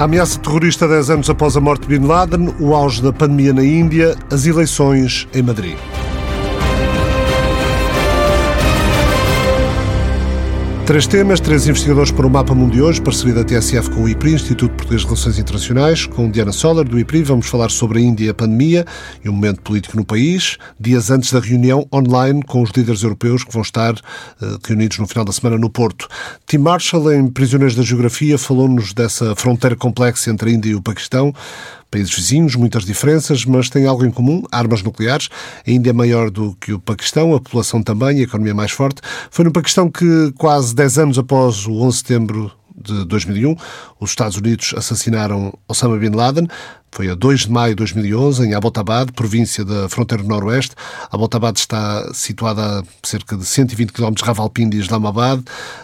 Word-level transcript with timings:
A 0.00 0.04
ameaça 0.04 0.38
terrorista 0.38 0.88
10 0.88 1.10
anos 1.10 1.28
após 1.28 1.58
a 1.58 1.60
morte 1.60 1.86
de 1.86 1.98
Bin 1.98 2.06
Laden, 2.06 2.54
o 2.58 2.74
auge 2.74 3.02
da 3.02 3.12
pandemia 3.12 3.52
na 3.52 3.62
Índia, 3.62 4.16
as 4.30 4.46
eleições 4.46 5.28
em 5.34 5.42
Madrid. 5.42 5.76
Três 10.90 11.06
temas, 11.06 11.38
três 11.38 11.68
investigadores 11.68 12.10
para 12.10 12.26
o 12.26 12.30
Mapa 12.30 12.52
hoje, 12.52 13.00
parceria 13.00 13.32
da 13.32 13.44
TSF 13.44 13.90
com 13.90 14.02
o 14.02 14.08
IPRI, 14.08 14.32
Instituto 14.32 14.74
Português 14.74 15.02
de 15.02 15.06
Relações 15.06 15.38
Internacionais, 15.38 16.04
com 16.04 16.28
Diana 16.28 16.50
Soller, 16.50 16.84
do 16.84 16.98
IPRI. 16.98 17.22
Vamos 17.22 17.46
falar 17.46 17.70
sobre 17.70 18.00
a 18.00 18.02
Índia 18.02 18.26
e 18.26 18.28
a 18.28 18.34
pandemia 18.34 18.84
e 19.24 19.28
o 19.28 19.32
momento 19.32 19.62
político 19.62 19.96
no 19.96 20.04
país, 20.04 20.58
dias 20.80 21.08
antes 21.08 21.32
da 21.32 21.38
reunião 21.38 21.86
online 21.94 22.42
com 22.42 22.60
os 22.60 22.72
líderes 22.76 23.04
europeus 23.04 23.44
que 23.44 23.52
vão 23.52 23.62
estar 23.62 23.94
uh, 23.94 24.58
reunidos 24.66 24.98
no 24.98 25.06
final 25.06 25.24
da 25.24 25.30
semana 25.30 25.56
no 25.56 25.70
Porto. 25.70 26.08
Tim 26.44 26.58
Marshall, 26.58 27.12
em 27.12 27.28
Prisioneiros 27.28 27.76
da 27.76 27.84
Geografia, 27.84 28.36
falou-nos 28.36 28.92
dessa 28.92 29.36
fronteira 29.36 29.76
complexa 29.76 30.28
entre 30.28 30.50
a 30.50 30.52
Índia 30.52 30.70
e 30.70 30.74
o 30.74 30.82
Paquistão 30.82 31.32
países 31.90 32.14
vizinhos, 32.14 32.54
muitas 32.54 32.84
diferenças, 32.84 33.44
mas 33.44 33.68
têm 33.68 33.86
algo 33.86 34.04
em 34.04 34.10
comum, 34.10 34.42
armas 34.52 34.82
nucleares. 34.82 35.28
A 35.66 35.70
Índia 35.70 35.90
é 35.90 35.92
maior 35.92 36.30
do 36.30 36.56
que 36.60 36.72
o 36.72 36.78
Paquistão, 36.78 37.34
a 37.34 37.40
população 37.40 37.82
também, 37.82 38.20
a 38.20 38.22
economia 38.22 38.54
mais 38.54 38.70
forte. 38.70 39.02
Foi 39.30 39.44
no 39.44 39.52
Paquistão 39.52 39.90
que, 39.90 40.32
quase 40.38 40.74
10 40.74 40.98
anos 40.98 41.18
após 41.18 41.66
o 41.66 41.72
11 41.72 41.90
de 41.90 41.98
setembro 41.98 42.52
de 42.74 43.04
2001, 43.04 43.54
os 43.98 44.10
Estados 44.10 44.36
Unidos 44.36 44.74
assassinaram 44.76 45.52
Osama 45.68 45.98
Bin 45.98 46.10
Laden. 46.10 46.46
Foi 46.92 47.08
a 47.08 47.14
2 47.14 47.42
de 47.42 47.50
maio 47.50 47.70
de 47.70 47.76
2011, 47.76 48.46
em 48.46 48.54
Abbottabad, 48.54 49.12
província 49.12 49.64
da 49.64 49.88
fronteira 49.88 50.24
noroeste. 50.24 50.74
Abbottabad 51.10 51.56
está 51.56 52.12
situada 52.12 52.80
a 52.80 52.82
cerca 53.06 53.36
de 53.36 53.44
120 53.44 53.92
km 53.92 54.12
de 54.12 54.24
Ravalpindi 54.24 54.76
e 54.76 54.80
Islamabad, 54.80 55.40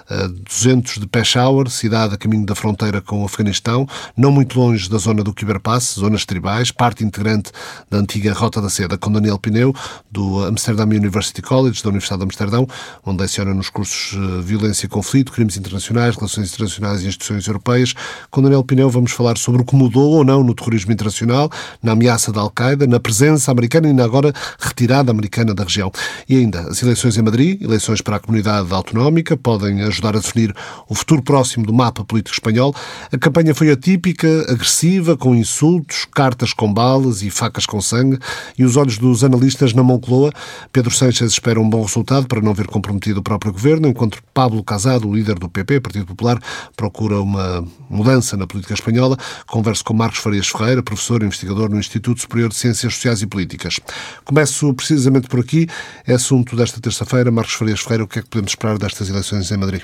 a 0.09 0.27
200 0.27 0.99
de 0.99 1.07
Peshawar, 1.07 1.71
cidade 1.71 2.15
a 2.15 2.17
caminho 2.17 2.45
da 2.45 2.57
fronteira 2.57 3.01
com 3.01 3.23
o 3.23 3.25
Afeganistão, 3.25 3.89
não 4.17 4.33
muito 4.33 4.59
longe 4.59 4.91
da 4.91 4.99
zona 4.99 5.23
do 5.23 5.33
Khyber 5.33 5.61
Pass, 5.61 5.95
zonas 5.97 6.25
tribais, 6.25 6.73
parte 6.73 7.05
integrante 7.05 7.53
da 7.89 7.99
antiga 7.99 8.33
Rota 8.33 8.61
da 8.61 8.69
Seda, 8.69 8.99
com 8.99 9.11
Daniel 9.13 9.39
Pineu, 9.39 9.73
do 10.11 10.45
Amsterdam 10.45 10.87
University 10.87 11.41
College, 11.41 11.83
da 11.85 11.91
Universidade 11.91 12.21
de 12.21 12.25
Amsterdão, 12.25 12.67
onde 13.05 13.23
leciona 13.23 13.55
nos 13.55 13.71
cursos 13.71 14.19
eh, 14.19 14.43
Violência 14.43 14.87
e 14.87 14.89
Conflito, 14.89 15.31
Crimes 15.31 15.57
Internacionais, 15.57 16.17
Relações 16.17 16.53
Internacionais 16.53 17.03
e 17.03 17.07
Instituições 17.07 17.47
Europeias. 17.47 17.95
Com 18.31 18.43
Daniel 18.43 18.65
Pineu 18.65 18.91
vamos 18.91 19.13
falar 19.13 19.39
sobre 19.39 19.63
o 19.63 19.65
que 19.65 19.77
mudou 19.77 20.13
ou 20.13 20.25
não 20.25 20.43
no 20.43 20.55
terrorismo 20.55 20.96
internacional, 20.97 21.51
na 21.83 21.93
ameaça 21.93 22.33
da 22.33 22.41
Al-Qaeda, 22.41 22.87
na 22.87 22.99
presença 22.99 23.51
americana 23.51 23.89
e 23.89 23.93
na 23.93 24.05
agora 24.05 24.33
retirada 24.59 25.11
americana 25.11 25.55
da 25.55 25.65
região. 25.65 25.93
E 26.29 26.37
ainda, 26.37 26.63
as 26.63 26.83
eleições 26.83 27.19
em 27.19 27.23
Madrid, 27.23 27.61
eleições 27.61 28.01
para 28.01 28.17
a 28.17 28.19
comunidade 28.19 28.73
autonómica, 28.73 29.37
podem 29.37 29.83
ajudar 29.83 30.17
a 30.17 30.21
definir 30.21 30.55
o 30.89 30.95
futuro 30.95 31.23
próximo 31.23 31.67
do 31.67 31.73
mapa 31.73 32.05
político 32.05 32.35
espanhol. 32.35 32.75
A 33.13 33.19
campanha 33.19 33.55
foi 33.55 33.71
atípica, 33.71 34.47
agressiva, 34.51 35.17
com 35.17 35.35
insultos, 35.35 36.07
cartas 36.15 36.53
com 36.53 36.73
balas 36.73 37.23
e 37.23 37.31
facas 37.31 37.67
com 37.67 37.81
sangue, 37.81 38.19
e 38.57 38.65
os 38.65 38.77
olhos 38.77 38.97
dos 38.97 39.23
analistas 39.23 39.75
na 39.75 39.83
Moncloa. 39.83 40.33
Pedro 40.73 40.91
Sánchez 40.91 41.33
espera 41.33 41.61
um 41.61 41.69
bom 41.69 41.83
resultado 41.83 42.27
para 42.27 42.41
não 42.41 42.55
ver 42.55 42.67
comprometido 42.69 43.21
o 43.21 43.23
próprio 43.23 43.53
governo, 43.53 43.89
enquanto 43.89 44.23
Pablo 44.33 44.63
Casado, 44.65 45.13
líder 45.13 45.39
do 45.39 45.49
PP, 45.49 45.81
Partido 45.81 46.07
Popular, 46.07 46.41
procura 46.77 47.21
uma 47.21 47.65
mudança 47.91 48.37
na 48.37 48.47
política 48.47 48.75
espanhola. 48.75 49.17
Converso 49.47 49.85
com 49.85 49.95
Marcos 49.95 50.21
Farias 50.21 50.49
Ferreira, 50.49 50.83
professor 50.87 51.23
e 51.23 51.27
investigador 51.27 51.69
no 51.69 51.79
Instituto 51.79 52.21
Superior 52.21 52.49
de 52.49 52.57
Ciências 52.57 52.95
Sociais 52.95 53.21
e 53.21 53.27
Políticas. 53.27 53.79
Começo 54.25 54.73
precisamente 54.73 55.29
por 55.29 55.41
aqui. 55.41 55.67
É 56.07 56.15
assunto 56.15 56.57
desta 56.57 56.81
terça-feira. 56.81 57.31
Marcos 57.31 57.55
Farias 57.55 57.81
Ferreira, 57.81 58.05
o 58.05 58.09
que 58.09 58.21
é 58.21 58.23
que 58.23 58.29
podemos 58.29 58.53
esperar 58.53 58.79
destas 58.79 59.11
eleições 59.11 59.51
em 59.51 59.57
Madrid? 59.57 59.83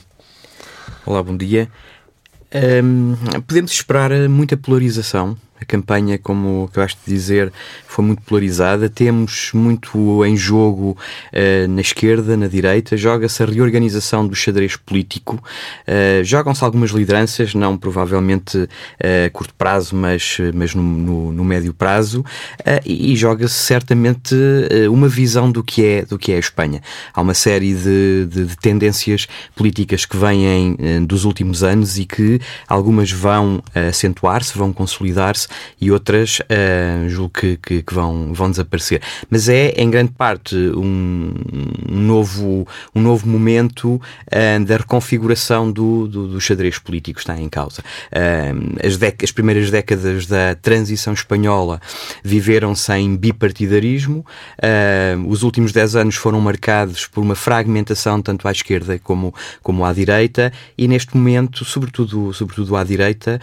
Olá, 1.04 1.22
bom 1.22 1.36
dia. 1.36 1.68
Um, 2.54 3.16
podemos 3.46 3.72
esperar 3.72 4.10
muita 4.28 4.56
polarização 4.56 5.36
a 5.62 5.64
campanha, 5.64 6.18
como 6.18 6.64
acabaste 6.70 6.98
de 7.06 7.12
dizer, 7.12 7.52
foi 7.86 8.04
muito 8.04 8.22
polarizada. 8.22 8.88
Temos 8.88 9.50
muito 9.52 10.24
em 10.24 10.36
jogo 10.36 10.96
uh, 11.32 11.68
na 11.68 11.80
esquerda, 11.80 12.36
na 12.36 12.46
direita. 12.46 12.96
Joga-se 12.96 13.42
a 13.42 13.46
reorganização 13.46 14.26
do 14.26 14.34
xadrez 14.34 14.76
político. 14.76 15.42
Uh, 15.86 16.24
Jogam-se 16.24 16.64
algumas 16.64 16.90
lideranças, 16.90 17.54
não 17.54 17.76
provavelmente 17.76 18.56
uh, 18.58 18.68
a 19.26 19.30
curto 19.30 19.54
prazo, 19.54 19.94
mas, 19.94 20.38
mas 20.54 20.74
no, 20.74 20.82
no, 20.82 21.32
no 21.32 21.44
médio 21.44 21.74
prazo. 21.74 22.24
e, 22.84 23.12
e 23.12 23.16
joga-se 23.16 23.54
certamente 23.54 24.34
uma 24.90 25.08
visão 25.08 25.50
do 25.50 25.62
que, 25.62 25.84
é, 25.84 26.04
do 26.04 26.18
que 26.18 26.32
é 26.32 26.36
a 26.36 26.38
Espanha. 26.38 26.82
Há 27.12 27.20
uma 27.20 27.34
série 27.34 27.74
de, 27.74 28.26
de, 28.26 28.46
de 28.46 28.56
tendências 28.56 29.26
políticas 29.54 30.04
que 30.04 30.16
vêm 30.16 30.76
dos 31.06 31.24
últimos 31.24 31.62
anos 31.62 31.98
e 31.98 32.04
que 32.04 32.40
algumas 32.66 33.10
vão 33.10 33.62
acentuar-se, 33.74 34.56
vão 34.56 34.72
consolidar-se 34.72 35.48
e 35.80 35.90
outras 35.90 36.40
uh, 36.40 37.08
julgo 37.08 37.30
que, 37.30 37.56
que, 37.56 37.82
que, 37.82 37.94
vão, 37.94 38.32
vão 38.32 38.50
desaparecer. 38.50 39.02
Mas 39.30 39.48
é, 39.48 39.70
em 39.76 39.90
grande 39.90 40.12
parte, 40.12 40.54
um, 40.56 41.34
um 41.90 42.00
novo, 42.00 42.66
um 42.94 43.00
novo 43.00 43.28
momento 43.28 43.94
uh, 43.94 44.64
da 44.64 44.76
reconfiguração 44.76 45.70
do, 45.70 46.06
do, 46.06 46.28
do, 46.28 46.40
xadrez 46.40 46.78
político 46.78 47.18
está 47.18 47.38
em 47.38 47.48
causa. 47.48 47.82
Uh, 48.12 48.86
as, 48.86 48.98
as, 49.22 49.32
primeiras 49.32 49.70
décadas 49.70 50.26
da 50.26 50.54
transição 50.54 51.12
espanhola 51.12 51.80
viveram 52.22 52.74
sem 52.74 53.16
bipartidarismo, 53.16 54.24
os 55.26 55.42
últimos 55.42 55.72
dez 55.72 55.96
anos 55.96 56.14
foram 56.14 56.40
marcados 56.40 57.06
por 57.06 57.22
uma 57.22 57.34
fragmentação 57.34 58.20
tanto 58.20 58.46
à 58.46 58.52
esquerda 58.52 58.98
como, 58.98 59.34
como 59.62 59.84
à 59.84 59.92
direita, 59.92 60.52
e 60.76 60.86
neste 60.86 61.16
momento, 61.16 61.64
sobretudo, 61.64 62.32
sobretudo 62.32 62.76
à 62.76 62.84
direita, 62.84 63.40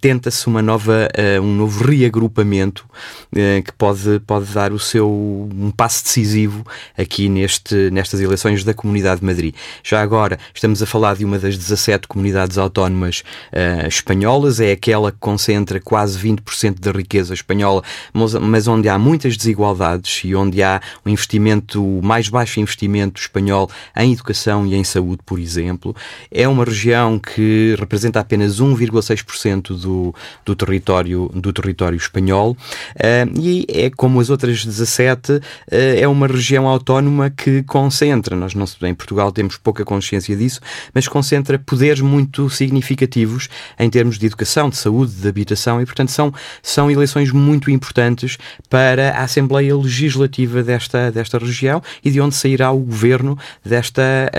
tenta-se 0.00 0.46
uma 0.46 0.62
nova 0.62 1.08
um 1.40 1.54
novo 1.54 1.84
reagrupamento 1.84 2.86
eh, 3.34 3.62
que 3.62 3.72
pode, 3.72 4.20
pode 4.26 4.46
dar 4.52 4.72
o 4.72 4.78
seu 4.78 5.08
um 5.10 5.70
passo 5.70 6.04
decisivo 6.04 6.64
aqui 6.96 7.28
neste, 7.28 7.90
nestas 7.90 8.20
eleições 8.20 8.64
da 8.64 8.74
Comunidade 8.74 9.20
de 9.20 9.26
Madrid. 9.26 9.54
Já 9.82 10.00
agora 10.02 10.38
estamos 10.54 10.82
a 10.82 10.86
falar 10.86 11.16
de 11.16 11.24
uma 11.24 11.38
das 11.38 11.56
17 11.56 12.06
comunidades 12.06 12.58
autónomas 12.58 13.22
uh, 13.52 13.86
espanholas, 13.88 14.60
é 14.60 14.72
aquela 14.72 15.10
que 15.10 15.18
concentra 15.18 15.80
quase 15.80 16.18
20% 16.18 16.80
da 16.80 16.90
riqueza 16.90 17.34
espanhola, 17.34 17.82
mas, 18.12 18.66
onde 18.68 18.88
há 18.88 18.98
muitas 18.98 19.36
desigualdades 19.36 20.22
e 20.24 20.34
onde 20.34 20.62
há 20.62 20.80
um 21.04 21.10
investimento, 21.10 21.82
mais 22.02 22.28
baixo 22.28 22.60
investimento 22.60 23.20
espanhol 23.20 23.70
em 23.96 24.12
educação 24.12 24.66
e 24.66 24.74
em 24.74 24.84
saúde, 24.84 25.22
por 25.24 25.38
exemplo. 25.38 25.94
É 26.30 26.46
uma 26.48 26.64
região 26.64 27.18
que 27.18 27.74
representa 27.78 28.20
apenas 28.20 28.60
1,6% 28.60 29.78
do, 29.80 30.14
do 30.44 30.54
território 30.54 31.13
do 31.14 31.52
território 31.52 31.96
espanhol 31.96 32.52
uh, 32.52 33.40
e 33.40 33.66
é 33.68 33.90
como 33.90 34.20
as 34.20 34.30
outras 34.30 34.64
17, 34.64 35.32
uh, 35.32 35.40
é 35.70 36.06
uma 36.06 36.26
região 36.26 36.66
autónoma 36.66 37.30
que 37.30 37.62
concentra, 37.64 38.36
nós 38.36 38.54
não, 38.54 38.66
em 38.82 38.94
Portugal 38.94 39.32
temos 39.32 39.56
pouca 39.56 39.84
consciência 39.84 40.36
disso, 40.36 40.60
mas 40.92 41.08
concentra 41.08 41.58
poderes 41.58 42.00
muito 42.00 42.48
significativos 42.50 43.48
em 43.78 43.88
termos 43.88 44.18
de 44.18 44.26
educação, 44.26 44.68
de 44.68 44.76
saúde, 44.76 45.12
de 45.12 45.28
habitação 45.28 45.80
e, 45.80 45.86
portanto, 45.86 46.10
são, 46.10 46.32
são 46.62 46.90
eleições 46.90 47.30
muito 47.30 47.70
importantes 47.70 48.38
para 48.68 49.10
a 49.12 49.22
Assembleia 49.22 49.76
Legislativa 49.76 50.62
desta, 50.62 51.10
desta 51.10 51.38
região 51.38 51.82
e 52.04 52.10
de 52.10 52.20
onde 52.20 52.34
sairá 52.34 52.70
o 52.70 52.78
governo 52.78 53.38
desta, 53.64 54.30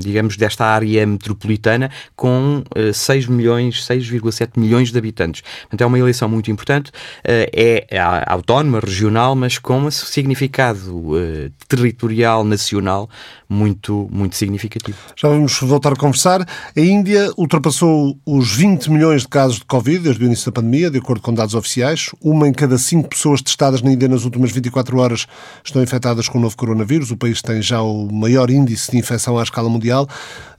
digamos, 0.00 0.36
desta 0.36 0.64
área 0.64 1.06
metropolitana 1.06 1.90
com 2.16 2.62
uh, 2.76 2.92
6 2.92 3.26
milhões, 3.26 3.86
6,7 3.86 4.50
milhões 4.56 4.90
de 4.90 4.98
habitantes. 4.98 5.42
Portanto, 5.62 5.80
é 5.80 5.86
uma 5.86 5.97
eleição 5.98 6.28
muito 6.28 6.50
importante, 6.50 6.90
eh, 7.24 7.86
é 7.90 7.98
autónoma, 8.26 8.80
regional, 8.80 9.34
mas 9.34 9.58
com 9.58 9.78
um 9.80 9.90
significado 9.90 11.18
eh, 11.18 11.50
territorial, 11.66 12.44
nacional 12.44 13.08
muito, 13.48 14.08
muito 14.12 14.36
significativo. 14.36 14.98
Já 15.16 15.28
vamos 15.28 15.58
voltar 15.60 15.92
a 15.92 15.96
conversar. 15.96 16.46
A 16.76 16.80
Índia 16.80 17.30
ultrapassou 17.36 18.18
os 18.26 18.54
20 18.54 18.90
milhões 18.90 19.22
de 19.22 19.28
casos 19.28 19.58
de 19.58 19.64
Covid 19.64 20.00
desde 20.00 20.22
o 20.22 20.26
início 20.26 20.46
da 20.46 20.60
pandemia, 20.60 20.90
de 20.90 20.98
acordo 20.98 21.22
com 21.22 21.32
dados 21.32 21.54
oficiais. 21.54 22.10
Uma 22.20 22.46
em 22.46 22.52
cada 22.52 22.76
cinco 22.76 23.08
pessoas 23.08 23.40
testadas 23.40 23.80
na 23.80 23.92
Índia 23.92 24.08
nas 24.08 24.24
últimas 24.24 24.52
24 24.52 24.98
horas 24.98 25.26
estão 25.64 25.82
infectadas 25.82 26.28
com 26.28 26.38
o 26.38 26.40
novo 26.40 26.56
coronavírus. 26.56 27.10
O 27.10 27.16
país 27.16 27.40
tem 27.40 27.62
já 27.62 27.80
o 27.80 28.12
maior 28.12 28.50
índice 28.50 28.90
de 28.90 28.98
infecção 28.98 29.38
à 29.38 29.42
escala 29.42 29.68
mundial. 29.68 30.06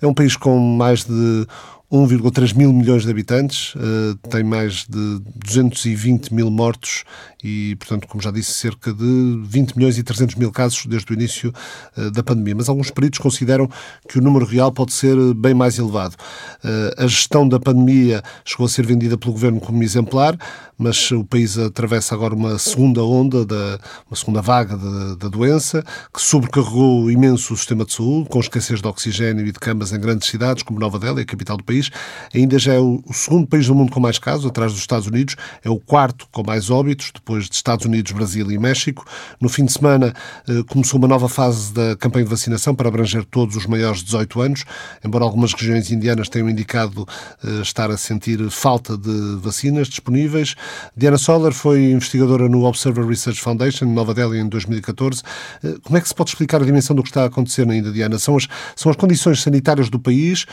É 0.02 0.08
um 0.08 0.14
país 0.14 0.36
com 0.36 0.58
mais 0.58 1.04
de 1.04 1.46
1,3 1.92 2.56
mil 2.56 2.72
milhões 2.72 3.04
de 3.04 3.10
habitantes, 3.10 3.74
uh, 3.76 4.16
tem 4.30 4.44
mais 4.44 4.86
de 4.88 5.20
220 5.46 6.34
mil 6.34 6.52
mortos 6.52 7.04
e, 7.44 7.76
portanto, 7.78 8.08
como 8.08 8.22
já 8.22 8.30
disse, 8.30 8.54
cerca 8.54 8.94
de 8.94 9.42
20 9.44 9.76
milhões 9.76 9.98
e 9.98 10.04
300 10.04 10.36
mil 10.36 10.52
casos 10.52 10.86
desde 10.86 11.12
o 11.12 11.14
início 11.14 11.52
uh, 11.98 12.12
da 12.12 12.22
pandemia. 12.22 12.56
Mas 12.56 12.70
alguns 12.70 12.92
peritos 12.92 13.20
consideram 13.20 13.68
que 14.08 14.20
o 14.20 14.22
número 14.22 14.46
real 14.46 14.72
pode 14.72 14.94
ser 14.94 15.16
bem 15.34 15.54
mais 15.54 15.80
elevado. 15.80 16.16
Uh, 16.64 17.04
a 17.04 17.08
gestão 17.08 17.48
da 17.48 17.60
pandemia 17.60 18.22
chegou 18.46 18.66
a 18.66 18.70
ser 18.70 18.86
vendida 18.86 19.18
pelo 19.18 19.34
governo 19.34 19.60
como 19.60 19.82
exemplar, 19.82 20.38
mas 20.78 21.12
o 21.12 21.24
país 21.24 21.58
atravessa 21.58 22.14
agora 22.14 22.36
uma 22.36 22.58
segunda 22.60 23.04
onda, 23.04 23.46
da, 23.46 23.80
uma 24.10 24.16
segunda 24.16 24.42
vaga 24.42 24.78
da, 24.78 25.16
da 25.16 25.28
doença, 25.28 25.84
que 26.14 26.22
sobrecarregou 26.22 27.10
imenso 27.10 27.54
o 27.54 27.58
sistema 27.58 27.84
de 27.84 27.94
saúde, 27.94 28.30
com 28.30 28.40
escassez 28.40 28.82
de 28.82 28.88
oxigênio 28.88 29.46
e 29.46 29.52
de 29.52 29.60
camas 29.60 29.92
em 29.92 30.00
grandes 30.00 30.30
cidades, 30.30 30.64
como 30.64 30.80
Nova 30.80 31.00
Delhi, 31.00 31.22
a 31.22 31.26
capital 31.26 31.58
do 31.58 31.64
país 31.64 31.80
país. 31.80 31.90
A 32.34 32.38
Índia 32.38 32.60
já 32.60 32.74
é 32.74 32.80
o, 32.80 33.02
o 33.06 33.14
segundo 33.14 33.48
país 33.48 33.66
do 33.66 33.74
mundo 33.74 33.92
com 33.92 34.00
mais 34.00 34.20
casos, 34.20 34.46
atrás 34.46 34.74
dos 34.74 34.82
Estados 34.82 35.08
Unidos, 35.08 35.36
é 35.64 35.70
o 35.70 35.80
quarto 35.80 36.28
com 36.32 36.44
mais 36.44 36.70
óbitos, 36.70 37.12
depois 37.14 37.29
de 37.38 37.56
Estados 37.56 37.86
Unidos, 37.86 38.12
Brasil 38.12 38.52
e 38.52 38.58
México. 38.58 39.06
No 39.40 39.50
fim 39.50 39.66
de 39.66 39.72
semana 39.72 40.14
eh, 40.48 40.64
começou 40.68 40.98
uma 40.98 41.08
nova 41.08 41.30
fase 41.30 41.74
da 41.74 41.96
campanha 41.96 42.26
de 42.26 42.32
vacinação 42.32 42.74
para 42.74 42.88
abranger 42.88 43.24
todos 43.26 43.56
os 43.56 43.66
maiores 43.66 44.00
de 44.00 44.06
18 44.06 44.42
anos, 44.42 44.66
embora 45.04 45.24
algumas 45.24 45.54
regiões 45.54 45.92
indianas 45.92 46.30
tenham 46.30 46.50
indicado 46.50 47.08
eh, 47.44 47.62
estar 47.62 47.92
a 47.92 47.98
sentir 47.98 48.50
falta 48.50 48.98
de 48.98 49.38
vacinas 49.42 49.88
disponíveis. 49.88 50.56
Diana 50.96 51.18
Soller 51.18 51.54
foi 51.54 51.92
investigadora 51.92 52.50
no 52.50 52.64
Observer 52.64 53.06
Research 53.06 53.40
Foundation, 53.42 53.86
em 53.86 53.94
Nova 53.94 54.14
Delhi, 54.14 54.40
em 54.40 54.48
2014. 54.48 55.22
Eh, 55.64 55.76
como 55.84 55.98
é 55.98 56.02
que 56.02 56.08
se 56.08 56.16
pode 56.16 56.32
explicar 56.32 56.62
a 56.62 56.66
dimensão 56.66 56.96
do 56.96 57.04
que 57.04 57.10
está 57.10 57.24
a 57.24 57.26
acontecer 57.26 57.66
na 57.66 57.80
Diana? 57.92 58.18
São 58.18 58.36
as, 58.36 58.48
são 58.76 58.90
as 58.90 58.96
condições 58.96 59.42
sanitárias 59.42 59.90
do 59.90 60.00
país 60.00 60.46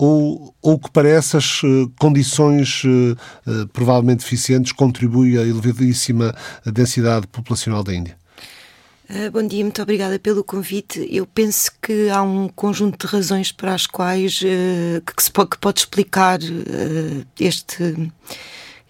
ou, 0.00 0.54
ou 0.62 0.78
que 0.78 0.90
para 0.90 1.10
essas 1.10 1.62
uh, 1.62 1.92
condições 2.00 2.82
uh, 2.84 2.88
uh, 3.46 3.68
provavelmente 3.68 4.20
deficientes 4.20 4.72
contribui 4.72 5.36
a 5.36 5.42
elevadíssima 5.42 6.34
densidade 6.64 7.26
populacional 7.26 7.84
da 7.84 7.94
Índia? 7.94 8.18
bom 9.32 9.44
dia, 9.44 9.64
muito 9.64 9.82
obrigada 9.82 10.20
pelo 10.20 10.44
convite. 10.44 11.04
Eu 11.10 11.26
penso 11.26 11.72
que 11.82 12.08
há 12.10 12.22
um 12.22 12.48
conjunto 12.48 13.04
de 13.08 13.12
razões 13.12 13.50
para 13.50 13.74
as 13.74 13.84
quais 13.84 14.38
que, 14.38 15.22
se 15.22 15.32
pode, 15.32 15.50
que 15.50 15.58
pode 15.58 15.80
explicar 15.80 16.38
este 17.40 18.12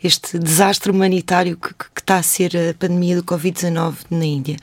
este 0.05 0.39
desastre 0.39 0.91
humanitário 0.91 1.57
que, 1.57 1.73
que, 1.73 2.01
está 2.03 2.19
a 2.19 2.23
ser 2.23 2.55
a 2.55 2.75
pandemia 2.75 3.17
do 3.17 3.25
Covid-19 3.25 3.95
na 4.11 4.27
Índia. 4.27 4.57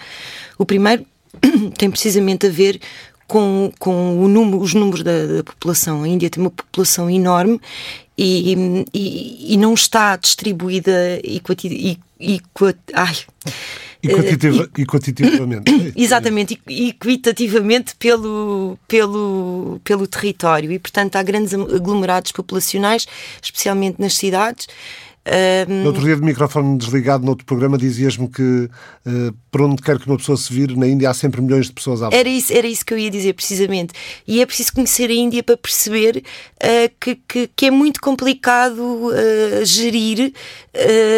O 0.60 0.66
primeiro 0.66 1.08
tem 1.78 1.90
precisamente 1.90 2.48
a 2.48 2.50
ver 2.50 2.80
com, 3.28 3.72
com 3.78 4.28
número, 4.28 4.60
os 4.60 4.74
números 4.74 5.04
da, 5.04 5.26
da, 5.26 5.44
população. 5.44 6.04
A 6.04 6.08
Índia 6.08 6.30
tem 6.30 6.42
uma 6.42 6.50
população 6.50 7.10
enorme 7.10 7.60
e, 8.18 8.86
e, 8.94 9.54
e 9.54 9.58
não 9.58 9.74
está 9.74 10.16
distribuída 10.16 11.20
equati, 11.24 12.00
equat, 12.20 12.78
ai, 12.94 13.16
Equitativa, 14.02 14.70
e, 14.78 14.82
equitativamente. 14.82 15.94
Exatamente, 15.96 16.62
equitativamente 16.68 17.96
pelo, 17.96 18.78
pelo, 18.88 19.82
pelo 19.84 20.08
território. 20.08 20.72
E, 20.72 20.80
portanto, 20.80 21.16
há 21.16 21.24
grandes 21.24 21.54
aglomerados 21.54 22.32
populacionais, 22.32 23.08
especialmente 23.42 24.00
nas 24.00 24.16
cidades. 24.16 24.68
Um... 25.28 25.84
No 25.84 25.88
outro 25.88 26.04
dia, 26.04 26.16
de 26.16 26.22
microfone 26.22 26.78
desligado, 26.78 27.24
no 27.24 27.32
outro 27.32 27.46
programa, 27.46 27.78
dizias-me 27.78 28.30
que 28.30 28.42
uh, 28.42 29.34
por 29.52 29.62
onde 29.62 29.82
quer 29.82 30.00
que 30.00 30.08
uma 30.08 30.18
pessoa 30.18 30.38
se 30.38 30.52
vire, 30.54 30.78
na 30.78 30.88
Índia 30.88 31.10
há 31.10 31.14
sempre 31.14 31.42
milhões 31.42 31.66
de 31.66 31.74
pessoas 31.74 32.02
à 32.02 32.10
era 32.12 32.30
isso 32.30 32.54
Era 32.54 32.66
isso 32.66 32.86
que 32.86 32.94
eu 32.94 32.98
ia 32.98 33.12
dizer, 33.12 33.34
precisamente. 33.34 33.94
E 34.26 34.42
é 34.42 34.46
preciso 34.46 34.72
conhecer 34.74 35.10
a 35.10 35.14
Índia 35.14 35.44
para 35.44 35.58
perceber 35.58 36.24
uh, 36.64 36.96
que, 37.00 37.16
que, 37.28 37.50
que, 37.54 37.66
é 37.66 37.72
muito 37.72 38.00
complicado 38.00 38.80
uh, 38.80 39.66
gerir 39.66 40.34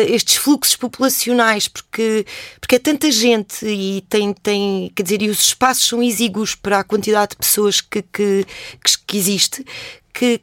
estes 0.08 0.38
fluxos 0.38 0.78
populacionais, 0.78 1.68
porque, 1.68 2.26
porque 2.62 2.76
é 2.76 2.80
tanta 2.80 3.12
gente 3.12 3.66
e 3.66 4.02
tem, 4.08 4.34
tem, 4.34 4.90
quer 4.96 5.04
dizer, 5.04 5.22
e 5.22 5.30
os 5.30 5.40
espaços 5.42 5.86
são 5.86 6.02
exíguos 6.02 6.56
para 6.56 6.80
a 6.80 6.84
quantidade 6.84 7.32
de 7.32 7.38
pessoas 7.38 7.82
que, 7.82 8.02
que, 8.02 8.46
que 9.06 9.18
existe, 9.18 9.66
que, 10.14 10.40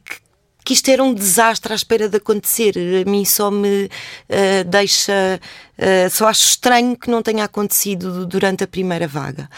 que 0.67 0.73
isto 0.73 0.89
era 0.89 1.01
um 1.01 1.13
desastre 1.13 1.71
à 1.71 1.75
espera 1.77 2.09
de 2.09 2.17
acontecer. 2.17 2.73
A 2.77 3.09
mim 3.09 3.23
só 3.23 3.49
me 3.49 3.85
uh, 3.85 4.63
deixa. 4.65 5.39
Uh, 5.77 6.09
só 6.09 6.27
acho 6.27 6.43
estranho 6.43 6.97
que 6.97 7.09
não 7.09 7.23
tenha 7.23 7.45
acontecido 7.45 8.25
durante 8.25 8.65
a 8.65 8.67
primeira 8.67 9.07
vaga. 9.07 9.49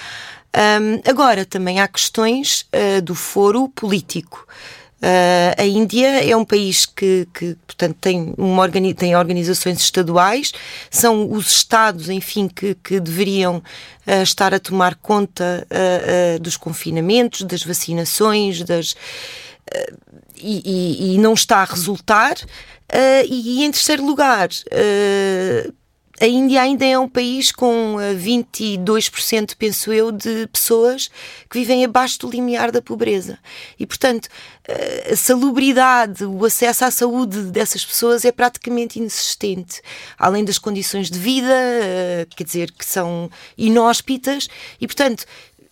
Um, 0.56 1.02
agora, 1.10 1.46
também 1.46 1.80
há 1.80 1.88
questões 1.88 2.68
uh, 2.72 3.02
do 3.02 3.16
foro 3.16 3.70
político. 3.70 4.46
Uh, 5.02 5.56
a 5.58 5.66
Índia 5.66 6.30
é 6.30 6.36
um 6.36 6.46
país 6.46 6.86
que, 6.86 7.28
que 7.34 7.58
portanto, 7.66 7.98
tem, 8.00 8.32
uma 8.38 8.62
organi 8.62 8.94
tem 8.94 9.16
organizações 9.16 9.80
estaduais, 9.80 10.52
são 10.92 11.32
os 11.32 11.50
Estados, 11.50 12.08
enfim, 12.10 12.48
que, 12.48 12.76
que 12.76 13.00
deveriam 13.00 13.58
uh, 13.58 14.22
estar 14.22 14.54
a 14.54 14.60
tomar 14.60 14.94
conta 14.94 15.66
uh, 15.72 16.40
dos 16.40 16.56
confinamentos, 16.56 17.42
das 17.42 17.64
vacinações, 17.64 18.62
das 18.62 18.96
e, 20.38 20.62
e, 20.66 21.16
e, 21.16 21.18
não 21.18 21.34
está 21.34 21.58
a 21.58 21.66
resultar. 21.66 22.36
Uh, 22.92 23.26
e, 23.30 23.64
em 23.64 23.72
terceiro 23.72 24.06
lugar, 24.06 24.50
uh, 24.50 25.74
a 26.22 26.28
Índia 26.28 26.62
ainda 26.62 26.86
é 26.86 27.00
um 27.00 27.08
país 27.08 27.50
com 27.50 27.96
22%, 28.18 29.56
penso 29.58 29.94
eu, 29.94 30.12
de 30.12 30.48
pessoas 30.48 31.10
que 31.50 31.60
vivem 31.60 31.86
abaixo 31.86 32.20
do 32.20 32.30
limiar 32.30 32.72
da 32.72 32.82
pobreza. 32.82 33.40
E, 33.80 33.86
portanto, 33.86 34.28
a 35.10 35.16
salubridade, 35.16 36.26
o 36.26 36.44
acesso 36.44 36.84
à 36.84 36.92
saúde 36.92 37.44
dessas 37.44 37.86
pessoas 37.86 38.26
é 38.26 38.34
praticamente 38.34 39.00
inexistente. 39.00 39.82
Além 40.18 40.44
das 40.44 40.60
condições 40.60 41.10
de 41.10 41.18
vida, 41.18 41.56
quer 42.36 42.44
dizer, 42.44 42.72
que 42.74 42.86
são 42.86 43.32
inóspitas, 43.58 44.50
e, 44.82 44.88
portanto, 44.88 45.26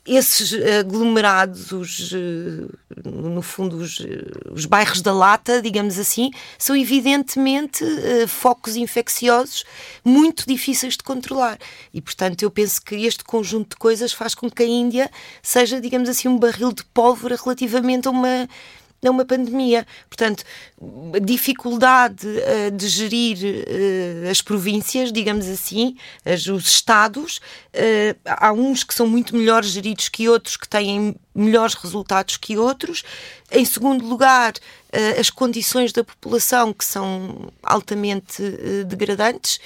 esses 0.07 0.53
aglomerados, 0.79 1.71
os, 1.71 2.13
eh, 2.13 2.67
no 3.05 3.41
fundo, 3.41 3.77
os, 3.77 3.99
eh, 3.99 4.51
os, 4.51 4.65
bairros 4.65 5.01
da 5.01 5.13
lata, 5.13 5.61
digamos 5.61 5.99
assim, 5.99 6.31
são 6.57 6.75
evidentemente 6.75 7.83
focos 8.27 8.75
infecciosos 8.75 9.65
muito 10.03 10.45
difíceis 10.47 10.93
de 10.95 11.03
controlar. 11.03 11.57
E, 11.93 12.01
portanto, 12.01 12.41
eu 12.43 12.49
penso 12.49 12.81
que 12.81 12.95
este 13.05 13.23
conjunto 13.23 13.71
de 13.71 13.75
coisas 13.75 14.13
faz 14.13 14.33
com 14.33 14.49
que 14.49 14.63
a 14.63 14.67
Índia 14.67 15.11
seja, 15.43 15.81
digamos 15.81 16.07
assim, 16.09 16.27
um 16.27 16.37
barril 16.37 16.71
de 16.71 16.83
pólvora 16.85 17.35
relativamente 17.35 18.07
a 18.07 18.11
uma 18.11 18.47
a 19.05 19.09
uma 19.09 19.25
pandemia. 19.25 19.85
Portanto, 20.09 20.43
a 21.13 21.19
dificuldade 21.19 22.27
uh, 22.27 22.71
de 22.71 22.87
gerir 22.87 23.37
uh, 23.37 24.29
as 24.29 24.41
províncias, 24.41 25.11
digamos 25.11 25.47
assim, 25.47 25.95
as, 26.25 26.45
os 26.47 26.67
estados, 26.67 27.37
uh, 27.37 28.19
há 28.25 28.51
uns 28.51 28.83
que 28.83 28.93
são 28.93 29.07
muito 29.07 29.35
melhor 29.35 29.63
geridos 29.63 30.09
que 30.09 30.27
outros, 30.27 30.57
que 30.57 30.67
têm 30.67 31.15
melhores 31.37 31.75
resultados 31.75 32.35
que 32.37 32.57
outros. 32.57 33.03
Em 33.51 33.63
segundo 33.63 34.05
lugar, 34.05 34.53
as 35.19 35.29
condições 35.29 35.93
da 35.93 36.03
população 36.03 36.73
que 36.73 36.83
são 36.83 37.51
altamente 37.61 38.41
degradantes, 38.85 39.59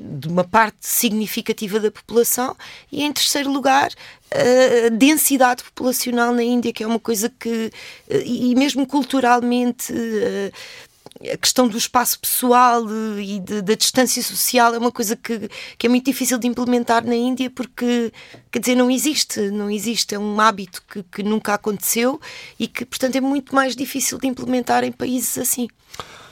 de 0.00 0.28
uma 0.28 0.44
parte 0.44 0.78
significativa 0.80 1.80
da 1.80 1.90
população. 1.90 2.56
E 2.90 3.02
em 3.02 3.12
terceiro 3.12 3.50
lugar, 3.50 3.90
a 4.30 4.88
densidade 4.90 5.62
populacional 5.64 6.32
na 6.32 6.42
Índia, 6.42 6.72
que 6.72 6.82
é 6.82 6.86
uma 6.86 7.00
coisa 7.00 7.28
que, 7.28 7.70
e 8.08 8.54
mesmo 8.54 8.86
culturalmente, 8.86 9.92
a 11.20 11.36
questão 11.36 11.66
do 11.66 11.76
espaço 11.76 12.20
pessoal 12.20 12.84
e 13.18 13.40
de, 13.40 13.60
da 13.62 13.74
distância 13.74 14.22
social 14.22 14.74
é 14.74 14.78
uma 14.78 14.92
coisa 14.92 15.16
que, 15.16 15.48
que 15.76 15.86
é 15.86 15.90
muito 15.90 16.04
difícil 16.04 16.38
de 16.38 16.46
implementar 16.46 17.04
na 17.04 17.16
Índia 17.16 17.50
porque, 17.50 18.12
quer 18.50 18.60
dizer, 18.60 18.76
não 18.76 18.90
existe, 18.90 19.50
não 19.50 19.68
existe, 19.70 20.14
é 20.14 20.18
um 20.18 20.40
hábito 20.40 20.82
que, 20.88 21.02
que 21.02 21.22
nunca 21.22 21.54
aconteceu 21.54 22.20
e 22.58 22.68
que, 22.68 22.84
portanto, 22.84 23.16
é 23.16 23.20
muito 23.20 23.54
mais 23.54 23.74
difícil 23.74 24.18
de 24.18 24.28
implementar 24.28 24.84
em 24.84 24.92
países 24.92 25.36
assim. 25.38 25.68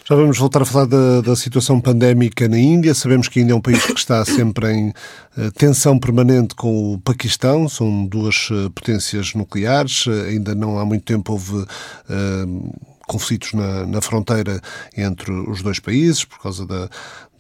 Já 0.09 0.15
vamos 0.15 0.39
voltar 0.39 0.63
a 0.63 0.65
falar 0.65 0.85
da, 0.85 1.21
da, 1.21 1.35
situação 1.35 1.81
pandémica 1.81 2.47
na 2.47 2.57
Índia. 2.57 2.95
Sabemos 2.95 3.27
que 3.27 3.41
a 3.41 3.43
Índia 3.43 3.55
é 3.55 3.57
um 3.57 3.61
país 3.61 3.85
que 3.85 3.99
está 3.99 4.25
sempre 4.25 4.73
em 4.73 4.91
uh, 4.91 5.51
tensão 5.59 5.99
permanente 5.99 6.55
com 6.55 6.95
o 6.95 7.01
Paquistão. 7.01 7.69
São 7.69 8.07
duas 8.07 8.49
uh, 8.51 8.71
potências 8.71 9.35
nucleares. 9.35 10.05
Ainda 10.29 10.55
não 10.55 10.79
há 10.79 10.85
muito 10.85 11.05
tempo 11.05 11.33
houve 11.33 11.67
conflitos 13.07 13.53
na, 13.53 13.87
na, 13.87 14.01
fronteira 14.01 14.61
entre 14.97 15.33
os 15.33 15.63
dois 15.63 15.79
países 15.79 16.25
por 16.25 16.41
causa 16.41 16.67
da, 16.67 16.89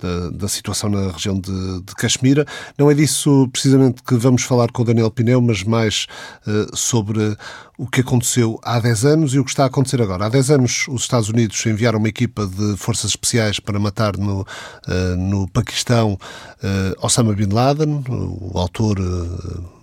da, 0.00 0.30
da 0.30 0.48
situação 0.48 0.90
na 0.90 1.10
região 1.10 1.38
de, 1.38 1.82
de 1.82 1.94
Caxemira. 1.94 2.46
Não 2.78 2.90
é 2.90 2.94
disso 2.94 3.48
precisamente 3.52 4.02
que 4.02 4.14
vamos 4.14 4.42
falar 4.42 4.70
com 4.70 4.82
o 4.82 4.84
Daniel 4.84 5.10
Pineu, 5.10 5.40
mas 5.40 5.62
mais 5.62 6.06
uh, 6.46 6.76
sobre 6.76 7.36
o 7.78 7.86
que 7.86 8.00
aconteceu 8.00 8.58
há 8.62 8.80
10 8.80 9.04
anos 9.04 9.34
e 9.34 9.38
o 9.38 9.44
que 9.44 9.50
está 9.50 9.64
a 9.64 9.66
acontecer 9.66 10.00
agora. 10.00 10.26
Há 10.26 10.28
10 10.30 10.50
anos, 10.50 10.86
os 10.88 11.02
Estados 11.02 11.28
Unidos 11.28 11.64
enviaram 11.66 11.98
uma 11.98 12.08
equipa 12.08 12.46
de 12.46 12.76
forças 12.76 13.10
especiais 13.10 13.60
para 13.60 13.78
matar 13.78 14.16
no, 14.16 14.40
uh, 14.40 15.16
no 15.18 15.48
Paquistão 15.48 16.14
uh, 16.14 17.04
Osama 17.04 17.34
Bin 17.34 17.52
Laden, 17.52 18.02
o 18.08 18.58
autor 18.58 18.96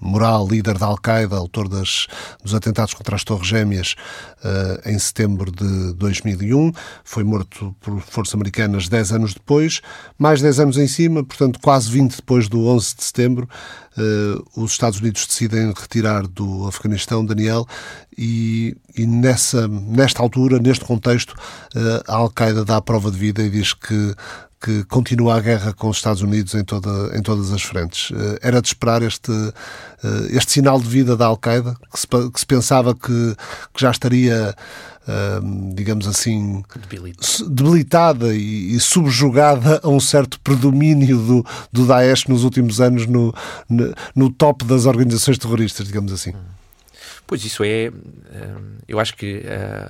moral, 0.01 0.48
líder 0.48 0.77
da 0.77 0.88
Al-Qaeda, 0.88 1.36
autor 1.36 1.70
das, 1.70 2.08
dos 2.43 2.53
atentados 2.53 2.93
contra 2.93 3.15
as 3.15 3.24
Torres 3.24 3.48
Gêmeas 3.48 3.96
em 4.86 5.00
setembro 5.00 5.50
de 5.50 5.93
2001. 5.93 6.74
Foi 7.03 7.24
morto 7.24 7.74
por 7.79 8.01
forças 8.01 8.36
americanas 8.36 8.89
10 8.89 9.13
anos 9.13 9.34
depois. 9.34 9.82
Mais 10.17 10.41
10 10.41 10.60
anos 10.60 10.77
em 10.77 10.88
cima, 10.88 11.24
portanto, 11.24 11.60
quase 11.62 11.89
20 11.89 12.17
depois 12.17 12.48
do 12.48 12.65
11 12.67 12.95
de 12.95 13.03
setembro, 13.03 13.50
uh, 13.98 14.62
os 14.62 14.72
Estados 14.72 15.00
Unidos 15.00 15.25
decidem 15.25 15.74
retirar 15.75 16.27
do 16.27 16.67
Afeganistão 16.67 17.25
Daniel 17.25 17.65
e, 18.17 18.75
e 18.95 19.05
nessa, 19.05 19.67
nesta 19.67 20.22
altura, 20.22 20.60
neste 20.60 20.86
contexto, 20.86 21.31
uh, 21.31 22.03
a 22.07 22.15
Al-Qaeda 22.15 22.63
dá 22.63 22.77
a 22.77 22.81
prova 22.81 23.12
de 23.12 23.17
vida 23.17 23.43
e 23.43 23.50
diz 23.50 23.74
que 23.74 24.15
que 24.65 24.86
continua 24.86 25.36
a 25.36 25.41
guerra 25.41 25.74
com 25.74 25.89
os 25.89 25.98
Estados 25.98 26.22
Unidos 26.22 26.55
em, 26.55 26.63
toda, 26.63 27.12
em 27.17 27.22
todas 27.22 27.51
as 27.51 27.62
frentes. 27.62 28.12
Uh, 28.12 28.38
era 28.41 28.62
de 28.62 28.69
esperar 28.69 29.01
este, 29.01 29.29
este 30.29 30.53
sinal 30.53 30.79
de 30.79 30.88
vida 30.88 31.17
da 31.17 31.25
Al-Qaeda, 31.25 31.75
que, 31.93 32.29
que 32.31 32.39
se, 32.39 32.45
pensava 32.45 32.95
que, 32.95 33.36
que 33.74 33.81
já 33.81 33.91
estaria 33.91 34.55
digamos 35.74 36.07
assim, 36.07 36.63
debilitada 37.50 38.33
e, 38.33 38.75
e, 38.75 38.79
subjugada 38.79 39.81
a 39.83 39.89
um 39.89 40.00
certo 40.00 40.39
predomínio 40.39 41.17
do, 41.17 41.45
do 41.72 41.86
Daesh 41.86 42.25
nos 42.25 42.43
últimos 42.43 42.79
anos 42.79 43.05
no, 43.05 43.33
no, 43.69 43.93
no 44.15 44.29
top 44.29 44.63
das 44.65 44.86
organizações 44.86 45.38
terroristas, 45.38 45.88
digamos 45.88 46.13
assim. 46.13 46.31
Hum. 46.31 46.63
Pois 47.25 47.43
isso 47.45 47.63
é, 47.63 47.89
eu 48.88 49.00
acho 49.00 49.15
que 49.15 49.43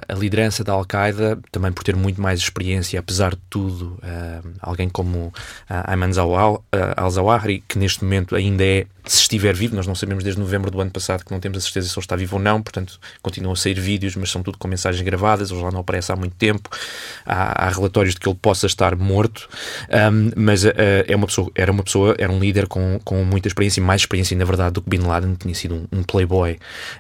a 0.08 0.14
liderança 0.14 0.64
da 0.64 0.72
Al-Qaeda, 0.74 1.40
também 1.52 1.72
por 1.72 1.84
ter 1.84 1.96
muito 1.96 2.22
mais 2.22 2.40
experiência, 2.40 3.00
apesar 3.00 3.32
de 3.32 3.42
tudo, 3.50 4.00
alguém 4.62 4.88
como 4.88 5.34
Ayman 5.68 6.12
al-Zawahri, 6.96 7.64
que 7.68 7.80
neste 7.80 8.04
momento 8.04 8.36
ainda 8.36 8.64
é 8.64 8.86
se 9.06 9.22
estiver 9.22 9.54
vivo, 9.54 9.76
nós 9.76 9.86
não 9.86 9.96
sabemos 9.96 10.24
desde 10.24 10.40
novembro 10.40 10.72
do 10.72 10.80
ano 10.80 10.92
passado 10.92 11.26
que 11.26 11.32
não 11.32 11.40
temos 11.40 11.58
a 11.58 11.62
certeza 11.62 11.90
se 11.90 11.94
ele 11.94 12.04
está 12.04 12.16
vivo 12.16 12.38
ou 12.38 12.42
não, 12.42 12.62
portanto 12.62 13.00
continuam 13.22 13.54
a 13.54 13.56
sair 13.56 13.80
vídeos, 13.80 14.16
mas 14.16 14.32
são 14.32 14.42
tudo 14.42 14.58
com 14.58 14.68
mensagens 14.68 15.04
gravadas, 15.04 15.52
ele 15.52 15.62
já 15.62 15.72
não 15.72 15.80
aparece 15.80 16.12
há 16.12 16.16
muito 16.16 16.36
tempo, 16.36 16.70
há, 17.26 17.66
há 17.66 17.70
relatórios 17.70 18.14
de 18.14 18.20
que 18.20 18.30
ele 18.30 18.38
possa 18.42 18.66
estar 18.66 18.96
morto, 18.96 19.50
um, 20.12 20.32
mas 20.36 20.64
uh, 20.64 20.72
é 21.08 21.16
uma 21.16 21.28
pessoa, 21.28 21.52
era 21.56 21.72
uma 21.72 21.84
pessoa, 21.84 22.16
era 22.18 22.32
um 22.32 22.40
líder 22.40 22.68
com, 22.68 23.00
com 23.04 23.24
muita 23.24 23.48
experiência 23.48 23.84
mais 23.84 24.02
experiência, 24.02 24.38
na 24.38 24.46
verdade, 24.46 24.74
do 24.74 24.82
que 24.82 24.90
Bin 24.90 25.06
Laden, 25.06 25.36
tinha 25.36 25.54
sido 25.54 25.76
um, 25.76 26.00
um 26.00 26.04
playboy 26.04 26.54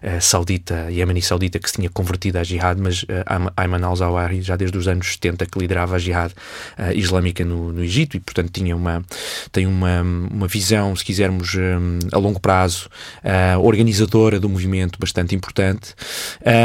uh, 0.03 0.22
saudita, 0.22 0.89
yemeni 0.91 1.22
saudita, 1.22 1.60
que 1.60 1.69
se 1.69 1.75
tinha 1.75 1.89
convertido 1.89 2.38
à 2.38 2.43
jihad, 2.43 2.79
mas 2.79 3.03
uh, 3.03 3.51
Ayman 3.55 3.83
al-Zawahri, 3.83 4.41
já 4.41 4.55
desde 4.55 4.77
os 4.77 4.88
anos 4.88 5.13
70, 5.13 5.45
que 5.45 5.60
liderava 5.60 5.95
a 5.95 6.00
jihad 6.00 6.33
uh, 6.33 6.91
islâmica 6.93 7.45
no, 7.45 7.72
no 7.72 7.83
Egito 7.83 8.17
e, 8.17 8.19
portanto, 8.19 8.51
tinha 8.51 8.75
uma, 8.75 9.03
tem 9.51 9.65
uma, 9.65 10.01
uma 10.01 10.48
visão, 10.48 10.95
se 10.95 11.03
quisermos, 11.03 11.55
um, 11.55 11.93
a 12.12 12.18
longo 12.18 12.40
prazo, 12.40 12.90
uh, 13.24 13.60
organizadora 13.60 14.40
do 14.40 14.50
movimento 14.50 15.00
bastante 15.00 15.36
importante. 15.36 15.94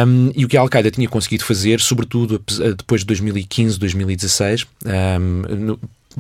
Um, 0.07 0.31
e 0.35 0.45
o 0.45 0.49
que 0.49 0.57
a 0.57 0.61
Al-Qaeda 0.61 0.91
tinha 0.91 1.09
conseguido 1.09 1.45
fazer, 1.45 1.81
sobretudo 1.81 2.43
depois 2.77 3.03
de 3.03 3.07
2015, 3.07 3.79
2016, 3.79 4.67
um, 5.21 5.77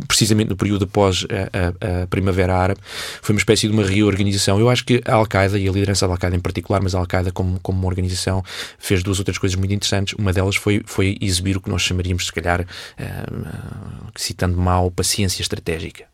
precisamente 0.06 0.48
no 0.48 0.56
período 0.56 0.84
após 0.84 1.26
a, 1.30 1.96
a, 1.96 2.02
a, 2.02 2.06
Primavera 2.06 2.56
Árabe, 2.56 2.80
foi 3.22 3.34
uma 3.34 3.38
espécie 3.38 3.66
de 3.66 3.72
uma 3.72 3.84
reorganização. 3.84 4.58
Eu 4.60 4.68
acho 4.68 4.84
que 4.84 5.02
a 5.04 5.14
Al-Qaeda 5.14 5.58
e 5.58 5.68
a 5.68 5.72
liderança 5.72 6.06
da 6.06 6.12
Al-Qaeda 6.12 6.36
em 6.36 6.40
particular, 6.40 6.80
mas 6.82 6.94
a 6.94 6.98
Al-Qaeda 6.98 7.32
como, 7.32 7.58
como 7.60 7.78
uma 7.78 7.88
organização, 7.88 8.44
fez 8.78 9.02
duas 9.02 9.18
outras 9.18 9.38
coisas 9.38 9.56
muito 9.56 9.72
interessantes. 9.72 10.14
Uma 10.14 10.32
delas 10.32 10.56
foi, 10.56 10.82
foi 10.86 11.16
exibir 11.20 11.56
o 11.56 11.60
que 11.60 11.70
nós 11.70 11.82
chamaríamos, 11.82 12.26
se 12.26 12.32
calhar, 12.32 12.60
uh, 12.62 14.06
citando 14.16 14.56
mal, 14.56 14.90
paciência 14.90 15.42
estratégica. 15.42 16.04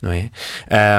Não 0.00 0.12
é? 0.12 0.30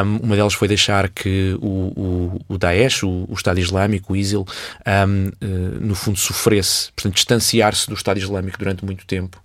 Um, 0.04 0.18
uma 0.18 0.36
delas 0.36 0.54
foi 0.54 0.68
deixar 0.68 1.10
que 1.10 1.58
o, 1.62 1.68
o, 1.68 2.42
o 2.48 2.58
Daesh, 2.58 3.04
o, 3.04 3.26
o, 3.28 3.34
Estado 3.34 3.60
Islâmico, 3.60 4.14
o 4.14 4.16
ISIL, 4.16 4.46
um, 4.86 5.28
uh, 5.28 5.80
no 5.80 5.96
fundo 5.96 6.18
sofresse, 6.18 6.92
portanto, 6.94 7.16
distanciar-se 7.16 7.88
do 7.88 7.94
Estado 7.94 8.18
Islâmico 8.18 8.58
durante 8.58 8.84
muito 8.84 9.06
tempo 9.06 9.42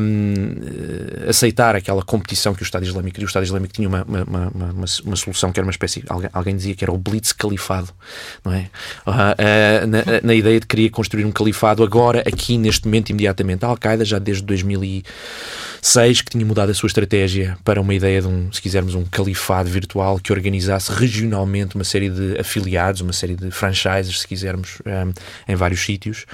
um, 0.00 1.28
aceitar 1.28 1.76
aquela 1.76 2.02
competição 2.02 2.54
que 2.54 2.62
o 2.62 2.64
Estado 2.64 2.84
Islâmico 2.84 3.14
queria. 3.14 3.26
O 3.26 3.28
Estado 3.28 3.44
Islâmico 3.44 3.74
tinha 3.74 3.88
uma, 3.88 4.04
uma, 4.04 4.24
uma, 4.24 4.74
uma, 5.04 5.16
solução 5.16 5.52
que 5.52 5.60
era 5.60 5.66
uma 5.66 5.70
espécie, 5.70 6.02
alguém, 6.08 6.30
alguém, 6.32 6.56
dizia 6.56 6.74
que 6.74 6.84
era 6.84 6.92
o 6.92 6.98
Blitz 6.98 7.32
Califado, 7.32 7.90
não 8.44 8.52
é? 8.52 8.70
Uh, 9.06 9.10
uh, 9.10 9.86
na, 9.86 10.02
na, 10.22 10.34
ideia 10.34 10.60
de 10.60 10.66
que 10.66 10.76
queria 10.76 10.90
construir 10.90 11.24
um 11.24 11.32
califado 11.32 11.82
agora, 11.82 12.20
aqui, 12.20 12.56
neste 12.58 12.86
momento, 12.86 13.10
imediatamente. 13.10 13.64
A 13.64 13.68
Al-Qaeda, 13.68 14.04
já 14.04 14.18
desde 14.18 14.44
2006, 15.82 16.22
que 16.22 16.30
tinha 16.30 16.46
mudado 16.46 16.70
a 16.70 16.74
sua 16.74 16.86
estratégia 16.86 17.58
para 17.64 17.80
uma 17.80 17.92
ideia 17.92 18.22
de 18.22 18.28
um, 18.28 18.52
se 18.52 18.62
quisermos, 18.62 18.94
um 18.94 19.04
califado 19.04 19.68
virtual 19.68 20.20
que 20.20 20.32
organizasse 20.32 20.92
regionalmente 20.92 21.74
uma 21.74 21.82
série 21.82 22.08
de 22.08 22.38
afiliados, 22.38 23.00
uma 23.00 23.12
série 23.12 23.34
de 23.34 23.50
franchises, 23.50 24.20
se 24.20 24.28
quisermos, 24.28 24.80
um, 24.86 25.12
em 25.52 25.56
vários 25.56 25.80
sítios. 25.80 26.24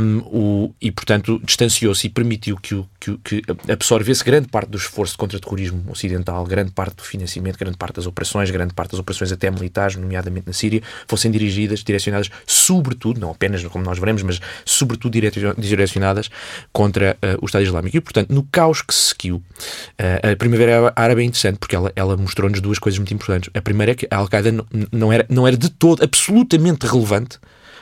Um, 0.00 0.18
o, 0.26 0.74
e, 0.82 0.92
portanto, 0.92 1.40
distanciou 1.42 1.94
se 1.94 2.08
e 2.08 2.10
permitiu 2.10 2.58
que, 2.58 2.74
o, 2.74 2.86
que, 3.00 3.16
que 3.18 3.42
absorvesse 3.72 4.22
grande 4.22 4.48
parte 4.48 4.68
do 4.68 4.76
esforço 4.76 5.16
contra 5.16 5.38
o 5.38 5.40
terrorismo 5.40 5.82
ocidental, 5.88 6.44
grande 6.44 6.70
parte 6.72 6.96
do 6.96 7.02
financiamento, 7.02 7.58
grande 7.58 7.78
parte 7.78 7.96
das 7.96 8.06
operações, 8.06 8.50
grande 8.50 8.74
parte 8.74 8.90
das 8.90 9.00
operações 9.00 9.32
até 9.32 9.50
militares, 9.50 9.96
nomeadamente 9.96 10.46
na 10.46 10.52
Síria, 10.52 10.82
fossem 11.06 11.30
dirigidas, 11.30 11.82
direcionadas, 11.82 12.30
sobretudo, 12.46 13.18
não 13.18 13.30
apenas 13.30 13.64
como 13.64 13.82
nós 13.82 13.98
veremos, 13.98 14.22
mas 14.22 14.40
sobretudo 14.64 15.18
direcionadas 15.56 16.30
contra 16.70 17.16
uh, 17.22 17.38
o 17.40 17.46
Estado 17.46 17.62
Islâmico. 17.62 17.96
E, 17.96 18.00
portanto, 18.00 18.30
no 18.30 18.42
caos 18.58 18.82
que 18.82 18.92
se 18.92 19.10
seguiu, 19.10 19.36
uh, 19.36 20.32
a 20.32 20.36
Primavera 20.36 20.92
Árabe 20.96 21.22
é 21.22 21.24
interessante 21.24 21.58
porque 21.60 21.76
ela, 21.76 21.92
ela 21.94 22.16
mostrou-nos 22.16 22.60
duas 22.60 22.80
coisas 22.80 22.98
muito 22.98 23.14
importantes. 23.14 23.48
A 23.54 23.62
primeira 23.62 23.92
é 23.92 23.94
que 23.94 24.08
a 24.10 24.16
Al-Qaeda 24.16 24.50
não, 24.90 25.12
era, 25.12 25.24
não 25.28 25.46
era 25.46 25.56
de 25.56 25.70
todo 25.70 26.02
absolutamente 26.02 26.84
relevante 26.84 27.38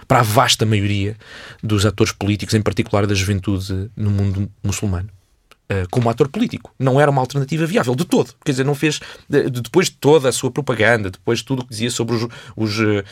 para 0.07 0.19
a 0.19 0.23
vasta 0.23 0.67
maioria 0.67 1.17
dos 1.63 1.87
atores 1.87 2.13
políticos, 2.13 2.55
em 2.55 2.61
particular 2.61 3.07
da 3.07 3.15
juventude 3.15 3.91
no 3.97 4.11
mundo 4.11 4.51
muçulmano. 4.63 5.09
Uh, 5.69 5.83
como 5.91 6.09
ator 6.09 6.29
político. 6.29 6.73
Não 6.79 7.01
era 7.01 7.11
uma 7.11 7.21
alternativa 7.21 7.67
viável 7.67 7.97
de 7.97 8.05
todo. 8.05 8.33
Quer 8.45 8.53
dizer, 8.53 8.65
não 8.65 8.75
fez. 8.75 9.01
De, 9.29 9.51
depois 9.51 9.87
de 9.89 9.97
toda 9.97 10.29
a 10.29 10.33
sua 10.33 10.49
propaganda, 10.49 11.11
depois 11.11 11.41
de 11.41 11.45
tudo 11.45 11.63
o 11.63 11.65
que 11.65 11.71
dizia 11.71 11.91
sobre 11.91 12.15
os, 12.15 12.29
os, 12.57 12.79
uh, 12.79 13.03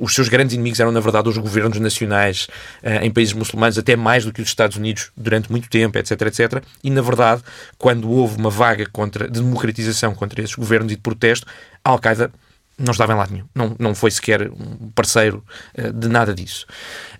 os 0.00 0.14
seus 0.14 0.26
grandes 0.26 0.54
inimigos 0.54 0.80
eram, 0.80 0.90
na 0.90 1.00
verdade, 1.00 1.28
os 1.28 1.36
governos 1.36 1.78
nacionais 1.78 2.48
uh, 2.82 3.04
em 3.04 3.10
países 3.10 3.34
muçulmanos, 3.34 3.76
até 3.76 3.94
mais 3.94 4.24
do 4.24 4.32
que 4.32 4.40
os 4.40 4.48
Estados 4.48 4.78
Unidos 4.78 5.10
durante 5.14 5.50
muito 5.50 5.68
tempo, 5.68 5.98
etc, 5.98 6.12
etc. 6.22 6.62
E, 6.82 6.88
na 6.88 7.02
verdade, 7.02 7.42
quando 7.76 8.10
houve 8.10 8.38
uma 8.38 8.48
vaga 8.48 8.86
contra, 8.90 9.28
de 9.28 9.42
democratização 9.42 10.14
contra 10.14 10.40
esses 10.40 10.54
governos 10.54 10.90
e 10.90 10.96
de 10.96 11.02
protesto, 11.02 11.46
a 11.84 11.90
Al-Qaeda 11.90 12.32
não 12.78 12.92
estava 12.92 13.12
em 13.12 13.16
lado 13.16 13.32
nenhum. 13.32 13.46
Não, 13.54 13.76
não 13.78 13.94
foi 13.94 14.10
sequer 14.10 14.48
um 14.50 14.88
parceiro 14.94 15.44
uh, 15.76 15.92
de 15.92 16.08
nada 16.08 16.32
disso. 16.34 16.64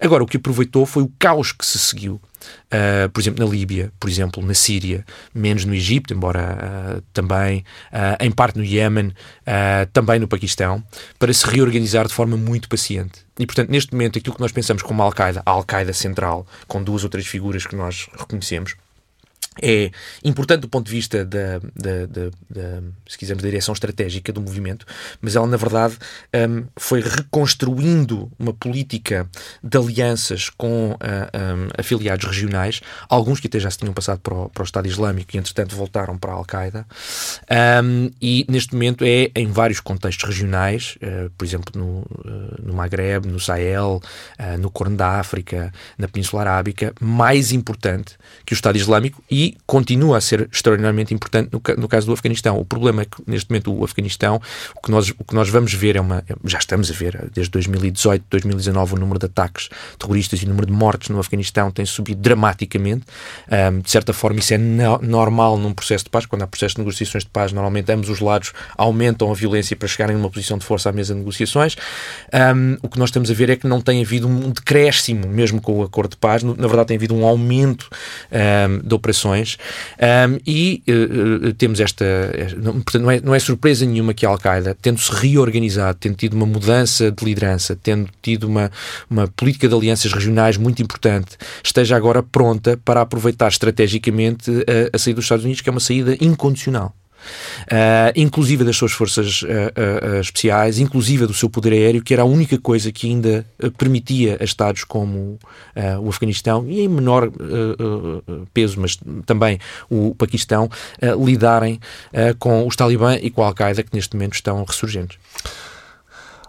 Agora, 0.01 0.23
o 0.23 0.27
que 0.27 0.37
aproveitou 0.37 0.87
foi 0.87 1.03
o 1.03 1.13
caos 1.19 1.53
que 1.53 1.67
se 1.67 1.79
seguiu. 1.79 2.21
Uh, 2.67 3.09
por 3.11 3.21
exemplo, 3.21 3.45
na 3.45 3.51
Líbia, 3.51 3.93
por 3.99 4.09
exemplo, 4.09 4.45
na 4.45 4.55
Síria, 4.55 5.05
menos 5.35 5.65
no 5.65 5.75
Egito, 5.75 6.13
embora 6.13 6.99
uh, 6.99 7.03
também, 7.13 7.65
em 8.21 8.31
parte 8.31 8.59
no 8.59 8.65
Iémen, 8.65 9.13
também 9.93 10.19
no 10.19 10.29
Paquistão, 10.29 10.83
para 11.19 11.33
se 11.33 11.47
reorganizar 11.47 12.07
de 12.07 12.15
forma 12.15 12.37
muito 12.37 12.69
paciente. 12.69 13.27
E, 13.39 13.47
portanto, 13.47 13.71
neste 13.71 13.93
momento, 13.93 14.19
aquilo 14.19 14.35
que 14.35 14.41
nós 14.41 14.53
pensamos 14.53 14.83
como 14.83 15.03
Al-Qaeda, 15.03 15.43
a 15.45 15.51
Al-Qaeda 15.51 15.93
central, 15.93 16.47
com 16.67 16.83
duas 16.83 17.05
ou 17.05 17.11
três 17.11 17.27
figuras 17.27 17.67
que 17.67 17.77
nós 17.77 18.09
reconhecemos, 18.19 18.75
é 19.63 19.91
importante 20.25 20.63
do 20.63 20.69
ponto 20.69 20.87
de 20.87 20.93
vista 20.93 21.25
da, 21.25 21.59
da, 21.59 22.07
da, 22.07 22.31
da, 22.49 22.83
se 23.09 23.19
quisermos, 23.19 23.43
da 23.43 23.49
direção 23.49 23.73
estratégica 23.73 24.33
do 24.33 24.41
movimento, 24.41 24.87
mas 25.21 25.37
ela, 25.37 25.47
na 25.47 25.57
verdade, 25.57 25.97
um, 26.35 26.65
foi 26.77 27.01
reconstruindo 27.01 28.31
uma 28.39 28.53
política 28.53 29.29
de 29.63 29.79
alianças 29.79 30.51
com 30.51 30.93
uh, 30.93 30.95
um, 30.95 31.69
afiliados 31.77 32.25
regionais, 32.27 32.81
alguns 33.09 33.41
que 33.41 33.47
até 33.47 33.59
já 33.59 33.71
se 33.71 33.79
tinham 33.79 33.93
passado 33.93 34.21
para 34.21 34.35
o, 34.35 34.49
para 34.49 34.63
o 34.63 34.65
Estado 34.65 34.87
Islâmico 34.87 35.35
e, 35.35 35.39
entretanto, 35.39 35.75
voltaram 35.75 36.17
para 36.17 36.33
a 36.33 36.35
Al-Qaeda, 36.35 36.87
um, 37.83 38.11
e 38.21 38.45
neste 38.49 38.73
momento 38.75 39.05
é 39.05 39.31
em 39.35 39.51
vários 39.51 39.81
contextos 39.81 40.29
regionais, 40.29 40.97
uh, 41.03 41.31
por 41.37 41.45
exemplo, 41.45 41.73
no, 41.79 42.01
uh, 42.01 42.63
no 42.63 42.75
Maghreb, 42.75 43.27
no 43.27 43.41
Sahel, 43.41 44.01
no 44.59 44.71
Corno 44.71 44.97
da 44.97 45.19
África, 45.19 45.73
na 45.97 46.07
Península 46.09 46.43
Arábica, 46.43 46.93
mais 47.01 47.53
importante 47.53 48.17
que 48.45 48.53
o 48.53 48.55
Estado 48.55 48.77
Islâmico 48.77 49.23
e 49.31 49.48
continua 49.67 50.19
a 50.19 50.21
ser 50.21 50.49
extraordinariamente 50.53 51.15
importante 51.15 51.51
no, 51.53 51.63
no, 51.77 51.89
caso 51.89 52.07
do 52.07 52.13
Afeganistão. 52.13 52.59
O 52.59 52.65
problema 52.65 53.03
é 53.03 53.05
que, 53.05 53.23
neste 53.27 53.51
momento, 53.51 53.73
o 53.73 53.85
Afeganistão, 53.85 54.41
o 54.77 54.81
que 54.81 54.91
nós, 54.91 55.11
o 55.11 55.25
que 55.25 55.35
nós 55.35 55.49
vamos 55.49 55.73
ver 55.73 55.97
é 55.97 56.01
uma. 56.01 56.25
Já 56.45 56.59
estamos 56.59 56.91
a 56.91 56.95
ver, 56.95 57.31
desde 57.33 57.51
2018, 57.51 58.25
2019, 58.31 58.95
o 58.95 58.99
número 58.99 59.19
de 59.19 59.27
ataques 59.27 59.69
terroristas 59.99 60.41
e 60.41 60.45
o 60.45 60.49
número 60.49 60.67
de 60.67 60.73
mortes 60.73 61.09
no 61.09 61.19
Afeganistão 61.19 61.71
tem 61.71 61.85
subido 61.85 62.21
dramaticamente. 62.21 63.05
Um, 63.51 63.81
de 63.81 63.91
certa 63.91 64.13
forma, 64.13 64.39
isso 64.41 64.55
é 64.55 64.59
no, 64.59 64.99
normal 64.99 65.59
num 65.59 65.73
processo 65.73 66.05
de 66.05 66.11
paz. 66.11 66.27
Quando 66.27 66.43
há 66.43 66.47
processos 66.47 66.75
de 66.75 66.81
negociações 66.81 67.25
de 67.25 67.31
paz, 67.31 67.53
normalmente 67.53 67.91
ambos 67.93 68.09
os 68.09 68.21
lados 68.21 68.53
aumentam 68.77 69.31
a 69.31 69.35
violência 69.35 69.77
para 69.77 69.89
chegarem 69.89 70.17
numa 70.17 70.31
posição 70.31 70.59
de 70.59 70.65
força 70.65 70.89
à 70.89 70.93
mesa 70.93 71.15
de 71.15 71.21
negociações. 71.21 71.77
Um, 72.33 72.77
o 72.83 72.89
que 72.89 72.99
nós 72.99 73.09
estamos 73.09 73.31
a 73.31 73.35
ver 73.35 73.51
é 73.51 73.57
que 73.57 73.67
não 73.67 73.81
tem 73.81 74.03
havido 74.03 74.29
um 74.29 74.51
decréscimo, 74.51 75.27
mesmo 75.29 75.61
com 75.61 75.79
o 75.79 75.83
acordo 75.83 76.11
de 76.11 76.17
paz. 76.17 76.43
Na 76.43 76.55
verdade, 76.55 76.89
tem 76.89 76.97
havido 76.97 77.15
um 77.15 77.25
aumento 77.25 77.89
um, 78.33 78.87
de 78.87 78.95
operações 78.95 79.38
um, 79.47 80.39
e 80.47 80.83
uh, 80.89 81.53
temos 81.55 81.81
esta. 81.81 82.05
Não, 82.57 82.75
portanto, 82.81 83.03
não 83.03 83.11
é, 83.11 83.21
não 83.21 83.35
é 83.35 83.39
surpresa 83.39 83.85
nenhuma 83.85 84.15
que 84.15 84.25
a 84.25 84.29
Al-Qaeda, 84.29 84.77
tendo-se 84.81 85.13
reorganizado, 85.13 85.99
tendo 86.01 86.17
tido 86.17 86.35
uma 86.35 86.47
mudança 86.47 87.11
de 87.11 87.25
liderança, 87.25 87.77
tendo 87.81 88.09
tido 88.23 88.45
uma, 88.45 88.71
uma 89.11 89.29
política 89.29 89.69
de 89.69 89.75
alianças 89.75 90.13
regionais 90.13 90.57
muito 90.57 90.83
importante, 90.83 91.37
esteja 91.63 91.97
agora 91.97 92.23
pronta 92.23 92.79
para 92.85 93.01
aproveitar 93.01 93.49
estrategicamente 93.49 94.51
a, 94.51 94.97
a 94.97 94.99
saída 94.99 95.17
dos 95.17 95.25
Estados 95.25 95.45
Unidos, 95.45 95.61
que 95.61 95.69
é 95.69 95.73
uma 95.73 95.81
saída 95.81 96.17
incondicional 96.21 96.95
uh, 97.19 98.13
inclusive 98.17 98.65
das 98.65 98.77
suas 98.77 98.93
forças 98.93 99.43
uh, 99.43 99.47
uh, 99.47 100.21
especiais, 100.21 100.79
inclusive 100.79 101.27
do 101.27 101.35
seu 101.35 101.49
poder 101.51 101.73
aéreo, 101.73 102.03
que 102.03 102.13
era 102.13 102.23
a 102.23 102.27
única 102.27 102.59
coisa 102.59 102.93
que 102.93 103.09
ainda 103.09 103.47
permitia 103.77 104.37
a 104.41 104.45
Estados 104.45 104.85
como 104.85 105.39
o 106.01 106.09
Afeganistão 106.09 106.67
e 106.69 106.81
em 106.81 106.89
menor 106.89 107.31
peso, 108.53 108.81
mas 108.81 108.99
também 109.27 109.59
o 109.91 110.15
Paquistão, 110.15 110.69
lidarem 111.25 111.81
com 112.39 112.67
os 112.67 112.77
Talibã 112.77 113.17
e 113.17 113.31
com 113.31 113.43
a 113.43 113.47
Al-Qaeda, 113.47 113.83
que 113.83 113.95
neste 113.95 114.15
momento 114.15 114.35
estão 114.35 114.65
ressurgentes. 114.65 115.19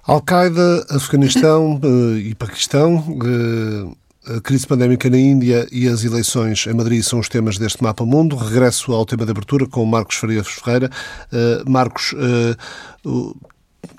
Al-Qaeda, 0.04 0.88
Afeganistão 0.90 1.80
e 2.18 2.34
Paquistão 2.36 3.04
a 4.28 4.42
crise 4.42 4.68
pandémica 4.68 5.10
na 5.10 5.18
Índia 5.18 5.68
e 5.72 5.88
as 5.88 6.04
eleições 6.04 6.68
em 6.68 6.74
Madrid 6.74 7.02
são 7.02 7.20
os 7.20 7.30
temas 7.30 7.58
deste 7.58 7.82
Mapa 7.82 8.06
Mundo. 8.06 8.36
Regresso 8.36 8.92
ao 8.92 9.06
tema 9.06 9.26
de 9.26 9.32
abertura 9.32 9.66
com 9.66 9.86
Marcos 9.86 10.18
Farias 10.18 10.48
Ferreira. 10.48 10.90
Uh, 11.32 11.70
Marcos, 11.70 12.14
uh, 12.14 13.36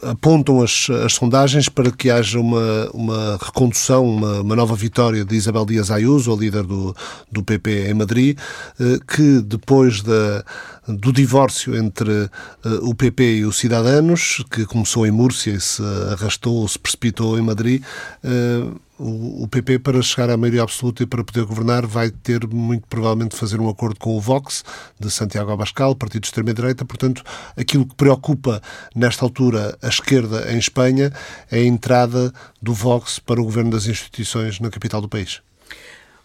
apontam 0.03 0.63
as, 0.63 0.89
as, 1.05 1.15
sondagens 1.15 1.69
para 1.69 1.91
que 1.91 2.11
haja 2.11 2.39
uma, 2.39 2.91
uma 2.93 3.39
recondução, 3.43 4.05
uma, 4.05 4.41
uma, 4.41 4.55
nova 4.55 4.77
vitória 4.77 5.25
de 5.25 5.35
Isabel 5.35 5.65
Dias 5.65 5.91
Ayuso, 5.91 6.33
a 6.33 6.37
líder 6.37 6.65
do, 6.65 6.95
do 7.33 7.43
PP 7.43 7.89
em 7.89 7.95
Madrid, 7.95 8.39
que 9.17 9.41
depois 9.41 10.03
da, 10.03 10.45
do 10.87 11.13
divórcio 11.13 11.75
entre 11.77 12.31
o 12.83 12.95
PP 12.95 13.37
e 13.37 13.45
os 13.45 13.59
Cidadanos, 13.59 14.45
que 14.51 14.67
começou 14.67 15.07
em 15.07 15.11
Múrcia 15.11 15.55
e 15.55 15.61
se 15.61 15.83
arrastou, 16.13 16.69
se 16.69 16.79
precipitou 16.79 17.39
em 17.39 17.43
Madrid, 17.43 17.83
o, 19.03 19.49
PP, 19.49 19.79
para 19.79 20.03
chegar 20.03 20.29
à 20.29 20.37
maioria 20.37 20.63
absoluta 20.63 21.03
e 21.03 21.07
para 21.07 21.25
poder 21.25 21.47
governar, 21.47 21.87
vai 21.87 22.11
ter 22.11 22.47
muito 22.47 22.87
provavelmente 22.87 23.33
de 23.33 23.39
fazer 23.39 23.59
um 23.59 23.69
acordo 23.69 23.99
com 23.99 24.15
o 24.17 24.21
Vox, 24.21 24.63
de 24.99 25.11
Santiago 25.11 25.51
Abascal, 25.51 25.95
partido 25.95 26.21
de 26.21 26.27
extrema-direita. 26.27 26.85
Portanto, 26.85 27.25
aquilo 27.57 27.87
que 27.87 27.95
preocupa 27.95 28.61
nesta 28.95 29.25
altura 29.25 29.79
a 29.81 29.89
esquerda 29.89 30.53
em 30.53 30.59
Espanha 30.59 31.11
é 31.51 31.61
a 31.61 31.65
entrada 31.65 32.33
do 32.61 32.75
Vox 32.75 33.19
para 33.19 33.41
o 33.41 33.45
governo 33.45 33.71
das 33.71 33.87
instituições 33.87 34.61
na 34.61 34.71
capital 34.71 35.01
do 35.01 35.09
país. 35.09 35.41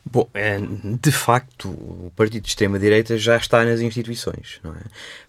Bom, 0.07 0.29
é, 0.35 0.59
de 1.01 1.11
facto, 1.11 1.69
o 1.69 2.11
partido 2.15 2.43
de 2.43 2.49
extrema-direita 2.49 3.17
já 3.17 3.37
está 3.37 3.65
nas 3.65 3.79
instituições, 3.79 4.59
não 4.63 4.71
é? 4.71 4.81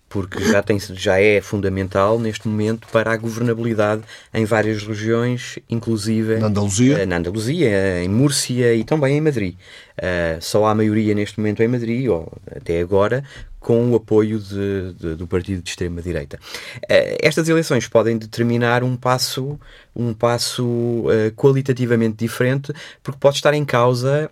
Porque 0.09 0.43
já, 0.45 0.63
tem, 0.63 0.79
já 0.79 1.21
é 1.21 1.41
fundamental 1.41 2.19
neste 2.19 2.47
momento 2.47 2.87
para 2.93 3.13
a 3.13 3.17
governabilidade 3.17 4.03
em 4.33 4.45
várias 4.45 4.83
regiões, 4.83 5.59
inclusive 5.69 6.37
na 6.37 6.47
Andaluzia, 6.47 7.07
na 7.07 7.17
Andaluzia 7.17 8.03
em 8.03 8.09
Múrcia 8.09 8.75
e 8.75 8.85
também 8.85 9.17
em 9.17 9.21
Madrid. 9.21 9.55
Uh, 9.99 10.41
só 10.41 10.67
há 10.67 10.75
maioria 10.75 11.15
neste 11.15 11.39
momento 11.39 11.63
em 11.63 11.69
Madrid, 11.69 12.09
ou 12.09 12.33
até 12.55 12.81
agora, 12.81 13.25
com 13.59 13.91
o 13.91 13.97
apoio 13.97 14.39
de, 14.39 14.93
de, 14.93 15.15
do 15.17 15.27
partido 15.27 15.61
de 15.61 15.71
extrema-direita. 15.71 16.39
Uh, 16.85 17.19
estas 17.21 17.49
eleições 17.49 17.89
podem 17.89 18.17
determinar 18.17 18.85
um 18.85 18.97
passo, 18.97 19.59
um 19.95 20.15
passo 20.15 20.65
uh, 20.65 21.33
qualitativamente 21.35 22.17
diferente, 22.19 22.73
porque 23.03 23.19
pode 23.19 23.37
estar 23.37 23.55
em 23.55 23.65
causa 23.65 24.31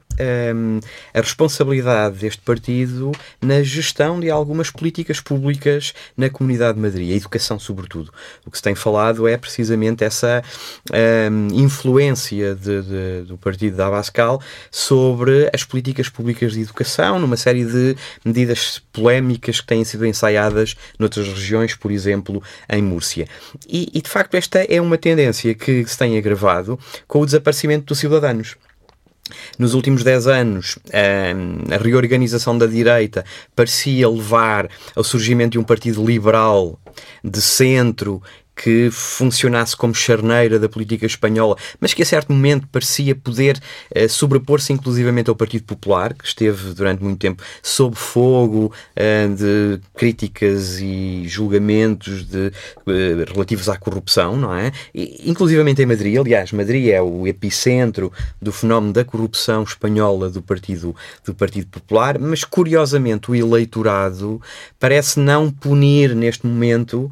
um, 0.55 0.81
a 1.13 1.21
responsabilidade 1.21 2.19
deste 2.19 2.43
partido 2.43 3.13
na 3.41 3.63
gestão 3.63 4.21
de 4.21 4.31
algumas 4.31 4.71
políticas 4.71 5.21
públicas 5.21 5.93
na 6.17 6.31
Comunidade 6.31 6.77
de 6.77 6.81
Madrid, 6.83 7.13
a 7.13 7.17
educação, 7.17 7.59
sobretudo. 7.59 8.13
O 8.47 8.51
que 8.51 8.57
se 8.57 8.63
tem 8.63 8.75
falado 8.75 9.27
é 9.27 9.37
precisamente 9.37 10.05
essa 10.05 10.43
um, 10.93 11.49
influência 11.55 12.55
de, 12.55 12.83
de, 12.83 13.23
do 13.27 13.39
partido 13.39 13.77
da 13.77 13.87
Abascal 13.87 14.41
sobre 14.71 15.51
as 15.53 15.65
políticas 15.65 16.09
públicas 16.09 16.53
de 16.53 16.61
educação, 16.63 17.19
numa 17.19 17.37
série 17.37 17.65
de 17.65 17.97
medidas 18.25 18.81
polémicas 18.93 19.61
que 19.61 19.67
têm 19.67 19.85
sido 19.85 20.07
ensaiadas 20.07 20.77
noutras 20.99 21.29
regiões, 21.29 21.75
por 21.75 21.91
exemplo, 21.91 22.43
em 22.69 22.83
Múrcia. 22.83 23.27
E, 23.69 23.91
e 23.93 24.01
de 24.01 24.09
facto, 24.09 24.35
esta 24.35 24.61
é 24.65 24.81
uma 24.81 24.99
tendência 24.99 25.55
que 25.55 25.85
se 25.87 25.99
tem 25.99 26.17
agravado 26.19 26.79
com 27.07 27.21
o 27.21 27.27
desaparecimento 27.27 27.87
dos 27.87 27.99
cidadãos. 27.99 28.57
Nos 29.59 29.75
últimos 29.75 30.05
10 30.05 30.27
anos, 30.27 30.79
a 30.93 31.83
reorganização 31.83 32.59
da 32.59 32.67
direita 32.67 33.25
parecia 33.57 34.09
levar 34.09 34.69
ao 34.95 35.03
surgimento 35.03 35.53
de 35.53 35.59
um 35.59 35.65
partido 35.65 36.05
liberal 36.05 36.79
de 37.23 37.41
centro 37.41 38.23
que 38.55 38.89
funcionasse 38.91 39.77
como 39.77 39.95
charneira 39.95 40.59
da 40.59 40.69
política 40.69 41.07
espanhola, 41.07 41.57
mas 41.81 41.93
que 41.93 42.03
a 42.03 42.07
certo 42.07 42.33
momento 42.33 42.69
parecia 42.69 43.15
poder 43.15 43.61
uh, 43.95 44.09
sobrepor-se 44.09 44.73
inclusivamente 44.73 45.29
ao 45.29 45.37
Partido 45.37 45.65
Popular, 45.65 46.15
que 46.15 46.27
esteve 46.27 46.73
durante 46.73 47.03
muito 47.03 47.19
tempo 47.19 47.43
sob 47.63 47.97
fogo 47.97 48.73
uh, 48.97 49.35
de 49.35 49.81
críticas 49.95 50.79
e 50.81 51.25
julgamentos 51.27 52.27
de, 52.27 52.47
uh, 52.47 53.33
relativos 53.33 53.69
à 53.69 53.77
corrupção, 53.77 54.37
não 54.37 54.55
é? 54.55 54.71
E, 54.95 55.29
inclusivamente 55.29 55.83
em 55.83 55.87
Madrid, 55.87 56.17
aliás, 56.17 56.53
Madrid 56.53 56.89
é 56.89 57.03
o 57.03 57.27
epicentro 57.27 58.13
do 58.41 58.53
fenómeno 58.53 58.93
da 58.93 59.05
corrupção 59.05 59.63
espanhola 59.65 60.31
do 60.31 60.41
Partido, 60.41 60.95
do 61.25 61.35
partido 61.35 61.67
Popular, 61.67 62.19
mas 62.19 62.45
curiosamente 62.45 63.31
o 63.31 63.35
eleitorado 63.35 64.41
parece 64.79 65.19
não 65.19 65.51
punir 65.51 66.15
neste 66.15 66.47
momento 66.47 67.11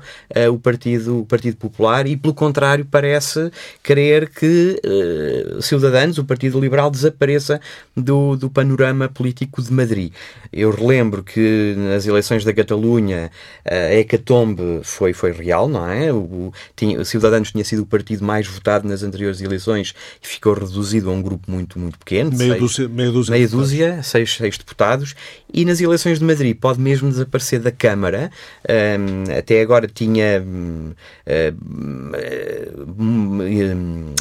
o 0.50 0.59
Partido 0.59 1.26
Partido 1.33 1.57
Popular 1.57 2.07
e, 2.07 2.14
pelo 2.14 2.35
contrário, 2.35 2.85
parece 2.85 3.51
querer 3.83 4.29
que 4.29 4.79
uh, 4.85 5.62
Ciudadanos, 5.62 6.18
o 6.18 6.25
Partido 6.25 6.61
Liberal, 6.61 6.90
desapareça 6.90 7.59
do, 7.97 8.37
do 8.37 8.51
panorama 8.51 9.09
político 9.09 9.62
de 9.62 9.73
Madrid. 9.73 10.12
Eu 10.53 10.71
relembro 10.71 11.23
que 11.23 11.75
nas 11.79 12.07
eleições 12.07 12.45
da 12.45 12.53
Catalunha 12.53 13.31
a 13.64 13.95
hecatombe 13.95 14.81
foi, 14.83 15.14
foi 15.14 15.33
real, 15.33 15.68
não 15.68 15.90
é? 15.90 16.12
O, 16.12 16.53
tinha, 16.77 17.01
o 17.01 17.05
Ciudadanos 17.05 17.51
tinha 17.51 17.64
sido 17.64 17.83
o 17.83 17.87
partido 17.87 18.23
mais 18.23 18.47
votado 18.47 18.87
nas 18.87 19.03
anteriores 19.03 19.40
eleições 19.40 19.95
e 20.23 20.27
ficou 20.27 20.53
reduzido 20.53 21.09
a 21.09 21.12
um 21.14 21.23
grupo 21.23 21.51
muito, 21.51 21.79
muito 21.79 21.99
pequeno. 21.99 22.31
Meia 22.37 22.51
seis, 22.51 22.61
dúzia, 22.61 22.88
meia 22.88 23.11
dúzia, 23.11 23.33
meia 23.33 23.49
dúzia 23.49 24.03
seis, 24.03 24.37
seis 24.37 24.59
deputados. 24.59 25.14
E 25.53 25.65
nas 25.65 25.81
eleições 25.81 26.19
de 26.19 26.25
Madrid 26.25 26.57
pode 26.57 26.81
mesmo 26.81 27.09
desaparecer 27.11 27.61
da 27.61 27.71
Câmara. 27.71 28.31
Um, 28.69 29.38
até 29.38 29.61
agora 29.61 29.87
tinha 29.87 30.43
um, 30.43 30.93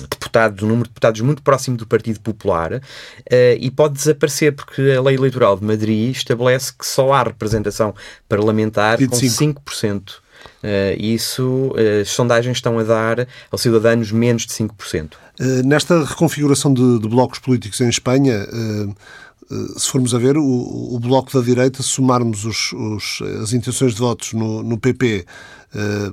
deputados, 0.09 0.63
um 0.63 0.67
número 0.67 0.83
de 0.83 0.89
deputados 0.89 1.21
muito 1.21 1.41
próximo 1.41 1.77
do 1.77 1.85
Partido 1.85 2.19
Popular 2.19 2.73
uh, 2.73 2.81
e 3.59 3.69
pode 3.71 3.95
desaparecer 3.95 4.53
porque 4.53 4.81
a 4.97 5.01
lei 5.01 5.15
eleitoral 5.15 5.57
de 5.57 5.63
Madrid 5.63 6.11
estabelece 6.11 6.73
que 6.73 6.85
só 6.85 7.13
há 7.13 7.23
representação 7.23 7.93
parlamentar 8.27 8.97
25. 8.97 9.61
com 9.61 9.71
5%. 9.71 10.21
Uh, 10.63 10.99
isso, 10.99 11.73
uh, 11.75 12.01
as 12.01 12.09
sondagens 12.09 12.57
estão 12.57 12.77
a 12.79 12.83
dar 12.83 13.27
aos 13.51 13.61
cidadãos 13.61 14.11
menos 14.11 14.45
de 14.45 14.53
5%. 14.53 15.13
Uh, 15.39 15.43
nesta 15.65 16.03
reconfiguração 16.03 16.73
de, 16.73 16.99
de, 16.99 17.07
blocos 17.07 17.39
políticos 17.39 17.81
em 17.81 17.89
Espanha, 17.89 18.45
se 19.77 19.89
formos 19.89 20.13
a 20.15 20.17
ver, 20.17 20.37
o, 20.37 20.43
o 20.95 20.99
bloco 20.99 21.31
da 21.33 21.43
direita, 21.43 21.83
somarmos 21.83 22.45
os, 22.45 22.73
os, 22.73 23.21
as 23.41 23.53
intenções 23.53 23.93
de 23.93 23.99
votos 23.99 24.33
no, 24.33 24.63
no 24.63 24.77
PP 24.77 25.25
eh, 25.25 25.25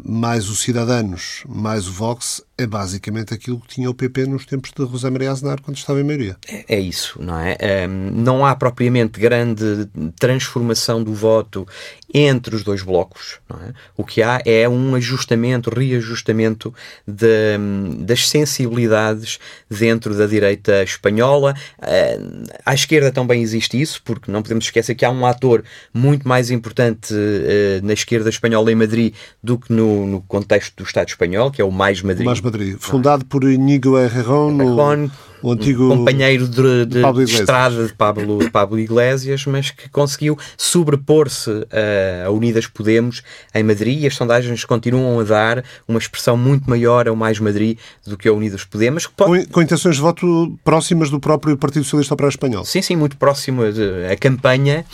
mais 0.05 0.49
os 0.49 0.61
Cidadanos, 0.61 1.42
mais 1.49 1.88
o 1.88 1.92
Vox, 1.92 2.42
é 2.59 2.66
basicamente 2.66 3.33
aquilo 3.33 3.61
que 3.61 3.68
tinha 3.68 3.88
o 3.88 3.94
PP 3.94 4.27
nos 4.27 4.44
tempos 4.44 4.73
de 4.77 4.85
José 4.85 5.09
Maria 5.09 5.31
Aznar, 5.31 5.62
quando 5.62 5.77
estava 5.77 6.01
em 6.01 6.05
maioria. 6.05 6.37
É, 6.49 6.77
é 6.77 6.81
isso, 6.81 7.23
não 7.23 7.38
é? 7.38 7.57
Um, 7.88 8.11
não 8.11 8.44
há 8.44 8.57
propriamente 8.57 9.21
grande 9.21 9.88
transformação 10.18 11.05
do 11.05 11.14
voto 11.14 11.66
entre 12.12 12.57
os 12.57 12.64
dois 12.64 12.83
blocos. 12.83 13.38
É? 13.51 13.73
O 13.97 14.05
que 14.05 14.23
há 14.23 14.42
é 14.44 14.68
um 14.68 14.97
ajustamento, 14.97 15.71
reajustamento 15.71 16.75
de, 17.07 17.57
das 18.01 18.29
sensibilidades 18.29 19.38
dentro 19.71 20.16
da 20.16 20.27
direita 20.27 20.83
espanhola. 20.83 21.55
Uh, 21.79 22.44
à 22.66 22.75
esquerda 22.75 23.12
também 23.12 23.40
existe 23.40 23.81
isso, 23.81 24.03
porque 24.05 24.33
não 24.33 24.42
podemos 24.42 24.64
esquecer 24.64 24.97
que 24.97 25.05
há 25.05 25.11
um 25.11 25.25
ator 25.25 25.62
muito 25.94 26.27
mais 26.27 26.51
importante 26.51 27.14
uh, 27.14 27.87
na 27.87 27.92
esquerda 27.92 28.31
espanhola 28.31 28.73
em 28.73 28.75
Madrid 28.75 29.14
do 29.49 29.57
que 29.57 29.73
no, 29.73 30.07
no, 30.07 30.21
contexto 30.21 30.77
do 30.77 30.85
Estado 30.85 31.09
espanhol, 31.09 31.51
que 31.51 31.63
é 31.63 31.65
o 31.65 31.71
Mais 31.71 32.03
Madrid. 32.03 32.27
Mais 32.27 32.41
Madrid, 32.43 32.77
fundado 32.79 33.25
por 33.25 33.45
Inigo 33.45 33.99
Errejón, 33.99 34.53
no, 34.53 34.77
o 35.43 35.53
antigo 35.53 35.89
companheiro 35.89 36.47
de, 36.47 36.85
de, 36.85 37.03
de, 37.03 37.25
de 37.25 37.33
estrada 37.33 37.87
de 37.87 37.95
Pablo, 37.95 38.41
de 38.41 38.51
Pablo 38.51 38.79
Iglesias, 38.79 39.47
mas 39.47 39.71
que 39.71 39.89
conseguiu 39.89 40.37
sobrepor-se 40.57 41.67
a, 41.73 42.27
a 42.27 42.31
Unidas 42.31 42.67
Podemos 42.67 43.23
em 43.55 43.63
Madrid 43.63 44.03
e 44.03 44.07
as 44.07 44.15
sondagens 44.15 44.67
continuam 44.67 45.19
a 45.19 45.25
dar 45.25 45.65
uma 45.87 45.99
expressão 45.99 46.37
muito 46.37 46.69
maior 46.69 47.09
ao 47.09 47.17
Mais 47.17 47.41
Madrid 47.41 47.79
do 48.07 48.19
que 48.19 48.29
a 48.29 48.33
Unidas 48.35 48.65
Podemos. 48.65 49.07
Pode... 49.07 49.47
Com, 49.47 49.53
com, 49.53 49.63
intenções 49.63 49.97
de 49.97 50.03
voto 50.03 50.59
próximas 50.63 51.09
do 51.09 51.19
próprio 51.19 51.57
Partido 51.57 51.85
Socialista 51.85 52.13
Operário 52.13 52.35
Espanhol. 52.35 52.67
Sim, 52.67 52.83
sim, 52.83 52.97
muito 52.97 53.17
próximo. 53.17 53.63
A 53.63 54.17
campanha 54.17 54.85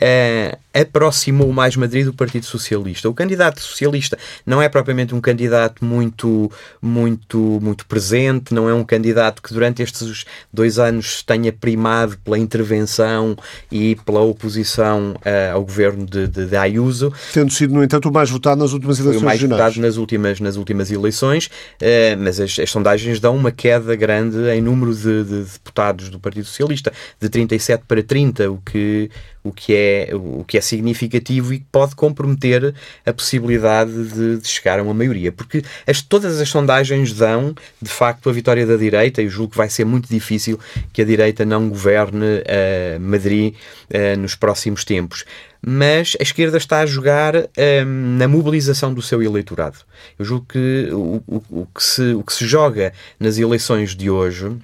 uh, 0.00 0.58
aproximou 0.74 1.52
mais 1.52 1.76
Madrid 1.76 2.06
do 2.06 2.14
Partido 2.14 2.46
Socialista. 2.46 3.08
O 3.08 3.14
candidato 3.14 3.60
socialista 3.60 4.18
não 4.46 4.60
é 4.62 4.68
propriamente 4.68 5.14
um 5.14 5.20
candidato 5.20 5.84
muito, 5.84 6.50
muito, 6.80 7.58
muito 7.60 7.86
presente, 7.86 8.54
não 8.54 8.68
é 8.68 8.74
um 8.74 8.84
candidato 8.84 9.42
que 9.42 9.52
durante 9.52 9.82
estes 9.82 10.24
dois 10.52 10.78
anos 10.78 11.22
tenha 11.22 11.52
primado 11.52 12.16
pela 12.18 12.38
intervenção 12.38 13.36
e 13.70 13.96
pela 13.96 14.20
oposição 14.20 15.14
uh, 15.16 15.54
ao 15.54 15.64
governo 15.64 16.06
de, 16.06 16.26
de, 16.26 16.46
de, 16.46 16.56
Ayuso. 16.56 17.12
Tendo 17.32 17.52
sido, 17.52 17.74
no 17.74 17.82
entanto, 17.82 18.08
o 18.08 18.12
mais 18.12 18.30
votado 18.30 18.60
nas 18.60 18.72
últimas 18.72 18.98
eleições 18.98 19.20
Foi 19.20 19.22
o 19.22 19.26
mais 19.26 19.40
regionais. 19.40 19.62
votado 19.62 19.86
nas 19.86 19.96
últimas, 19.96 20.40
nas 20.40 20.56
últimas 20.56 20.90
eleições, 20.90 21.46
uh, 21.46 22.16
mas 22.18 22.40
as, 22.40 22.58
as, 22.58 22.70
sondagens 22.70 23.20
dão 23.20 23.36
uma 23.36 23.50
queda 23.50 23.94
grande 23.94 24.38
em 24.50 24.60
número 24.62 24.94
de, 24.94 25.24
de 25.24 25.42
deputados 25.42 26.08
do 26.08 26.18
Partido 26.18 26.46
Socialista, 26.46 26.92
de 27.20 27.28
37 27.28 27.84
para 27.86 28.02
30, 28.02 28.50
o 28.50 28.58
que 28.58 29.10
o 29.44 29.52
que 29.52 29.74
é, 29.74 30.10
o 30.12 30.44
que 30.44 30.56
é 30.56 30.60
significativo 30.60 31.52
e 31.52 31.58
que 31.58 31.66
pode 31.70 31.94
comprometer 31.94 32.74
a 33.04 33.12
possibilidade 33.12 33.92
de, 33.92 34.38
de 34.38 34.48
chegar 34.48 34.78
a 34.78 34.82
uma 34.82 34.94
maioria. 34.94 35.32
Porque 35.32 35.62
as, 35.86 36.00
todas 36.00 36.40
as 36.40 36.48
sondagens 36.48 37.12
dão, 37.12 37.54
de 37.80 37.88
facto, 37.88 38.30
a 38.30 38.32
vitória 38.32 38.66
da 38.66 38.76
direita 38.76 39.20
e 39.20 39.28
julgo 39.28 39.52
que 39.52 39.56
vai 39.56 39.68
ser 39.68 39.84
muito 39.84 40.08
difícil 40.08 40.58
que 40.92 41.02
a 41.02 41.04
direita 41.04 41.44
não 41.44 41.68
governe 41.68 42.24
uh, 42.24 43.00
Madrid 43.00 43.54
uh, 43.54 44.18
nos 44.18 44.34
próximos 44.34 44.84
tempos 44.84 45.24
mas 45.64 46.16
a 46.18 46.22
esquerda 46.24 46.56
está 46.56 46.80
a 46.80 46.86
jogar 46.86 47.36
um, 47.36 48.16
na 48.18 48.26
mobilização 48.26 48.92
do 48.92 49.00
seu 49.00 49.22
eleitorado. 49.22 49.78
Eu 50.18 50.24
julgo 50.24 50.46
que 50.48 50.88
o, 50.90 51.22
o, 51.24 51.42
o, 51.50 51.66
que 51.66 51.82
se, 51.82 52.14
o 52.14 52.24
que 52.24 52.32
se 52.32 52.44
joga 52.46 52.92
nas 53.18 53.38
eleições 53.38 53.94
de 53.94 54.10
hoje 54.10 54.56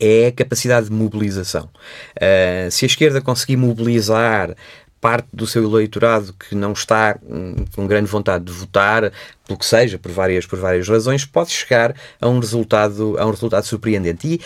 é 0.00 0.28
a 0.28 0.32
capacidade 0.32 0.88
de 0.88 0.92
mobilização. 0.92 1.68
Uh, 2.16 2.70
se 2.70 2.84
a 2.84 2.86
esquerda 2.86 3.20
conseguir 3.20 3.56
mobilizar 3.56 4.54
parte 5.00 5.28
do 5.32 5.46
seu 5.46 5.62
eleitorado 5.64 6.32
que 6.32 6.54
não 6.54 6.72
está 6.72 7.18
hum, 7.22 7.64
com 7.74 7.86
grande 7.86 8.10
vontade 8.10 8.44
de 8.44 8.52
votar, 8.52 9.12
pelo 9.48 9.58
que 9.58 9.64
seja, 9.64 9.98
por 9.98 10.12
várias, 10.12 10.44
por 10.44 10.58
várias 10.58 10.86
razões, 10.86 11.24
pode 11.24 11.50
chegar 11.50 11.94
a 12.20 12.28
um 12.28 12.38
resultado, 12.38 13.16
a 13.18 13.26
um 13.26 13.30
resultado 13.30 13.64
surpreendente. 13.64 14.28
E 14.28 14.40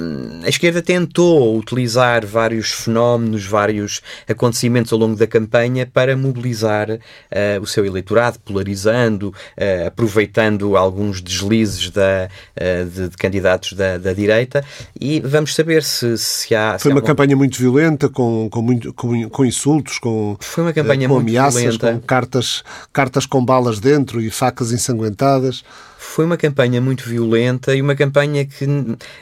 um, 0.00 0.44
a 0.44 0.48
esquerda 0.48 0.82
tentou 0.82 1.56
utilizar 1.56 2.26
vários 2.26 2.72
fenómenos, 2.72 3.46
vários 3.46 4.02
acontecimentos 4.28 4.92
ao 4.92 4.98
longo 4.98 5.14
da 5.14 5.26
campanha 5.26 5.86
para 5.86 6.16
mobilizar 6.16 6.90
uh, 6.90 6.98
o 7.62 7.66
seu 7.66 7.86
eleitorado, 7.86 8.40
polarizando, 8.40 9.28
uh, 9.28 9.86
aproveitando 9.86 10.76
alguns 10.76 11.22
deslizes 11.22 11.90
da, 11.90 12.28
uh, 12.56 12.84
de, 12.90 13.08
de, 13.08 13.16
candidatos 13.16 13.74
da, 13.74 13.98
da, 13.98 14.12
direita. 14.12 14.64
E 15.00 15.20
vamos 15.20 15.54
saber 15.54 15.84
se, 15.84 16.18
se 16.18 16.54
há. 16.56 16.76
Foi 16.76 16.90
se 16.90 16.94
uma 16.94 17.02
campanha 17.02 17.36
muito 17.36 17.56
violenta, 17.56 18.08
com, 18.08 18.48
com, 18.50 18.62
muito, 18.62 18.92
com, 18.92 19.28
com 19.28 19.44
insultos, 19.44 19.98
com, 19.98 20.36
Foi 20.40 20.64
uma 20.64 20.72
campanha 20.72 21.06
com 21.06 21.14
muito 21.14 21.28
ameaças, 21.28 21.60
violenta. 21.76 21.92
com 21.92 22.00
cartas, 22.00 22.64
cartas 22.92 23.26
com 23.26 23.44
balas 23.44 23.78
dentro 23.78 24.20
e 24.20 24.28
facas 24.40 24.72
ensanguentadas. 24.72 25.62
Foi 26.10 26.24
uma 26.24 26.36
campanha 26.36 26.80
muito 26.80 27.08
violenta 27.08 27.72
e 27.72 27.80
uma 27.80 27.94
campanha 27.94 28.44
que 28.44 28.66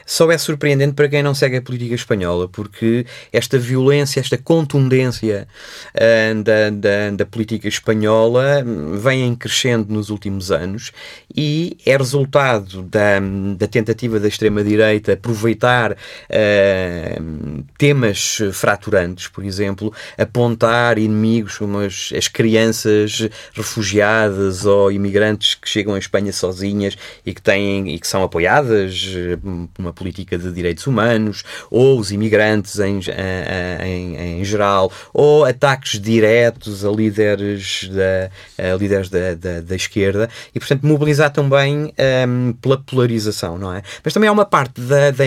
só 0.07 0.31
é 0.31 0.37
surpreendente 0.39 0.93
para 0.93 1.07
quem 1.07 1.21
não 1.21 1.35
segue 1.35 1.57
a 1.57 1.61
política 1.61 1.93
espanhola, 1.93 2.47
porque 2.47 3.05
esta 3.31 3.59
violência, 3.59 4.19
esta 4.19 4.39
contundência 4.39 5.47
uh, 5.93 6.43
da, 6.43 6.71
da, 6.71 7.11
da, 7.15 7.25
política 7.27 7.67
espanhola 7.67 8.65
vem 8.99 9.35
crescendo 9.35 9.93
nos 9.93 10.09
últimos 10.09 10.51
anos 10.51 10.91
e 11.33 11.77
é 11.85 11.95
resultado 11.95 12.81
da, 12.81 13.19
da 13.55 13.67
tentativa 13.67 14.19
da 14.19 14.27
extrema-direita 14.27 15.13
aproveitar 15.13 15.91
uh, 15.91 17.63
temas 17.77 18.39
fraturantes, 18.51 19.27
por 19.27 19.45
exemplo, 19.45 19.93
apontar 20.17 20.97
inimigos 20.97 21.59
como 21.59 21.77
as, 21.81 22.11
as 22.17 22.27
crianças 22.27 23.29
refugiadas 23.53 24.65
ou 24.65 24.91
imigrantes 24.91 25.53
que 25.53 25.69
chegam 25.69 25.93
à 25.93 25.99
Espanha 25.99 26.33
sozinhos 26.33 26.78
e 27.25 27.33
que 27.33 27.41
têm 27.41 27.89
e 27.89 27.99
que 27.99 28.07
são 28.07 28.23
apoiadas 28.23 29.13
eh, 29.15 29.37
por 29.73 29.81
uma 29.81 29.93
política 29.93 30.37
de 30.37 30.51
direitos 30.51 30.87
humanos, 30.87 31.43
ou 31.69 31.99
os 31.99 32.11
imigrantes 32.11 32.79
em, 32.79 32.99
eh, 33.07 33.79
em, 33.83 34.39
em 34.39 34.43
geral, 34.43 34.91
ou 35.13 35.45
ataques 35.45 35.99
diretos 35.99 36.85
a 36.85 36.91
líderes 36.91 37.89
da, 37.89 38.71
a 38.71 38.75
líderes 38.75 39.09
da, 39.09 39.33
da, 39.35 39.61
da 39.61 39.75
esquerda, 39.75 40.29
e 40.53 40.59
portanto 40.59 40.85
mobilizar 40.85 41.31
também 41.31 41.85
um, 41.85 41.91
ehm, 41.97 42.51
pela 42.61 42.77
polarização, 42.77 43.57
não 43.57 43.73
é? 43.73 43.81
Mas 44.03 44.13
também 44.13 44.29
há 44.29 44.31
uma 44.31 44.45
parte 44.45 44.81
da, 44.81 45.11
da, 45.11 45.25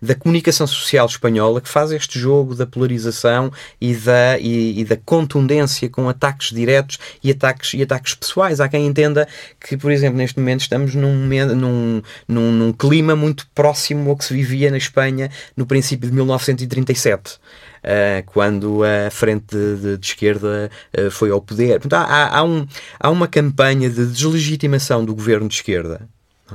da 0.00 0.14
comunicação 0.14 0.66
social 0.66 1.06
espanhola 1.06 1.60
que 1.60 1.68
faz 1.68 1.90
este 1.92 2.18
jogo 2.18 2.54
da 2.54 2.66
polarização 2.66 3.52
e 3.80 3.94
da, 3.94 4.38
e, 4.38 4.80
e 4.80 4.84
da 4.84 4.96
contundência 4.96 5.88
com 5.88 6.08
ataques 6.08 6.50
diretos 6.50 6.98
e 7.22 7.30
ataques, 7.30 7.74
e 7.74 7.82
ataques 7.82 8.14
pessoais. 8.14 8.60
Há 8.60 8.68
quem 8.68 8.86
entenda 8.86 9.26
que, 9.60 9.76
por 9.76 9.90
exemplo, 9.90 10.18
neste 10.18 10.38
momento 10.38 10.60
estamos 10.76 10.94
num, 10.94 11.26
num, 11.54 12.02
num, 12.28 12.52
num, 12.52 12.72
clima 12.72 13.16
muito 13.16 13.46
próximo 13.54 14.10
ao 14.10 14.16
que 14.16 14.24
se 14.24 14.34
vivia 14.34 14.70
na 14.70 14.76
Espanha 14.76 15.30
no 15.56 15.66
princípio 15.66 16.08
de 16.08 16.14
1937. 16.14 17.38
Uh, 17.86 18.22
quando 18.26 18.82
a 18.82 19.10
frente 19.10 19.56
de, 19.56 19.96
de 19.96 20.06
esquerda 20.06 20.70
uh, 20.98 21.10
foi 21.10 21.30
ao 21.30 21.40
poder. 21.40 21.78
Portanto, 21.80 22.04
há, 22.08 22.38
há, 22.38 22.42
um, 22.42 22.66
há 22.98 23.10
uma 23.10 23.28
campanha 23.28 23.88
de 23.88 24.06
deslegitimação 24.06 25.04
do 25.04 25.14
governo 25.14 25.48
de 25.48 25.54
esquerda, 25.54 26.08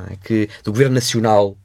é? 0.09 0.17
que, 0.21 0.49
do 0.61 0.71
governo 0.71 0.95
nacional 0.95 1.55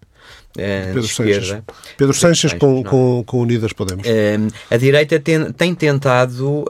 Uh, 0.57 0.95
Pedro 0.95 1.09
Sanches. 1.09 1.57
Pedro 1.99 2.15
Sanches 2.15 2.53
com, 2.55 2.83
com, 2.83 3.23
com, 3.25 3.41
Unidas 3.41 3.75
Podemos. 3.75 4.07
Uh, 4.07 4.53
a 4.71 4.77
direita 4.79 5.21
tem, 5.21 5.53
tem 5.53 5.75
tentado 5.75 6.63
uh, 6.63 6.67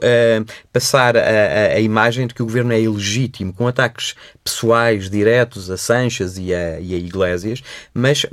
passar 0.72 1.16
a, 1.16 1.20
a, 1.20 1.66
a, 1.74 1.80
imagem 1.80 2.26
de 2.26 2.34
que 2.34 2.42
o 2.42 2.46
governo 2.46 2.72
é 2.72 2.80
ilegítimo, 2.80 3.52
com 3.52 3.68
ataques 3.68 4.16
pessoais 4.42 5.08
diretos 5.08 5.70
a 5.70 5.76
Sanches 5.76 6.36
e 6.36 6.52
a, 6.52 6.80
e 6.80 6.94
a 6.94 6.98
Iglesias, 6.98 7.62
mas 7.94 8.26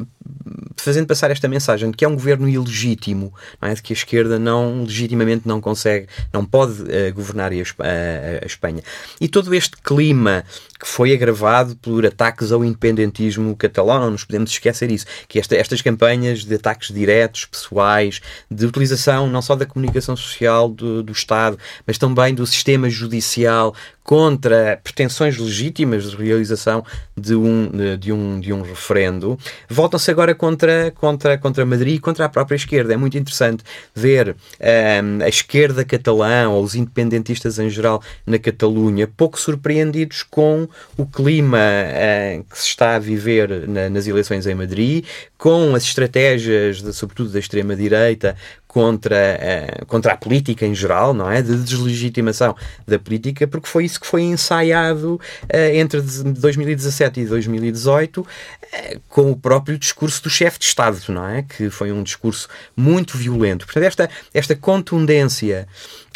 fazendo 0.76 1.08
passar 1.08 1.30
esta 1.30 1.48
mensagem 1.48 1.92
de 1.92 1.98
que 1.98 2.04
é 2.04 2.08
um 2.08 2.16
governo 2.16 2.50
ilegítimo, 2.50 3.32
é? 3.62 3.74
de 3.74 3.82
que 3.82 3.94
a 3.94 3.96
esquerda 3.96 4.39
não 4.39 4.84
legitimamente 4.84 5.48
não 5.48 5.62
consegue, 5.62 6.08
não 6.34 6.44
pode 6.44 6.84
governar 7.13 7.52
a, 7.52 8.44
a 8.44 8.46
Espanha. 8.46 8.84
E 9.22 9.28
todo 9.28 9.54
este 9.54 9.78
clima 9.78 10.44
que 10.84 10.89
foi 10.89 11.13
agravado 11.13 11.78
por 11.78 12.06
ataques 12.06 12.52
ao 12.52 12.66
independentismo 12.66 13.56
catalão, 13.56 14.02
não 14.02 14.12
nos 14.12 14.26
podemos 14.26 14.52
esquecer 14.52 14.92
isso, 14.92 15.06
que 15.30 15.39
esta, 15.43 15.56
estas 15.56 15.82
campanhas 15.82 16.43
de 16.43 16.56
ataques 16.56 16.93
diretos, 16.93 17.45
pessoais, 17.45 18.21
de 18.49 18.65
utilização 18.65 19.27
não 19.27 19.41
só 19.41 19.56
da 19.56 19.65
comunicação 19.65 20.15
social 20.15 20.69
do, 20.69 21.03
do 21.03 21.12
Estado, 21.12 21.60
mas 21.86 21.97
também 21.97 22.34
do 22.34 22.47
sistema 22.47 22.89
judicial 22.89 23.75
contra 24.04 24.80
pretensões 24.84 25.38
legítimas 25.38 26.12
de 26.12 26.16
realização 26.18 26.84
de 27.16 27.36
um, 27.36 27.70
de 27.98 28.12
um, 28.12 28.39
de 28.39 28.52
um 28.52 28.62
referendo, 28.62 29.38
voltam-se 29.70 30.12
agora 30.12 30.36
contra, 30.36 30.92
contra, 30.92 31.38
contra 31.38 31.66
Madrid 31.66 31.96
e 31.96 32.00
contra 32.00 32.26
a 32.26 32.30
própria 32.30 32.56
esquerda. 32.56 32.94
É 32.94 32.98
muito 32.98 33.18
interessante 33.18 33.63
ver 33.96 34.36
um, 34.60 35.24
a 35.24 35.30
esquerda 35.30 35.86
catalã 35.86 36.50
ou 36.50 36.63
os 36.63 36.76
independentistas 36.76 37.60
em 37.60 37.70
geral 37.70 38.02
na 38.26 38.38
Catalunha 38.38 39.08
pouco 39.08 39.39
surpreendidos 39.39 40.24
com 40.24 40.68
o 40.98 41.06
clima 41.06 41.60
uh, 41.60 42.44
que 42.44 42.58
se 42.58 42.68
está 42.68 42.96
a 42.96 43.00
viver 43.00 43.68
na, 43.68 43.89
nas 43.89 44.08
eleições 44.08 44.46
em 44.48 44.56
Madrid, 44.56 45.06
com 45.38 45.76
as 45.76 45.84
estratégias, 45.84 46.82
de, 46.82 46.94
sobretudo 46.94 47.30
da 47.30 47.39
extrema-direita, 47.39 48.36
contra, 48.73 49.39
uh, 49.81 49.86
contra 49.86 50.13
a 50.13 50.17
política 50.17 50.65
em 50.65 50.73
geral, 50.73 51.13
não 51.13 51.29
é? 51.29 51.43
De 51.43 51.55
deslegitimação 51.57 52.55
da 52.88 52.97
política, 52.97 53.45
porque 53.45 53.67
foi 53.67 53.86
isso 53.86 54.01
que 54.01 54.07
foi 54.07 54.23
ensaiado 54.23 55.13
uh, 55.43 55.75
entre 55.75 56.01
2017 56.01 57.19
e 57.21 57.25
2018 57.27 58.21
uh, 58.21 58.27
eh, 58.73 58.97
com 59.07 59.29
o 59.29 59.38
próprio 59.38 59.77
discurso 59.77 60.23
do 60.23 60.29
chefe 60.29 60.57
de 60.57 60.65
Estado, 60.65 60.99
não 61.09 61.29
é? 61.29 61.43
Que 61.43 61.69
foi 61.69 61.91
um 61.91 62.01
discurso 62.01 62.49
muito 62.75 63.15
violento. 63.15 63.65
Portanto, 63.67 63.83
esta, 63.83 64.09
esta 64.33 64.55
contundência 64.55 65.67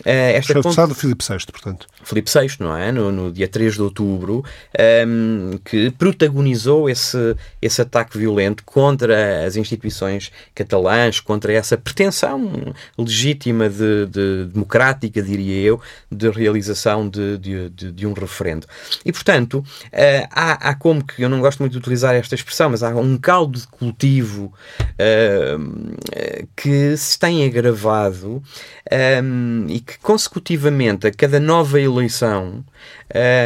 esta 0.05 0.61
Chefe 0.61 0.87
de 0.87 0.93
Filipe 0.93 1.25
VI, 1.27 1.37
portanto. 1.51 1.87
Filipe 2.03 2.31
VI, 2.31 2.55
não 2.59 2.75
é? 2.75 2.91
No, 2.91 3.11
no 3.11 3.31
dia 3.31 3.47
3 3.47 3.75
de 3.75 3.81
outubro, 3.81 4.37
um, 4.37 4.43
ehm, 4.77 5.57
que 5.63 5.91
protagonizou 5.91 6.89
esse, 6.89 7.35
esse 7.61 7.81
ataque 7.81 8.17
violento 8.17 8.63
contra 8.63 9.45
as 9.45 9.55
instituições 9.55 10.31
catalãs, 10.53 11.19
contra 11.19 11.53
essa 11.53 11.77
pretensão 11.77 12.73
legítima 12.97 13.69
de, 13.69 14.05
de 14.07 14.45
democrática, 14.45 15.21
diria 15.21 15.61
eu, 15.61 15.81
de 16.11 16.29
realização 16.29 17.09
de, 17.09 17.37
de, 17.37 17.69
de, 17.69 17.91
de 17.91 18.07
um 18.07 18.13
referendo. 18.13 18.67
E, 19.03 19.11
portanto, 19.11 19.59
uh, 19.59 20.27
há, 20.31 20.69
há 20.69 20.75
como 20.75 21.03
que, 21.03 21.21
eu 21.21 21.29
não 21.29 21.39
gosto 21.39 21.59
muito 21.59 21.73
de 21.73 21.77
utilizar 21.77 22.15
esta 22.15 22.35
expressão, 22.35 22.69
mas 22.69 22.83
há 22.83 22.89
um 22.89 23.17
caldo 23.17 23.59
de 23.59 23.67
cultivo 23.67 24.53
uh, 24.93 26.47
que 26.55 26.95
se 26.97 27.17
tem 27.17 27.45
agravado 27.45 28.41
um, 29.23 29.65
e 29.69 29.79
que 29.87 29.97
consecutivamente 29.99 31.07
a 31.07 31.11
cada 31.11 31.39
nova 31.39 31.79
eleição 31.79 32.63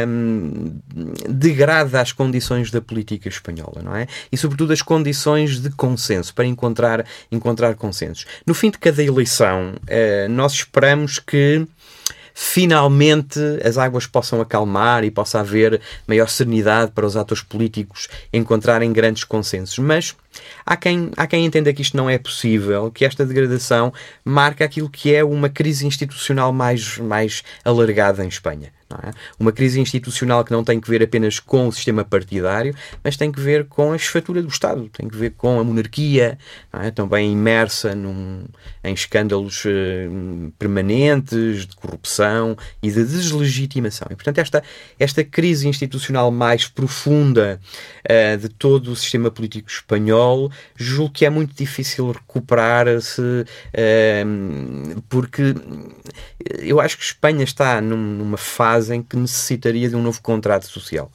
um, 0.06 0.80
degrada 1.28 2.00
as 2.00 2.10
condições 2.12 2.70
da 2.70 2.80
política 2.80 3.28
espanhola, 3.28 3.80
não 3.82 3.94
é? 3.94 4.08
E 4.30 4.36
sobretudo 4.36 4.72
as 4.72 4.82
condições 4.82 5.60
de 5.60 5.70
consenso, 5.70 6.34
para 6.34 6.44
encontrar, 6.44 7.06
encontrar 7.30 7.76
consensos. 7.76 8.26
No 8.44 8.54
fim 8.54 8.70
de 8.70 8.78
cada 8.78 9.02
eleição, 9.02 9.74
uh, 9.74 10.28
nós 10.28 10.52
esperamos 10.52 11.18
que 11.18 11.66
finalmente 12.34 13.38
as 13.64 13.78
águas 13.78 14.06
possam 14.06 14.40
acalmar 14.40 15.04
e 15.04 15.10
possa 15.10 15.40
haver 15.40 15.80
maior 16.06 16.28
serenidade 16.28 16.92
para 16.92 17.06
os 17.06 17.16
atores 17.16 17.42
políticos 17.42 18.08
encontrarem 18.32 18.92
grandes 18.92 19.24
consensos. 19.24 19.78
Mas 19.78 20.16
Há 20.64 20.76
quem, 20.76 21.10
há 21.16 21.26
quem 21.26 21.44
entenda 21.44 21.72
que 21.72 21.82
isto 21.82 21.96
não 21.96 22.08
é 22.08 22.18
possível, 22.18 22.90
que 22.90 23.04
esta 23.04 23.26
degradação 23.26 23.92
marca 24.24 24.64
aquilo 24.64 24.88
que 24.88 25.14
é 25.14 25.22
uma 25.22 25.48
crise 25.48 25.86
institucional 25.86 26.52
mais, 26.52 26.98
mais 26.98 27.42
alargada 27.64 28.24
em 28.24 28.28
Espanha. 28.28 28.72
É? 29.02 29.10
Uma 29.38 29.52
crise 29.52 29.80
institucional 29.80 30.44
que 30.44 30.52
não 30.52 30.64
tem 30.64 30.80
que 30.80 30.88
ver 30.88 31.02
apenas 31.02 31.38
com 31.38 31.68
o 31.68 31.72
sistema 31.72 32.04
partidário, 32.04 32.74
mas 33.02 33.16
tem 33.16 33.30
que 33.30 33.40
ver 33.40 33.66
com 33.66 33.92
a 33.92 33.96
esfatura 33.96 34.42
do 34.42 34.48
Estado, 34.48 34.88
tem 34.88 35.08
que 35.08 35.16
ver 35.16 35.30
com 35.30 35.60
a 35.60 35.64
monarquia, 35.64 36.38
é? 36.72 36.90
também 36.90 37.32
imersa 37.32 37.94
num, 37.94 38.44
em 38.82 38.94
escândalos 38.94 39.64
uh, 39.64 40.52
permanentes 40.58 41.66
de 41.66 41.76
corrupção 41.76 42.56
e 42.82 42.90
de 42.90 43.04
deslegitimação. 43.04 44.08
E, 44.10 44.14
portanto, 44.14 44.38
esta, 44.38 44.62
esta 44.98 45.22
crise 45.24 45.68
institucional 45.68 46.30
mais 46.30 46.66
profunda 46.66 47.60
uh, 48.04 48.36
de 48.38 48.48
todo 48.48 48.92
o 48.92 48.96
sistema 48.96 49.30
político 49.30 49.68
espanhol, 49.70 50.50
julgo 50.76 51.12
que 51.12 51.24
é 51.24 51.30
muito 51.30 51.54
difícil 51.54 52.10
recuperar-se, 52.10 53.20
uh, 53.20 55.02
porque 55.08 55.54
eu 56.58 56.80
acho 56.80 56.96
que 56.96 57.04
Espanha 57.04 57.44
está 57.44 57.80
num, 57.80 57.96
numa 57.96 58.36
fase 58.36 58.81
em 58.90 59.02
que 59.02 59.16
necessitaria 59.16 59.88
de 59.88 59.96
um 59.96 60.02
novo 60.02 60.20
contrato 60.20 60.66
social. 60.66 61.10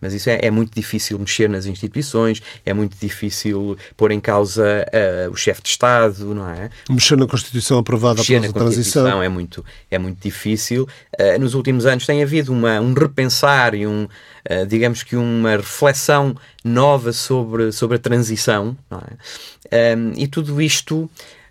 Mas 0.00 0.14
isso 0.14 0.30
é, 0.30 0.38
é, 0.42 0.50
muito 0.50 0.74
difícil 0.74 1.18
mexer 1.18 1.48
nas 1.48 1.66
instituições, 1.66 2.40
é 2.64 2.72
muito 2.72 2.96
difícil 3.00 3.76
pôr 3.96 4.12
em 4.12 4.20
causa 4.20 4.86
uh, 5.26 5.30
o 5.30 5.36
chefe 5.36 5.62
de 5.62 5.70
Estado, 5.70 6.34
não 6.34 6.48
é? 6.48 6.70
Mexer 6.88 7.16
na 7.16 7.26
Constituição 7.26 7.78
aprovada 7.78 8.20
mexer 8.20 8.36
após 8.36 8.50
a 8.50 8.58
transição. 8.58 9.22
É 9.22 9.28
muito, 9.28 9.64
é 9.90 9.98
muito 9.98 10.22
difícil. 10.22 10.88
Uh, 11.18 11.38
nos 11.40 11.54
últimos 11.54 11.84
anos 11.84 12.06
tem 12.06 12.22
havido 12.22 12.52
uma, 12.52 12.80
um 12.80 12.92
repensar 12.92 13.74
e 13.74 13.86
um, 13.86 14.04
uh, 14.04 14.66
digamos 14.68 15.02
que 15.02 15.16
uma 15.16 15.56
reflexão 15.56 16.36
nova 16.64 17.12
sobre, 17.12 17.72
sobre 17.72 17.96
a 17.96 18.00
transição, 18.00 18.76
não 18.88 18.98
é? 18.98 19.96
Um, 19.96 20.12
e 20.16 20.26
tudo 20.26 20.62
isto 20.62 21.10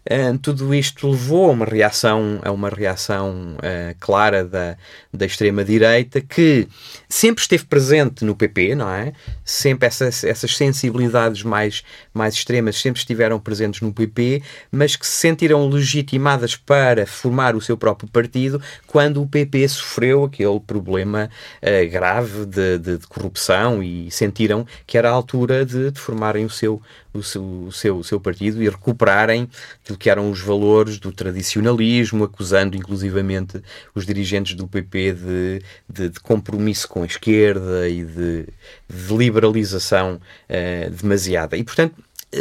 Uh, 0.10 0.38
tudo 0.38 0.74
isto 0.74 1.10
levou 1.10 1.50
a 1.50 1.52
uma 1.52 1.66
reação, 1.66 2.40
a 2.42 2.50
uma 2.50 2.70
reação 2.70 3.58
uh, 3.58 3.96
clara 4.00 4.46
da, 4.46 4.78
da 5.14 5.26
extrema-direita 5.26 6.22
que 6.22 6.66
sempre 7.10 7.42
esteve 7.42 7.66
presente 7.66 8.24
no 8.24 8.34
PP, 8.34 8.76
não 8.76 8.90
é? 8.90 9.12
Sempre 9.44 9.86
essas, 9.88 10.24
essas 10.24 10.56
sensibilidades 10.56 11.44
mais, 11.44 11.84
mais 12.14 12.36
extremas 12.36 12.80
sempre 12.80 13.00
estiveram 13.00 13.38
presentes 13.38 13.82
no 13.82 13.92
PP, 13.92 14.42
mas 14.72 14.96
que 14.96 15.06
se 15.06 15.12
sentiram 15.12 15.68
legitimadas 15.68 16.56
para 16.56 17.06
formar 17.06 17.54
o 17.54 17.62
seu 17.62 17.76
próprio 17.78 18.10
partido 18.10 18.62
quando 18.86 19.22
o 19.22 19.28
PP 19.28 19.68
sofreu 19.68 20.24
aquele 20.24 20.60
problema 20.62 21.30
uh, 21.62 21.92
grave 21.92 22.46
de, 22.46 22.78
de, 22.78 22.98
de, 22.98 23.08
corrupção 23.08 23.84
e 23.84 24.10
sentiram 24.10 24.66
que 24.86 24.98
era 24.98 25.10
a 25.10 25.14
altura 25.14 25.66
de, 25.66 25.92
de 25.92 26.00
formarem 26.00 26.46
o 26.46 26.50
seu, 26.50 26.82
o 27.20 27.24
seu, 27.24 27.44
o 27.44 27.72
seu, 27.72 27.98
o 27.98 28.04
seu 28.04 28.20
partido 28.20 28.62
e 28.62 28.70
recuperarem 28.70 29.50
aquilo 29.84 29.98
que 29.98 30.10
eram 30.10 30.30
os 30.30 30.40
valores 30.40 30.98
do 30.98 31.12
tradicionalismo, 31.12 32.24
acusando 32.24 32.76
inclusivamente 32.76 33.62
os 33.94 34.06
dirigentes 34.06 34.56
do 34.56 34.68
PP 34.68 35.14
de, 35.14 35.62
de, 35.90 36.10
de 36.10 36.20
compromisso 36.20 36.88
com 36.88 37.04
a 37.04 37.06
esquerda 37.06 37.88
e 37.90 38.04
de, 38.04 38.48
de 38.90 39.18
liberalização 39.18 40.16
uh, 40.16 40.90
demasiada. 40.92 41.58
E, 41.58 41.64
portanto, 41.64 41.96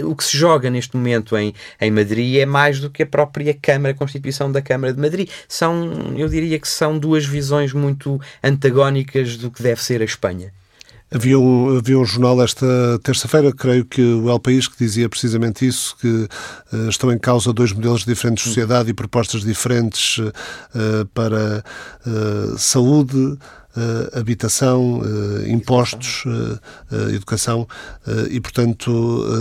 o 0.04 0.14
que 0.16 0.24
se 0.24 0.36
joga 0.36 0.68
neste 0.68 0.96
momento 0.96 1.36
em, 1.36 1.54
em 1.80 1.90
Madrid 1.90 2.36
é 2.36 2.46
mais 2.46 2.80
do 2.80 2.90
que 2.90 3.02
a 3.02 3.06
própria 3.06 3.54
Câmara, 3.54 3.94
a 3.94 3.96
Constituição 3.96 4.50
da 4.50 4.60
Câmara 4.60 4.92
de 4.92 5.00
Madrid. 5.00 5.28
São, 5.48 6.14
eu 6.16 6.28
diria 6.28 6.58
que 6.58 6.68
são 6.68 6.98
duas 6.98 7.24
visões 7.24 7.72
muito 7.72 8.20
antagónicas 8.42 9.36
do 9.36 9.50
que 9.50 9.62
deve 9.62 9.82
ser 9.82 10.02
a 10.02 10.04
Espanha. 10.04 10.52
Havia 11.08 11.38
um, 11.38 11.76
havia 11.78 11.96
um 11.96 12.04
jornal 12.04 12.42
esta 12.42 12.66
terça-feira, 13.02 13.52
creio 13.52 13.84
que 13.84 14.02
o 14.02 14.28
El 14.28 14.40
País, 14.40 14.66
que 14.66 14.76
dizia 14.76 15.08
precisamente 15.08 15.64
isso, 15.64 15.96
que 16.00 16.28
uh, 16.72 16.88
estão 16.88 17.12
em 17.12 17.18
causa 17.18 17.52
dois 17.52 17.72
modelos 17.72 18.04
diferentes 18.04 18.42
de 18.42 18.50
sociedade 18.50 18.90
e 18.90 18.94
propostas 18.94 19.42
diferentes 19.42 20.18
uh, 20.18 21.06
para 21.14 21.64
uh, 22.06 22.58
saúde, 22.58 23.38
habitação, 24.14 25.02
impostos, 25.46 26.24
educação 27.12 27.68
e, 28.30 28.40
portanto, 28.40 29.36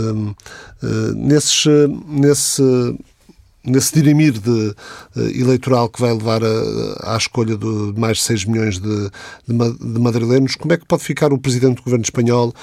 nesses, 1.16 1.64
nesse 2.06 2.62
nesse 3.66 3.94
dirimir 3.94 4.32
de, 4.32 4.50
uh, 4.50 4.74
eleitoral 5.16 5.88
que 5.88 6.00
vai 6.00 6.12
levar 6.12 6.42
a, 6.44 7.14
à 7.14 7.16
escolha 7.16 7.56
de 7.56 7.92
mais 7.96 8.18
de 8.18 8.24
6 8.24 8.44
milhões 8.44 8.78
de, 8.78 9.10
de, 9.46 10.00
madrilenos, 10.00 10.54
como 10.54 10.72
é 10.72 10.76
que 10.76 10.86
pode 10.86 11.02
ficar 11.02 11.32
o 11.32 11.38
presidente 11.38 11.76
do 11.76 11.82
governo 11.82 12.04
espanhol? 12.04 12.54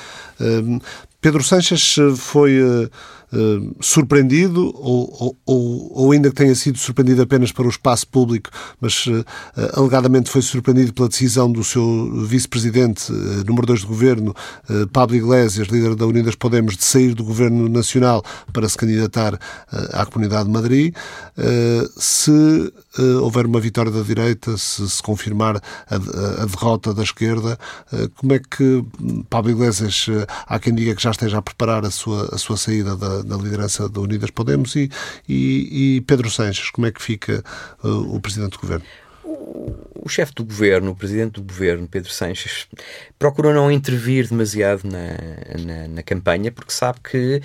Pedro 1.23 1.41
Sanches 1.41 1.95
foi 2.17 2.62
uh, 2.62 2.83
uh, 2.83 3.75
surpreendido 3.79 4.73
ou, 4.75 5.38
ou, 5.45 5.91
ou, 5.95 6.12
ainda 6.12 6.27
que 6.27 6.36
tenha 6.36 6.53
sido 6.53 6.77
surpreendido 6.77 7.21
apenas 7.21 7.49
para 7.49 7.65
o 7.65 7.69
espaço 7.69 8.05
público, 8.09 8.49
mas 8.81 9.07
uh, 9.07 9.23
alegadamente 9.71 10.29
foi 10.29 10.41
surpreendido 10.41 10.91
pela 10.93 11.07
decisão 11.07 11.49
do 11.49 11.63
seu 11.63 12.25
vice-presidente, 12.25 13.09
número 13.47 13.65
2 13.65 13.83
do 13.83 13.88
governo, 13.88 14.36
Pablo 14.91 15.15
Iglesias, 15.15 15.69
líder 15.69 15.95
da 15.95 16.05
Unidas 16.05 16.36
Podemos, 16.36 16.75
de 16.75 16.83
sair 16.83 17.13
do 17.13 17.23
governo 17.23 17.69
nacional 17.69 18.21
para 18.51 18.67
se 18.67 18.77
candidatar 18.77 19.39
à 19.93 20.05
Comunidade 20.05 20.45
de 20.47 20.51
Madrid. 20.51 20.93
se 21.97 22.73
houver 23.21 23.45
uma 23.45 23.60
vitória 23.60 23.91
da 23.91 24.01
direita, 24.01 24.58
se 24.58 24.88
se 24.89 25.01
confirmar 25.01 25.58
a, 25.58 25.95
a, 25.95 26.45
derrota 26.45 26.93
da 26.93 27.03
esquerda, 27.03 27.58
como 28.15 28.34
é 28.34 28.39
que 28.39 28.84
Pablo 29.29 29.51
Iglesias, 29.51 30.08
há 30.45 30.60
quem 30.60 30.73
diga 30.73 30.95
que 30.95 31.01
já 31.01 31.12
esteja 31.12 31.38
a 31.38 31.41
preparar 31.41 31.86
a 31.86 31.91
sua, 31.91 32.34
a 32.34 32.38
sua 32.38 32.58
saída 32.58 32.95
da, 32.95 33.21
da 33.21 33.36
liderança 33.36 33.89
da 33.89 33.99
Unidas 33.99 34.29
Podemos 34.29 34.75
e, 34.75 34.89
e, 35.27 35.97
e, 35.97 36.01
Pedro 36.01 36.29
Sanches, 36.29 36.69
como 36.69 36.88
é 36.88 36.91
que 36.91 37.01
fica 37.01 37.43
o 37.84 38.19
Presidente 38.19 38.51
do 38.51 38.60
Governo? 38.60 38.86
o 40.03 40.10
chefe 40.10 40.34
do 40.34 40.43
governo, 40.43 40.91
o 40.91 40.95
presidente 40.95 41.34
do 41.34 41.43
governo, 41.43 41.88
Pedro 41.88 42.12
Sanches, 42.12 42.67
procurou 43.17 43.53
não 43.53 43.71
intervir 43.71 44.27
demasiado 44.27 44.84
na, 44.84 45.65
na, 45.65 45.88
na 45.88 46.03
campanha 46.03 46.51
porque 46.51 46.73
sabe 46.73 46.99
que 47.01 47.41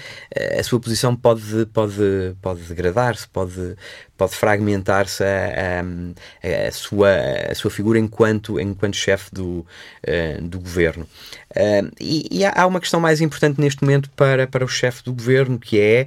a 0.59 0.63
sua 0.63 0.81
posição 0.81 1.15
pode, 1.15 1.67
pode, 1.67 2.37
pode 2.43 2.63
degradar-se, 2.63 3.29
pode, 3.29 3.77
pode 4.19 4.35
fragmentar-se 4.35 5.23
a, 5.23 5.81
a, 5.81 6.69
a, 6.69 6.73
sua, 6.73 7.09
a 7.51 7.55
sua 7.55 7.71
figura 7.71 8.01
enquanto, 8.01 8.61
enquanto 8.61 8.97
chefe 8.97 9.33
do, 9.33 9.61
uh, 9.61 10.43
do 10.43 10.59
governo. 10.59 11.07
Uh, 11.51 11.91
e, 12.01 12.29
e 12.31 12.45
há, 12.45 12.67
uma 12.67 12.81
questão 12.81 13.01
mais 13.01 13.21
importante 13.21 13.61
neste 13.61 13.83
momento 13.83 14.11
para, 14.11 14.47
para 14.47 14.65
o 14.65 14.69
chefe 14.69 15.05
do 15.05 15.15
governo, 15.15 15.59
que 15.59 15.81
é 15.81 16.07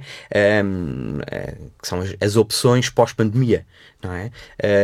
um, 0.62 1.18
que 1.80 1.88
são 1.88 2.00
as, 2.00 2.14
as 2.20 2.36
opções 2.36 2.90
pós-pandemia. 2.90 3.66
Não 4.02 4.12
é? 4.12 4.32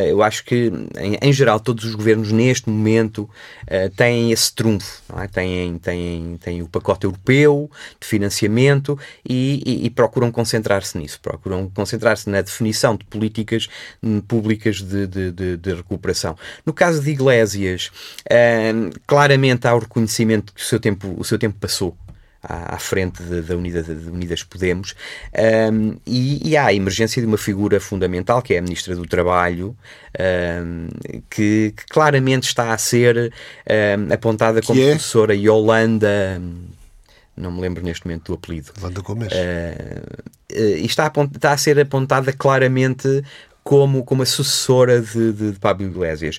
eu 0.09 0.23
acho 0.23 0.45
que, 0.45 0.71
em, 0.97 1.19
em 1.21 1.33
geral, 1.33 1.59
todos 1.59 1.85
os 1.85 1.93
governos 1.97 2.31
neste 2.31 2.71
momento 2.71 3.29
uh, 3.65 3.91
têm 3.97 4.31
esse 4.31 4.55
trunfo, 4.55 5.03
é? 5.21 5.27
têm, 5.27 5.77
têm, 5.79 6.39
têm 6.41 6.63
o 6.63 6.69
pacote 6.69 7.05
europeu 7.05 7.69
de 8.01 8.07
financiamento 8.07 8.97
e, 9.29 9.61
e, 9.67 9.87
e 9.87 9.91
procuram 9.91 10.31
concentrar-se 10.31 10.97
nisso, 10.97 11.19
procuram 11.21 11.69
concentrar-se 11.69 12.31
na 12.31 12.41
definição 12.41 12.95
de 12.95 13.05
políticas 13.19 13.69
hum, 14.03 14.21
públicas 14.21 14.81
de, 14.81 15.07
de, 15.07 15.33
de, 15.33 15.57
de, 15.57 15.75
recuperação. 15.75 16.37
No 16.65 16.73
caso 16.73 17.03
de 17.03 17.11
Iglesias, 17.11 17.91
uh, 18.27 19.01
claramente 19.07 19.67
há 19.67 19.75
o 19.75 19.81
reconhecimento 19.81 20.53
que 20.55 20.63
o 20.63 20.65
seu 20.65 20.79
tempo, 20.79 21.15
o 21.19 21.25
seu 21.25 21.39
tempo 21.39 21.57
passou 21.59 21.97
à, 22.41 22.79
frente 22.79 23.21
da 23.23 23.57
Unidas, 23.57 23.87
de 23.87 24.09
Unidas 24.09 24.43
Podemos, 24.43 24.95
um, 25.73 25.97
e, 26.07 26.51
e, 26.51 26.57
há 26.57 26.67
a 26.67 26.75
emergência 26.75 27.21
de 27.21 27.27
uma 27.27 27.37
figura 27.37 27.81
fundamental, 27.81 28.41
que 28.41 28.55
é 28.55 28.59
a 28.59 28.63
Ministra 28.63 28.95
do 28.95 29.05
Trabalho, 29.07 29.77
um, 30.65 30.89
que, 31.29 31.75
que, 31.77 31.87
claramente 31.91 32.45
está 32.45 32.73
a 32.73 32.79
ser 32.79 33.33
um, 33.69 34.13
apontada 34.13 34.63
como 34.63 34.81
é? 34.81 34.91
professora 34.91 35.35
Yolanda 35.35 36.41
não 37.39 37.53
me 37.53 37.61
lembro 37.61 37.83
neste 37.83 38.07
momento 38.07 38.27
do 38.27 38.35
apelido. 38.35 38.73
Yolanda 38.79 39.01
Gomes. 39.01 39.33
Uh, 39.33 40.25
uh, 40.53 40.77
e 40.77 40.87
está 40.87 41.07
a, 41.07 41.25
está 41.35 41.53
a 41.53 41.57
ser 41.57 41.79
apontada 41.79 42.33
claramente 42.33 43.23
como, 43.63 44.05
como 44.05 44.23
a 44.23 44.27
sucessora 44.27 45.01
de, 45.01 45.33
de, 45.33 45.53
de 45.53 45.59
Pablo 45.59 45.87
Iglesias. 45.87 46.39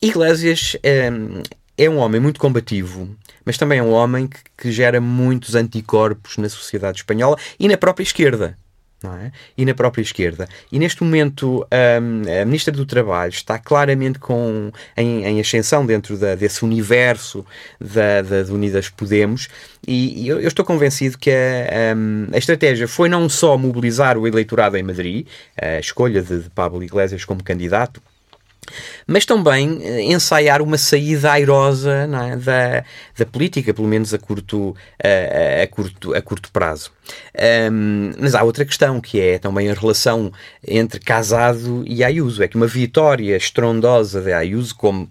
Iglesias 0.00 0.76
um, 1.12 1.42
é 1.76 1.88
um 1.88 1.98
homem 1.98 2.20
muito 2.20 2.40
combativo, 2.40 3.08
mas 3.44 3.56
também 3.56 3.78
é 3.78 3.82
um 3.82 3.92
homem 3.92 4.26
que, 4.26 4.38
que 4.56 4.72
gera 4.72 5.00
muitos 5.00 5.54
anticorpos 5.54 6.36
na 6.36 6.48
sociedade 6.48 6.98
espanhola 6.98 7.36
e 7.58 7.68
na 7.68 7.76
própria 7.76 8.04
esquerda. 8.04 8.58
É? 9.04 9.32
E 9.56 9.64
na 9.64 9.74
própria 9.74 10.02
esquerda. 10.02 10.48
E 10.70 10.78
neste 10.78 11.02
momento 11.02 11.66
um, 11.72 12.40
a 12.40 12.44
Ministra 12.44 12.72
do 12.72 12.86
Trabalho 12.86 13.32
está 13.32 13.58
claramente 13.58 14.18
com, 14.18 14.70
em, 14.96 15.24
em 15.24 15.40
ascensão 15.40 15.84
dentro 15.84 16.16
da, 16.16 16.36
desse 16.36 16.64
universo 16.64 17.44
da, 17.80 18.22
da, 18.22 18.42
de 18.42 18.52
Unidas 18.52 18.88
Podemos, 18.88 19.48
e, 19.86 20.22
e 20.22 20.28
eu, 20.28 20.40
eu, 20.40 20.46
estou 20.46 20.64
convencido 20.64 21.18
que 21.18 21.30
a, 21.30 21.96
um, 21.96 22.28
a, 22.32 22.38
estratégia 22.38 22.86
foi 22.86 23.08
não 23.08 23.28
só 23.28 23.58
mobilizar 23.58 24.16
o 24.16 24.26
eleitorado 24.26 24.76
em 24.76 24.82
Madrid, 24.82 25.26
a 25.60 25.80
escolha 25.80 26.22
de, 26.22 26.42
de 26.42 26.50
Pablo 26.50 26.82
Iglesias 26.82 27.24
como 27.24 27.42
candidato, 27.42 28.00
mas 29.12 29.26
também 29.26 29.78
eh, 29.82 30.02
ensaiar 30.04 30.62
uma 30.62 30.78
saída 30.78 31.32
airosa 31.32 32.08
é, 32.30 32.36
da, 32.36 32.84
da 33.18 33.26
política, 33.26 33.74
pelo 33.74 33.86
menos 33.86 34.14
a 34.14 34.18
curto, 34.18 34.74
a, 34.98 35.62
a 35.62 35.66
curto, 35.66 36.14
a 36.14 36.22
curto 36.22 36.50
prazo. 36.50 36.90
Um, 37.70 38.12
mas 38.18 38.34
há 38.34 38.42
outra 38.42 38.64
questão 38.64 39.00
que 39.00 39.20
é 39.20 39.38
também 39.38 39.70
a 39.70 39.74
relação 39.74 40.32
entre 40.66 41.00
Casado 41.00 41.84
e 41.86 42.02
Ayuso. 42.02 42.42
É 42.42 42.48
que 42.48 42.56
uma 42.56 42.66
vitória 42.66 43.36
estrondosa 43.36 44.20
de 44.20 44.32
Ayuso, 44.32 44.74
como 44.74 45.10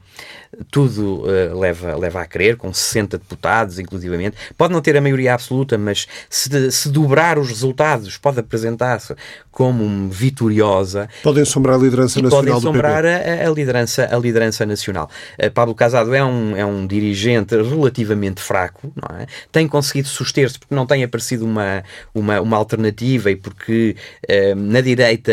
tudo 0.70 1.24
uh, 1.24 1.60
leva, 1.60 1.96
leva 1.96 2.22
a 2.22 2.26
crer, 2.26 2.58
com 2.58 2.74
60 2.74 3.18
deputados, 3.18 3.80
inclusivamente. 3.80 4.36
Pode 4.58 4.74
não 4.74 4.82
ter 4.82 4.96
a 4.98 5.02
maioria 5.02 5.34
absoluta, 5.34 5.78
mas 5.78 6.08
se, 6.30 6.72
se 6.72 6.90
dobrar 6.90 7.40
os 7.40 7.50
resultados, 7.50 8.18
pode 8.18 8.40
apresentar-se 8.40 9.16
como 9.52 10.10
vitoriosa. 10.10 11.10
Podem 11.24 11.46
sombrar 11.46 11.76
a 11.76 11.80
liderança 11.80 12.22
nacional 12.22 12.44
podem 12.44 12.62
sombrar 12.62 13.06
a, 13.06 13.48
a, 13.48 13.50
liderança, 13.50 13.91
a 14.00 14.18
liderança 14.18 14.66
nacional. 14.66 15.10
Uh, 15.42 15.52
Pablo 15.52 15.76
Casado 15.76 16.14
é 16.14 16.24
um, 16.24 16.56
é 16.56 16.66
um 16.66 16.86
dirigente 16.86 17.56
relativamente 17.56 18.42
fraco, 18.42 18.92
não 18.96 19.18
é? 19.18 19.26
tem 19.52 19.68
conseguido 19.68 20.08
suster-se 20.08 20.60
porque 20.60 20.74
não 20.74 20.86
tem 20.86 21.04
aparecido 21.04 21.46
uma, 21.46 21.84
uma, 22.14 22.40
uma 22.42 22.58
alternativa 22.58 23.32
e 23.32 23.36
porque 23.36 23.96
uh, 24.30 24.56
na 24.56 24.82
direita 24.82 25.32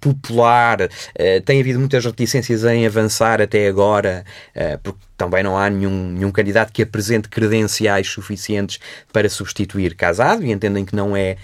popular 0.00 0.82
uh, 0.82 1.40
tem 1.44 1.60
havido 1.60 1.78
muitas 1.78 2.04
reticências 2.04 2.64
em 2.64 2.86
avançar 2.86 3.40
até 3.40 3.68
agora 3.68 4.24
porque 4.82 5.00
também 5.16 5.42
não 5.42 5.56
há 5.56 5.68
nenhum, 5.68 6.10
nenhum 6.12 6.30
candidato 6.30 6.72
que 6.72 6.82
apresente 6.82 7.28
credenciais 7.28 8.08
suficientes 8.08 8.78
para 9.12 9.28
substituir 9.28 9.94
Casado 9.94 10.44
e 10.44 10.52
entendem 10.52 10.84
que 10.84 10.94
não 10.94 11.16
é, 11.16 11.36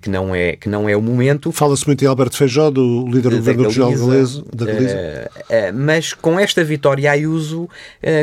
que 0.00 0.08
não 0.08 0.34
é, 0.34 0.56
que 0.56 0.68
não 0.68 0.88
é 0.88 0.96
o 0.96 1.02
momento. 1.02 1.52
Fala-se 1.52 1.86
muito 1.86 2.02
em 2.02 2.08
Alberto 2.08 2.36
Feijó, 2.36 2.70
do 2.70 3.06
líder 3.06 3.30
do 3.30 3.36
governo 3.36 3.64
regional 3.64 3.92
galês, 3.92 4.38
da 4.38 4.66
Galiza. 4.66 5.30
Uh, 5.70 5.74
mas 5.74 6.12
com 6.12 6.38
esta 6.38 6.62
vitória 6.64 7.10
Ayuso 7.10 7.68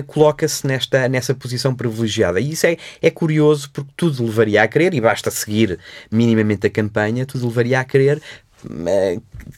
coloca-se 0.07 0.65
nesta, 0.65 1.07
nessa 1.07 1.33
posição 1.33 1.75
privilegiada. 1.75 2.39
E 2.39 2.51
isso 2.51 2.65
é, 2.65 2.77
é 3.01 3.09
curioso 3.09 3.69
porque 3.71 3.91
tudo 3.95 4.23
levaria 4.23 4.63
a 4.63 4.67
crer, 4.67 4.93
e 4.93 5.01
basta 5.01 5.29
seguir 5.31 5.79
minimamente 6.11 6.67
a 6.67 6.69
campanha, 6.69 7.25
tudo 7.25 7.47
levaria 7.47 7.79
a 7.79 7.83
crer 7.83 8.21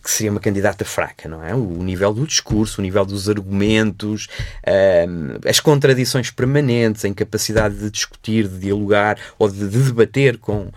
que 0.04 0.12
seria 0.12 0.32
uma 0.32 0.40
candidata 0.40 0.84
fraca, 0.86 1.28
não 1.28 1.44
é? 1.44 1.54
O 1.54 1.84
nível 1.84 2.14
do 2.14 2.26
discurso, 2.26 2.82
o 2.82 2.84
nível 2.84 3.06
dos 3.06 3.30
argumentos, 3.30 4.28
as 5.48 5.60
contradições 5.60 6.32
permanentes, 6.32 7.06
a 7.06 7.08
incapacidade 7.08 7.76
de 7.76 7.90
discutir, 7.90 8.48
de 8.48 8.60
dialogar 8.60 9.18
ou 9.38 9.50
de, 9.50 9.68
de 9.68 9.84
debater 9.84 10.38
com, 10.38 10.70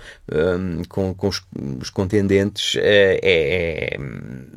com, 0.88 1.14
com 1.14 1.28
os, 1.28 1.90
contendentes 1.90 2.76
é, 2.76 3.20
é, 3.22 3.98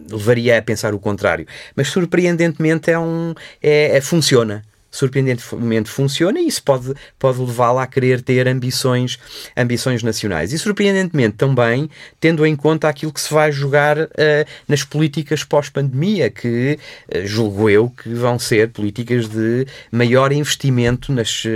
levaria 0.10 0.58
a 0.58 0.62
pensar 0.62 0.94
o 0.94 1.00
contrário. 1.00 1.46
Mas 1.76 1.90
surpreendentemente 1.90 2.92
é 2.92 3.00
um, 3.00 3.34
é, 3.62 3.98
é 3.98 4.02
funciona 4.02 4.64
surpreendentemente 4.93 5.89
funciona 5.89 6.39
e 6.39 6.47
isso 6.47 6.62
pode, 6.62 6.93
pode 7.17 7.39
levá-la 7.39 7.82
a 7.82 7.88
querer 7.88 8.21
ter 8.21 8.47
ambições, 8.47 9.17
ambições 9.58 10.03
nacionais. 10.03 10.53
E 10.53 10.60
surpreendentemente 10.60 11.36
também 11.36 11.89
tendo 12.19 12.45
em 12.45 12.56
conta 12.56 12.88
aquilo 12.88 13.12
que 13.12 13.19
se 13.19 13.34
vai 13.34 13.51
jogar 13.51 13.97
uh, 13.97 14.08
nas 14.67 14.84
políticas 14.84 15.43
pós-pandemia, 15.43 16.29
que 16.29 16.77
uh, 17.10 17.25
julgo 17.25 17.69
eu 17.71 17.89
que 17.89 18.10
vão 18.10 18.38
ser 18.38 18.69
políticas 18.69 19.27
de 19.27 19.65
maior 19.91 20.32
investimento 20.32 21.12
nas, 21.12 21.43
uh, 21.43 21.49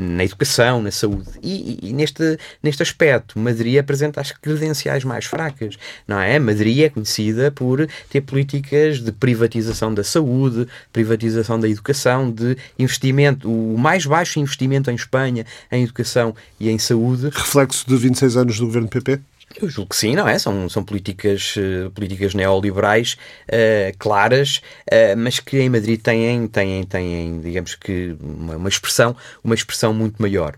na 0.00 0.24
educação, 0.24 0.80
na 0.80 0.92
saúde. 0.92 1.28
E, 1.42 1.88
e, 1.88 1.92
neste, 1.92 2.38
neste 2.62 2.84
aspecto, 2.84 3.36
Madrid 3.36 3.78
apresenta 3.78 4.20
as 4.20 4.30
credenciais 4.30 5.02
mais 5.02 5.24
fracas, 5.24 5.76
não 6.06 6.20
é? 6.20 6.38
Madrid 6.38 6.82
é 6.82 6.88
conhecida 6.88 7.50
por 7.50 7.88
ter 8.08 8.20
políticas 8.20 9.00
de 9.00 9.10
privatização 9.10 9.92
da 9.92 10.04
saúde, 10.04 10.68
privatização 10.92 11.58
da 11.58 11.66
educação 11.66 11.79
educação, 11.80 12.30
de 12.30 12.56
investimento, 12.78 13.50
o 13.50 13.76
mais 13.78 14.06
baixo 14.06 14.38
investimento 14.38 14.90
em 14.90 14.94
Espanha 14.94 15.44
em 15.72 15.82
educação 15.82 16.34
e 16.58 16.70
em 16.70 16.78
saúde. 16.78 17.30
Reflexo 17.32 17.88
de 17.88 17.96
26 17.96 18.36
anos 18.36 18.58
do 18.58 18.66
governo 18.66 18.88
PP? 18.88 19.20
Eu 19.60 19.68
julgo 19.68 19.90
que 19.90 19.96
sim, 19.96 20.14
não 20.14 20.28
é? 20.28 20.38
São, 20.38 20.68
são 20.68 20.84
políticas, 20.84 21.56
uh, 21.56 21.90
políticas 21.90 22.34
neoliberais 22.34 23.16
uh, 23.48 23.96
claras, 23.98 24.60
uh, 24.86 25.16
mas 25.18 25.40
que 25.40 25.58
em 25.58 25.68
Madrid 25.68 26.00
têm, 26.00 26.46
têm, 26.46 26.84
têm 26.84 27.40
digamos 27.40 27.74
que, 27.74 28.16
uma, 28.20 28.56
uma 28.56 28.68
expressão, 28.68 29.16
uma 29.42 29.54
expressão 29.54 29.92
muito 29.92 30.22
maior. 30.22 30.54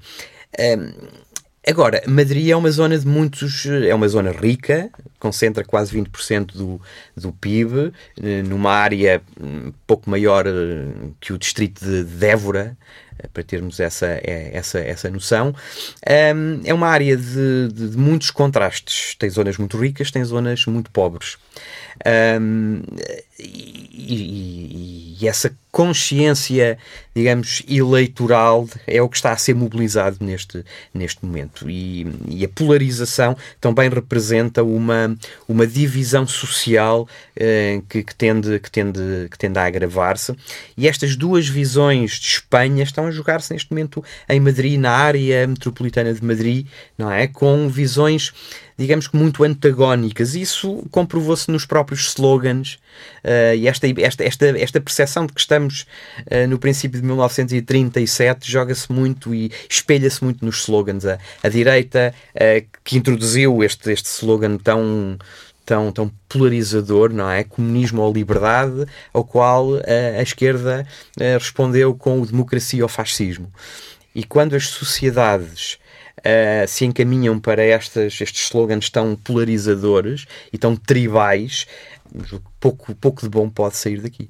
Agora, 1.64 2.02
Madrid 2.08 2.48
é 2.48 2.56
uma 2.56 2.70
zona 2.72 2.98
de 2.98 3.06
muitos. 3.06 3.66
é 3.66 3.94
uma 3.94 4.08
zona 4.08 4.32
rica, 4.32 4.90
concentra 5.20 5.64
quase 5.64 5.96
20% 5.96 6.46
do, 6.54 6.80
do 7.16 7.32
PIB, 7.32 7.92
eh, 8.20 8.42
numa 8.42 8.72
área 8.72 9.22
um, 9.40 9.72
pouco 9.86 10.10
maior 10.10 10.44
eh, 10.44 11.10
que 11.20 11.32
o 11.32 11.38
distrito 11.38 11.84
de 11.84 12.02
Dévora, 12.02 12.76
eh, 13.16 13.28
para 13.32 13.44
termos 13.44 13.78
essa, 13.78 14.20
essa, 14.24 14.80
essa 14.80 15.08
noção. 15.08 15.54
é 16.04 16.74
uma 16.74 16.88
área 16.88 17.16
de, 17.16 17.68
de, 17.68 17.90
de 17.90 17.96
muitos 17.96 18.32
contrastes. 18.32 19.14
Tem 19.14 19.30
zonas 19.30 19.56
muito 19.56 19.78
ricas, 19.78 20.10
tem 20.10 20.24
zonas 20.24 20.66
muito 20.66 20.90
pobres. 20.90 21.38
E, 23.38 23.88
e, 23.92 25.16
e, 25.20 25.28
essa 25.28 25.56
consciência, 25.70 26.76
digamos, 27.14 27.62
eleitoral 27.66 28.68
é 28.86 29.00
o 29.00 29.08
que 29.08 29.16
está 29.16 29.32
a 29.32 29.36
ser 29.38 29.54
mobilizado 29.54 30.18
neste, 30.20 30.62
neste 30.92 31.24
momento. 31.24 31.68
E, 31.70 32.06
e 32.28 32.44
a 32.44 32.48
polarização 32.48 33.34
também 33.58 33.88
representa 33.88 34.62
uma, 34.62 35.16
uma 35.48 35.66
divisão 35.66 36.26
social 36.26 37.02
uh, 37.36 37.82
que, 37.88 38.02
que, 38.02 38.14
tende, 38.14 38.60
que, 38.60 38.70
tende, 38.70 39.28
que 39.30 39.38
tende 39.38 39.58
a 39.58 39.64
agravar-se. 39.64 40.36
E 40.76 40.86
estas 40.86 41.16
duas 41.16 41.48
visões 41.48 42.20
de 42.20 42.26
Espanha 42.26 42.82
estão 42.82 43.06
a 43.06 43.10
jogar-se 43.10 43.54
neste 43.54 43.70
momento 43.70 44.04
em 44.28 44.40
Madrid, 44.40 44.78
na 44.78 44.90
área 44.90 45.46
metropolitana 45.46 46.12
de 46.12 46.22
Madrid, 46.22 46.66
não 46.98 47.10
é? 47.10 47.26
Com 47.26 47.68
visões 47.68 48.32
digamos 48.78 49.06
que 49.06 49.16
muito 49.16 49.44
antagónicas. 49.44 50.34
Isso 50.34 50.84
comprovou-se 50.90 51.50
nos 51.50 51.64
próprios 51.64 52.08
slogans 52.08 52.78
uh, 53.24 53.54
e 53.56 53.68
esta, 53.68 53.86
esta, 54.00 54.24
esta, 54.24 54.58
esta 54.58 54.80
percepção 54.80 55.26
de 55.26 55.32
que 55.32 55.40
estamos 55.40 55.86
uh, 56.26 56.48
no 56.48 56.58
princípio 56.58 57.00
de 57.00 57.06
1937 57.06 58.50
joga-se 58.50 58.92
muito 58.92 59.34
e 59.34 59.50
espelha-se 59.68 60.22
muito 60.22 60.44
nos 60.44 60.62
slogans. 60.62 61.04
A, 61.06 61.18
a 61.42 61.48
direita 61.48 62.14
uh, 62.34 62.66
que 62.84 62.96
introduziu 62.96 63.62
este, 63.62 63.90
este 63.92 64.06
slogan 64.06 64.56
tão 64.58 65.18
tão, 65.64 65.92
tão 65.92 66.10
polarizador, 66.28 67.12
não 67.12 67.30
é? 67.30 67.44
Comunismo 67.44 68.02
ou 68.02 68.12
liberdade, 68.12 68.84
ao 69.12 69.24
qual 69.24 69.76
a 70.18 70.20
esquerda 70.20 70.84
respondeu 71.38 71.94
com 71.94 72.20
o 72.20 72.26
democracia 72.26 72.82
ou 72.82 72.88
fascismo. 72.88 73.50
E 74.12 74.24
quando 74.24 74.56
as 74.56 74.66
sociedades 74.66 75.78
se 76.66 76.84
encaminham 76.84 77.38
para 77.38 77.62
estas, 77.62 78.20
estes 78.20 78.44
slogans 78.44 78.90
tão 78.90 79.14
polarizadores 79.14 80.26
e 80.52 80.58
tão 80.58 80.74
tribais, 80.74 81.66
pouco, 82.60 82.94
pouco 82.94 83.22
de 83.22 83.28
bom 83.28 83.48
pode 83.48 83.76
sair 83.76 84.00
daqui. 84.00 84.28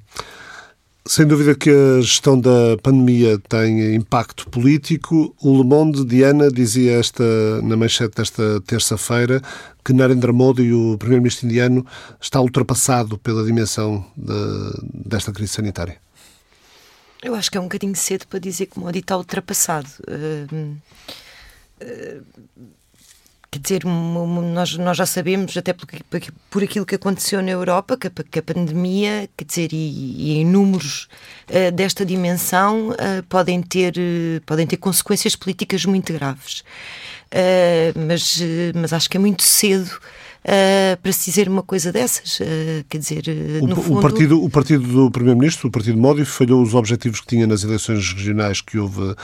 Sem 1.05 1.27
dúvida 1.27 1.53
que 1.53 1.69
a 1.69 1.99
gestão 1.99 2.39
da 2.39 2.77
pandemia 2.81 3.37
tem 3.49 3.93
impacto 3.93 4.49
político. 4.49 5.35
O 5.41 5.57
Le 5.57 5.67
Monde, 5.67 6.05
Diana, 6.05 6.49
dizia 6.49 6.97
esta, 6.97 7.61
na 7.61 7.75
manchete 7.75 8.15
desta 8.15 8.61
terça-feira 8.61 9.41
que 9.83 9.91
Narendra 9.91 10.31
Modi, 10.31 10.71
o 10.71 10.97
primeiro-ministro 10.97 11.45
indiano, 11.45 11.85
está 12.21 12.39
ultrapassado 12.39 13.17
pela 13.17 13.43
dimensão 13.43 14.05
de, 14.15 15.09
desta 15.09 15.33
crise 15.33 15.51
sanitária. 15.51 15.97
Eu 17.21 17.35
acho 17.35 17.51
que 17.51 17.57
é 17.57 17.59
um 17.59 17.65
bocadinho 17.65 17.95
cedo 17.97 18.25
para 18.27 18.39
dizer 18.39 18.67
que 18.67 18.79
Modi 18.79 18.99
está 18.99 19.17
ultrapassado. 19.17 19.89
Uh, 20.07 20.71
quer 23.53 23.59
dizer, 23.59 23.85
nós, 23.85 24.77
nós 24.77 24.97
já 24.97 25.05
sabemos, 25.05 25.55
até 25.55 25.73
por, 25.73 25.87
por 26.49 26.63
aquilo 26.63 26.85
que 26.85 26.95
aconteceu 26.95 27.41
na 27.41 27.51
Europa, 27.51 27.95
que 27.95 28.07
a, 28.07 28.09
que 28.09 28.39
a 28.39 28.41
pandemia, 28.41 29.29
quer 29.37 29.45
dizer, 29.45 29.69
e, 29.71 30.39
em 30.39 30.45
números 30.45 31.07
uh, 31.49 31.71
desta 31.71 32.03
dimensão 32.03 32.89
uh, 32.89 33.23
podem, 33.29 33.61
ter, 33.61 33.93
uh, 33.95 34.41
podem 34.45 34.65
ter 34.65 34.77
consequências 34.77 35.35
políticas 35.35 35.85
muito 35.85 36.11
graves. 36.11 36.63
mas, 38.07 38.39
mas 38.75 38.93
acho 38.93 39.09
que 39.09 39.17
é 39.17 39.19
muito 39.19 39.41
cedo 39.41 39.91
uh, 40.43 41.01
para 41.01 41.11
se 41.11 41.25
dizer 41.29 41.47
uma 41.47 41.63
coisa 41.63 41.91
dessas. 41.91 42.39
Uh, 42.39 42.83
quer 42.89 42.97
dizer, 42.97 43.23
uh, 43.27 43.67
no 43.67 43.73
o, 43.73 43.81
fundo... 43.81 43.99
o, 43.99 44.01
partido, 44.01 44.43
o 44.43 44.49
partido 44.49 44.87
do 44.87 45.11
Primeiro-Ministro, 45.11 45.67
o 45.67 45.71
partido 45.71 45.97
Modi, 45.97 46.25
falhou 46.25 46.61
os 46.61 46.73
objetivos 46.73 47.21
que 47.21 47.27
tinha 47.27 47.47
nas 47.47 47.63
eleições 47.63 48.13
regionais 48.13 48.61
que 48.61 48.77
houve 48.77 49.15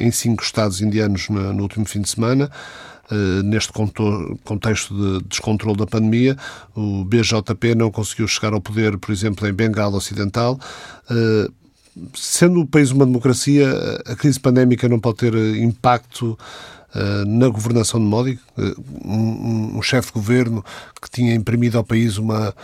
em 0.00 0.10
cinco 0.10 0.42
estados 0.42 0.80
indianos 0.80 1.28
no, 1.28 1.52
no 1.52 1.62
último 1.62 1.84
fim 1.84 2.00
de 2.00 2.08
semana. 2.08 2.50
Uh, 3.10 3.42
neste 3.42 3.70
contexto 3.70 4.94
de 4.94 5.24
descontrole 5.28 5.76
da 5.76 5.86
pandemia, 5.86 6.38
o 6.74 7.04
BJP 7.04 7.74
não 7.74 7.90
conseguiu 7.90 8.26
chegar 8.26 8.54
ao 8.54 8.62
poder, 8.62 8.96
por 8.96 9.12
exemplo, 9.12 9.46
em 9.46 9.52
Bengala 9.52 9.96
Ocidental. 9.96 10.58
Uh, 11.10 11.52
sendo 12.14 12.60
o 12.60 12.66
país 12.66 12.90
uma 12.90 13.04
democracia, 13.04 13.68
a 14.06 14.16
crise 14.16 14.40
pandémica 14.40 14.88
não 14.88 14.98
pode 14.98 15.18
ter 15.18 15.34
impacto 15.56 16.36
eh, 16.94 17.24
na 17.26 17.48
governação 17.48 17.98
de 17.98 18.06
Modi, 18.06 18.38
eh, 18.56 18.74
um 19.04 19.82
chefe 19.82 20.08
de 20.08 20.14
governo 20.14 20.64
que 21.02 21.10
tinha 21.10 21.34
imprimido 21.34 21.76
ao 21.76 21.82
país 21.82 22.18
uma, 22.18 22.54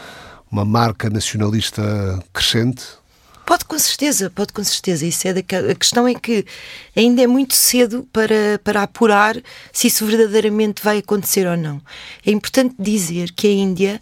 uma 0.51 0.65
marca 0.65 1.11
nacionalista 1.11 1.83
crescente? 2.33 2.85
Pode 3.47 3.65
com 3.65 3.79
certeza, 3.79 4.31
pode 4.31 4.53
com 4.53 4.63
certeza. 4.63 5.05
Isso 5.05 5.27
é 5.27 5.33
da, 5.33 5.41
a 5.41 5.75
questão 5.75 6.07
é 6.07 6.15
que 6.15 6.45
ainda 6.97 7.23
é 7.23 7.27
muito 7.27 7.55
cedo 7.55 8.07
para, 8.13 8.61
para 8.63 8.83
apurar 8.83 9.37
se 9.73 9.89
isso 9.89 10.07
verdadeiramente 10.07 10.83
vai 10.83 10.99
acontecer 10.99 11.47
ou 11.47 11.57
não. 11.57 11.81
É 12.25 12.31
importante 12.31 12.75
dizer 12.79 13.33
que 13.33 13.47
a 13.47 13.51
Índia 13.51 14.01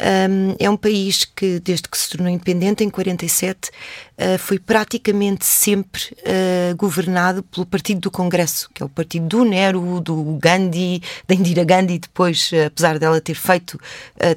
um, 0.00 0.56
é 0.58 0.70
um 0.70 0.76
país 0.76 1.24
que, 1.24 1.60
desde 1.60 1.88
que 1.88 1.98
se 1.98 2.08
tornou 2.08 2.28
independente, 2.32 2.82
em 2.82 2.88
47, 2.88 3.68
uh, 3.68 4.38
foi 4.38 4.58
praticamente 4.58 5.44
sempre 5.44 6.16
uh, 6.20 6.74
governado 6.76 7.42
pelo 7.42 7.66
Partido 7.66 8.00
do 8.00 8.10
Congresso, 8.10 8.70
que 8.72 8.82
é 8.82 8.86
o 8.86 8.88
partido 8.88 9.26
do 9.26 9.44
Nero, 9.44 10.00
do 10.00 10.38
Gandhi, 10.40 11.02
da 11.28 11.34
Indira 11.34 11.64
Gandhi, 11.64 11.98
depois, 11.98 12.50
uh, 12.52 12.66
apesar 12.66 12.98
dela 12.98 13.20
ter 13.20 13.34
feito, 13.34 13.78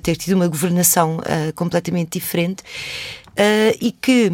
ter 0.01 0.16
tido 0.16 0.34
uma 0.36 0.47
governação 0.47 1.20
completamente 1.56 2.20
diferente. 2.20 2.64
E 3.82 3.92
que 3.92 4.32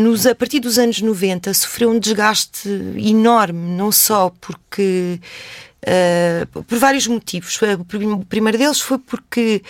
nos, 0.00 0.26
a 0.26 0.34
partir 0.34 0.60
dos 0.60 0.78
anos 0.78 1.00
90 1.00 1.54
sofreu 1.54 1.90
um 1.90 1.98
desgaste 1.98 2.68
enorme, 2.96 3.76
não 3.76 3.92
só 3.92 4.32
porque 4.40 5.20
Uh, 5.80 6.62
por 6.64 6.78
vários 6.78 7.06
motivos. 7.06 7.58
O 7.78 8.24
primeiro 8.26 8.58
deles 8.58 8.80
foi 8.80 8.98
porque 8.98 9.62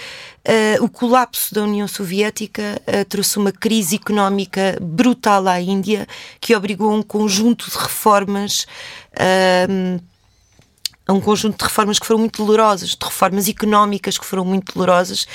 uh, 0.80 0.84
o 0.84 0.88
colapso 0.88 1.55
da 1.55 1.62
União 1.62 1.86
Soviética 1.86 2.82
uh, 2.82 3.05
trouxe 3.05 3.38
uma 3.38 3.53
crise 3.53 3.95
económica 3.95 4.76
brutal 4.80 5.47
à 5.47 5.61
Índia 5.61 6.09
que 6.41 6.55
obrigou 6.57 6.93
um 6.93 7.03
conjunto 7.03 7.70
de 7.70 7.76
reformas. 7.78 8.66
A 11.11 11.12
um 11.12 11.20
conjunto 11.20 11.58
de 11.58 11.64
reformas 11.64 11.98
que 11.98 12.06
foram 12.06 12.20
muito 12.20 12.44
dolorosas, 12.44 12.90
de 12.90 13.04
reformas 13.04 13.48
económicas 13.48 14.16
que 14.16 14.24
foram 14.24 14.44
muito 14.44 14.72
dolorosas, 14.72 15.26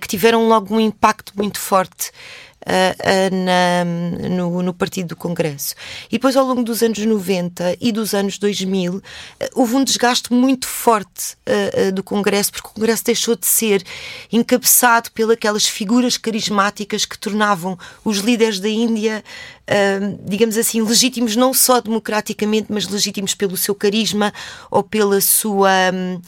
que 0.00 0.06
tiveram 0.06 0.48
logo 0.48 0.74
um 0.74 0.80
impacto 0.80 1.32
muito 1.36 1.58
forte 1.58 2.12
na, 3.32 4.28
no, 4.28 4.62
no, 4.62 4.74
Partido 4.74 5.08
do 5.08 5.16
Congresso. 5.16 5.74
E 6.08 6.12
depois, 6.12 6.36
ao 6.36 6.46
longo 6.46 6.62
dos 6.62 6.82
anos 6.82 6.98
90 6.98 7.76
e 7.80 7.92
dos 7.92 8.14
anos 8.14 8.38
2000, 8.38 8.96
uh, 8.96 9.02
houve 9.54 9.76
um 9.76 9.84
desgaste 9.84 10.32
muito 10.32 10.66
forte 10.66 11.36
uh, 11.46 11.92
do 11.92 12.02
Congresso, 12.02 12.52
porque 12.52 12.68
o 12.68 12.72
Congresso 12.72 13.04
deixou 13.04 13.36
de 13.36 13.46
ser 13.46 13.82
encabeçado 14.32 15.10
pelas 15.12 15.66
figuras 15.66 16.16
carismáticas 16.16 17.04
que 17.04 17.18
tornavam 17.18 17.78
os 18.04 18.18
líderes 18.18 18.60
da 18.60 18.68
Índia 18.68 19.22
Uh, 19.70 20.18
digamos 20.24 20.56
assim, 20.56 20.82
legítimos 20.82 21.36
não 21.36 21.54
só 21.54 21.80
democraticamente, 21.80 22.66
mas 22.70 22.88
legítimos 22.88 23.36
pelo 23.36 23.56
seu 23.56 23.72
carisma 23.72 24.32
ou 24.68 24.82
pela 24.82 25.20
sua. 25.20 25.70
Um, 25.94 26.20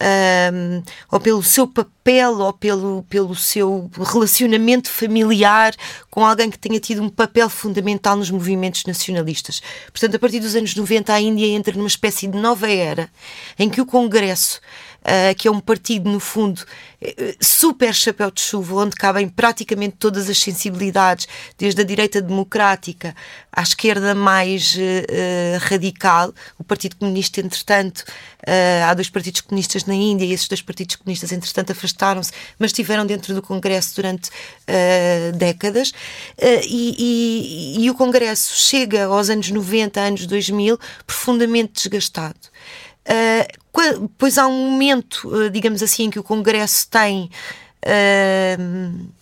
um, 0.00 0.82
ou 1.10 1.20
pelo 1.20 1.42
seu 1.42 1.66
papel 1.66 2.38
ou 2.38 2.52
pelo, 2.52 3.02
pelo 3.04 3.34
seu 3.34 3.90
relacionamento 3.98 4.90
familiar 4.90 5.74
com 6.10 6.24
alguém 6.24 6.50
que 6.50 6.58
tenha 6.58 6.78
tido 6.78 7.02
um 7.02 7.08
papel 7.08 7.48
fundamental 7.48 8.16
nos 8.16 8.30
movimentos 8.30 8.84
nacionalistas. 8.84 9.62
Portanto, 9.90 10.16
a 10.16 10.18
partir 10.18 10.40
dos 10.40 10.54
anos 10.54 10.74
90, 10.74 11.12
a 11.12 11.20
Índia 11.20 11.46
entra 11.46 11.74
numa 11.74 11.88
espécie 11.88 12.26
de 12.26 12.38
nova 12.38 12.70
era 12.70 13.08
em 13.58 13.68
que 13.68 13.80
o 13.80 13.86
Congresso 13.86 14.60
uh, 15.06 15.34
que 15.36 15.46
é 15.46 15.50
um 15.50 15.60
partido, 15.60 16.10
no 16.10 16.18
fundo, 16.18 16.64
eh, 17.00 17.36
super 17.40 17.94
chapéu 17.94 18.30
de 18.30 18.40
chuva, 18.40 18.74
onde 18.74 18.96
cabem 18.96 19.28
praticamente 19.28 19.96
todas 19.98 20.28
as 20.28 20.38
sensibilidades, 20.38 21.28
desde 21.56 21.80
a 21.80 21.84
direita 21.84 22.20
democrática 22.20 23.14
à 23.52 23.62
esquerda 23.62 24.14
mais 24.14 24.74
uh, 24.76 25.58
radical. 25.60 26.34
O 26.58 26.64
Partido 26.64 26.96
Comunista, 26.96 27.40
entretanto, 27.40 28.00
uh, 28.00 28.84
há 28.88 28.94
dois 28.94 29.08
partidos 29.08 29.40
comunistas 29.40 29.84
na 29.84 29.94
Índia 29.94 30.24
e 30.24 30.32
esses 30.32 30.48
dois 30.48 30.60
partidos 30.60 30.96
comunistas, 30.96 31.30
entretanto, 31.32 31.72
afastaram-se, 31.72 32.32
mas 32.58 32.70
estiveram 32.70 33.06
dentro 33.06 33.34
do 33.34 33.40
Congresso 33.42 33.94
durante 33.96 34.30
décadas. 35.38 35.92
E, 36.64 37.76
e, 37.78 37.84
e 37.84 37.90
o 37.90 37.94
Congresso 37.94 38.54
chega 38.56 39.04
aos 39.04 39.30
anos 39.30 39.50
90, 39.50 40.00
anos 40.00 40.26
2000, 40.26 40.78
profundamente 41.06 41.74
desgastado. 41.74 42.55
Uh, 43.06 44.08
pois 44.18 44.36
há 44.36 44.46
um 44.46 44.70
momento, 44.70 45.28
uh, 45.28 45.48
digamos 45.48 45.82
assim, 45.82 46.04
em 46.04 46.10
que 46.10 46.18
o 46.18 46.22
Congresso 46.22 46.88
tem. 46.88 47.30
Uh, 47.84 49.16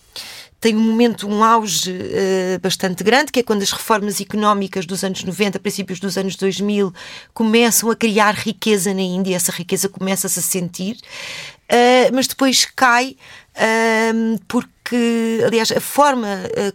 tem 0.59 0.75
um 0.75 0.81
momento, 0.81 1.29
um 1.29 1.45
auge 1.45 1.93
uh, 1.93 2.59
bastante 2.59 3.05
grande, 3.05 3.31
que 3.31 3.41
é 3.41 3.43
quando 3.43 3.61
as 3.61 3.71
reformas 3.71 4.19
económicas 4.19 4.87
dos 4.87 5.05
anos 5.05 5.23
90, 5.23 5.61
princípios 5.61 6.01
dos 6.01 6.17
anos 6.17 6.37
2000, 6.37 6.91
começam 7.35 7.91
a 7.91 7.95
criar 7.95 8.35
riqueza 8.35 8.95
na 8.95 9.03
Índia, 9.03 9.37
essa 9.37 9.53
riqueza 9.53 9.91
começa-se 9.91 10.39
a 10.39 10.43
sentir, 10.43 10.97
uh, 11.71 12.15
mas 12.15 12.27
depois 12.27 12.65
cai 12.65 13.15
uh, 13.59 14.41
porque, 14.49 15.43
aliás, 15.47 15.71
a 15.71 15.81
forma 15.83 16.27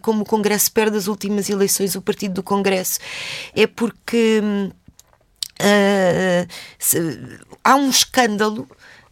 como 0.02 0.22
o 0.22 0.24
Congresso 0.24 0.70
perde 0.70 0.96
as 0.96 1.08
últimas 1.08 1.50
eleições, 1.50 1.96
o 1.96 2.00
partido 2.00 2.34
do 2.34 2.44
Congresso, 2.44 3.00
é 3.56 3.66
porque. 3.66 4.40
Um, 4.40 4.70
Uh, 5.60 6.48
se, 6.78 6.98
há 7.62 7.76
um 7.76 7.90
escândalo 7.90 8.66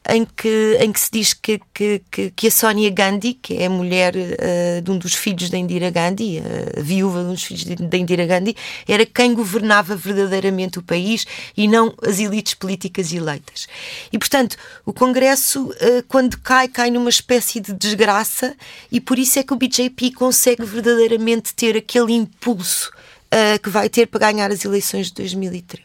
em 0.09 0.24
que, 0.24 0.78
em 0.80 0.90
que 0.90 0.99
se 0.99 1.11
diz 1.12 1.34
que, 1.34 1.61
que, 1.74 2.01
que, 2.34 2.46
a 2.46 2.51
Sónia 2.51 2.88
Gandhi, 2.88 3.34
que 3.34 3.59
é 3.59 3.66
a 3.66 3.70
mulher 3.70 4.14
uh, 4.16 4.80
de 4.82 4.90
um 4.90 4.96
dos 4.96 5.14
filhos 5.14 5.51
da 5.51 5.59
Indira 5.59 5.90
Gandhi, 5.90 6.42
a 6.76 6.80
viúva 6.80 7.20
de 7.20 7.26
um 7.26 7.32
dos 7.32 7.44
filhos 7.44 7.64
da 7.64 7.96
Indira 7.99 8.24
Gandhi, 8.24 8.57
era 8.88 9.05
quem 9.05 9.34
governava 9.34 9.94
verdadeiramente 9.94 10.78
o 10.78 10.82
país 10.82 11.26
e 11.55 11.68
não 11.68 11.94
as 12.03 12.18
elites 12.18 12.55
políticas 12.55 13.12
eleitas. 13.12 13.66
E, 14.11 14.18
portanto, 14.18 14.57
o 14.86 14.94
Congresso, 14.94 15.68
uh, 15.68 16.03
quando 16.09 16.38
cai, 16.38 16.68
cai 16.68 16.90
numa 16.90 17.11
espécie 17.11 17.61
de 17.61 17.74
desgraça 17.74 18.57
e 18.90 19.01
por 19.01 19.18
isso 19.18 19.38
é 19.38 19.42
que 19.42 19.53
o 19.53 19.57
BJP 19.57 20.12
consegue 20.12 20.64
verdadeiramente 20.64 21.55
ter 21.55 21.76
aquele 21.76 22.14
impulso 22.14 22.90
uh, 23.29 23.59
que 23.62 23.68
vai 23.68 23.89
ter 23.89 24.07
para 24.07 24.31
ganhar 24.31 24.51
as 24.51 24.64
eleições 24.64 25.09
de 25.09 25.14
2013. 25.14 25.83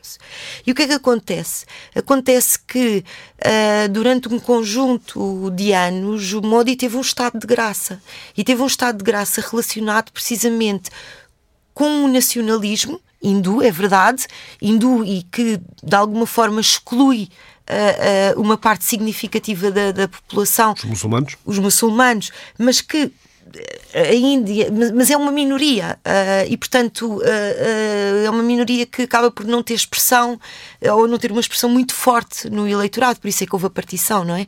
E 0.66 0.72
o 0.72 0.76
que 0.76 0.84
é 0.84 0.88
que 0.88 0.94
acontece? 0.94 1.66
Acontece 1.96 2.60
que 2.60 3.04
uh, 3.40 3.90
durante 3.90 4.28
um 4.28 4.40
conjunto 4.40 5.52
de 5.52 5.74
anos 5.74 6.34
o 6.34 6.42
Modi 6.42 6.76
teve 6.76 6.98
um 6.98 7.02
estado 7.02 7.40
de 7.40 7.48
graça 7.48 8.02
e 8.36 8.44
teve 8.44 8.62
um 8.62 8.68
estado 8.68 8.98
de 8.98 9.04
graça 9.04 9.42
relacionado 9.42 10.12
precisamente 10.12 10.90
com 11.74 12.06
o 12.06 12.08
nacionalismo 12.08 13.02
hindu, 13.22 13.64
é 13.64 13.72
verdade, 13.72 14.28
hindu 14.62 15.04
e 15.06 15.24
que 15.24 15.60
de 15.82 15.96
alguma 15.96 16.26
forma 16.26 16.60
exclui 16.60 17.30
uh, 17.70 18.40
uma 18.40 18.58
parte 18.58 18.84
significativa 18.84 19.72
da, 19.72 19.92
da, 19.92 20.08
população, 20.08 20.74
os 20.74 20.84
muçulmanos, 20.84 21.38
os 21.46 21.60
muçulmanos, 21.60 22.32
mas 22.58 22.82
que 22.82 23.12
a 23.94 24.14
Índia, 24.14 24.70
mas 24.94 25.12
é 25.12 25.18
uma 25.18 25.32
minoria 25.32 26.00
uh, 26.00 26.52
e, 26.52 26.58
portanto, 26.58 27.06
uh, 27.06 27.20
uh, 27.20 28.26
é 28.26 28.30
uma 28.30 28.42
minoria 28.42 28.86
que 28.86 29.04
acaba 29.04 29.30
por 29.30 29.46
não 29.46 29.62
ter 29.62 29.76
expressão 29.76 30.40
ou 30.82 31.08
não 31.08 31.18
ter 31.18 31.32
uma 31.32 31.42
expressão 31.42 31.70
muito 31.70 31.94
forte 31.94 32.50
no 32.50 32.68
eleitorado, 32.68 33.20
por 33.20 33.28
isso 33.28 33.44
é 33.44 33.48
que 33.48 33.54
houve 33.54 33.68
a 33.68 33.70
partição, 33.70 34.26
não 34.26 34.36
é? 34.36 34.48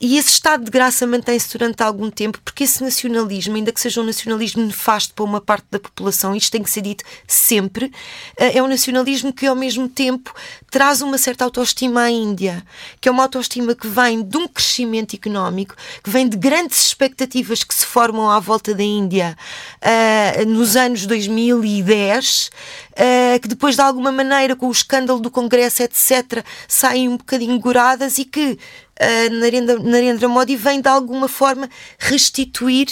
E 0.00 0.16
esse 0.18 0.30
estado 0.30 0.64
de 0.64 0.70
graça 0.70 1.06
mantém-se 1.06 1.56
durante 1.56 1.82
algum 1.82 2.10
tempo, 2.10 2.40
porque 2.44 2.64
esse 2.64 2.82
nacionalismo, 2.82 3.56
ainda 3.56 3.72
que 3.72 3.80
seja 3.80 4.00
um 4.00 4.04
nacionalismo 4.04 4.64
nefasto 4.64 5.14
para 5.14 5.24
uma 5.24 5.40
parte 5.40 5.66
da 5.70 5.78
população, 5.78 6.34
isto 6.34 6.52
tem 6.52 6.62
que 6.62 6.70
ser 6.70 6.82
dito 6.82 7.04
sempre, 7.26 7.92
é 8.36 8.62
um 8.62 8.66
nacionalismo 8.66 9.32
que, 9.32 9.46
ao 9.46 9.54
mesmo 9.54 9.88
tempo, 9.88 10.34
traz 10.70 11.02
uma 11.02 11.18
certa 11.18 11.44
autoestima 11.44 12.02
à 12.02 12.10
Índia, 12.10 12.64
que 13.00 13.08
é 13.08 13.12
uma 13.12 13.22
autoestima 13.22 13.74
que 13.74 13.86
vem 13.86 14.22
de 14.22 14.36
um 14.36 14.48
crescimento 14.48 15.14
económico, 15.14 15.74
que 16.02 16.10
vem 16.10 16.28
de 16.28 16.36
grandes 16.36 16.86
expectativas 16.86 17.62
que 17.62 17.74
se 17.74 17.86
formam 17.86 18.30
à 18.30 18.40
volta 18.40 18.74
da 18.74 18.82
Índia 18.82 19.36
uh, 19.82 20.46
nos 20.46 20.76
anos 20.76 21.06
2010, 21.06 22.50
uh, 22.92 23.40
que 23.40 23.48
depois, 23.48 23.76
de 23.76 23.82
alguma 23.82 24.10
maneira, 24.10 24.56
com 24.56 24.68
o 24.68 24.72
escândalo 24.72 25.20
do 25.20 25.30
Congresso, 25.30 25.82
etc., 25.82 26.44
saem 26.66 27.08
um 27.08 27.16
bocadinho 27.16 27.58
goradas 27.58 28.18
e 28.18 28.24
que 28.24 28.58
uh, 29.00 29.34
Narendra, 29.34 29.78
Narendra 29.78 30.28
Modi 30.28 30.56
vem, 30.56 30.80
de 30.80 30.88
alguma 30.88 31.28
forma, 31.28 31.68
restituir 31.98 32.88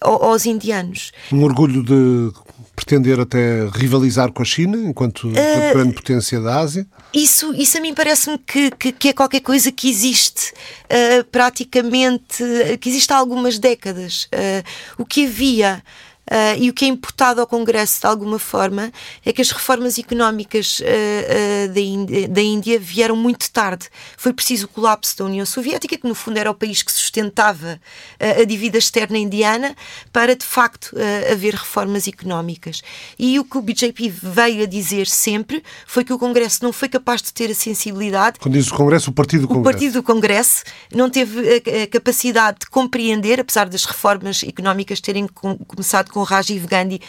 aos 0.00 0.46
indianos. 0.46 1.10
Um 1.32 1.42
orgulho 1.42 1.82
de 1.82 2.32
pretender 2.80 3.20
até 3.20 3.68
rivalizar 3.74 4.32
com 4.32 4.42
a 4.42 4.44
China 4.44 4.76
enquanto 4.78 5.28
uh, 5.28 5.32
grande 5.72 5.94
potência 5.94 6.40
da 6.40 6.58
Ásia? 6.58 6.86
Isso, 7.12 7.52
isso 7.54 7.76
a 7.76 7.80
mim 7.80 7.92
parece-me 7.92 8.38
que, 8.38 8.70
que, 8.70 8.92
que, 8.92 9.08
é 9.08 9.12
qualquer 9.12 9.40
coisa 9.40 9.70
que 9.70 9.88
existe 9.88 10.52
uh, 10.52 11.24
praticamente, 11.30 12.42
que 12.80 12.88
existe 12.88 13.12
há 13.12 13.16
algumas 13.16 13.58
décadas. 13.58 14.24
Uh, 14.24 15.02
o 15.02 15.04
que 15.04 15.26
havia 15.26 15.82
Uh, 16.30 16.56
e 16.60 16.70
o 16.70 16.72
que 16.72 16.84
é 16.84 16.88
importado 16.88 17.40
ao 17.40 17.46
Congresso, 17.46 18.02
de 18.02 18.06
alguma 18.06 18.38
forma, 18.38 18.92
é 19.26 19.32
que 19.32 19.42
as 19.42 19.50
reformas 19.50 19.98
económicas 19.98 20.78
uh, 20.78 20.84
uh, 20.84 21.74
da, 21.74 21.80
Índia, 21.80 22.28
da, 22.28 22.40
Índia, 22.40 22.78
vieram 22.78 23.16
muito 23.16 23.50
tarde. 23.50 23.88
Foi 24.16 24.32
preciso 24.32 24.66
o 24.66 24.68
colapso 24.68 25.18
da 25.18 25.24
União 25.24 25.44
Soviética, 25.44 25.98
que 25.98 26.06
no 26.06 26.14
fundo 26.14 26.36
era 26.38 26.48
o 26.48 26.54
país 26.54 26.84
que 26.84 26.92
sustentava 26.92 27.80
a 28.20 28.44
dívida 28.44 28.78
externa 28.78 29.18
indiana, 29.18 29.74
para 30.12 30.36
de 30.36 30.44
facto 30.44 30.94
haver 31.30 31.54
reformas 31.54 32.06
económicas. 32.06 32.82
E 33.18 33.38
o 33.38 33.44
que 33.44 33.58
o 33.58 33.62
BJP 33.62 34.08
veio 34.22 34.62
a 34.62 34.66
dizer 34.66 35.06
sempre 35.06 35.62
foi 35.86 36.04
que 36.04 36.12
o 36.12 36.18
Congresso 36.18 36.62
não 36.62 36.72
foi 36.72 36.88
capaz 36.88 37.22
de 37.22 37.32
ter 37.32 37.50
a 37.50 37.54
sensibilidade. 37.54 38.38
Quando 38.38 38.54
diz 38.54 38.68
o 38.68 38.74
Congresso, 38.74 39.10
o 39.10 39.12
Partido 39.12 39.42
do 39.42 39.48
Congresso. 39.48 39.68
O 39.68 39.72
Partido 39.72 39.92
do 39.94 40.02
Congresso 40.02 40.62
não 40.94 41.10
teve 41.10 41.40
a, 41.40 41.84
a 41.84 41.86
capacidade 41.86 42.60
de 42.60 42.66
compreender, 42.66 43.40
apesar 43.40 43.68
das 43.68 43.84
reformas 43.84 44.42
económicas 44.42 45.00
terem 45.00 45.26
com, 45.26 45.56
começado 45.58 46.10
com 46.10 46.19
Rajiv 46.22 46.66
Gandhi 46.66 47.00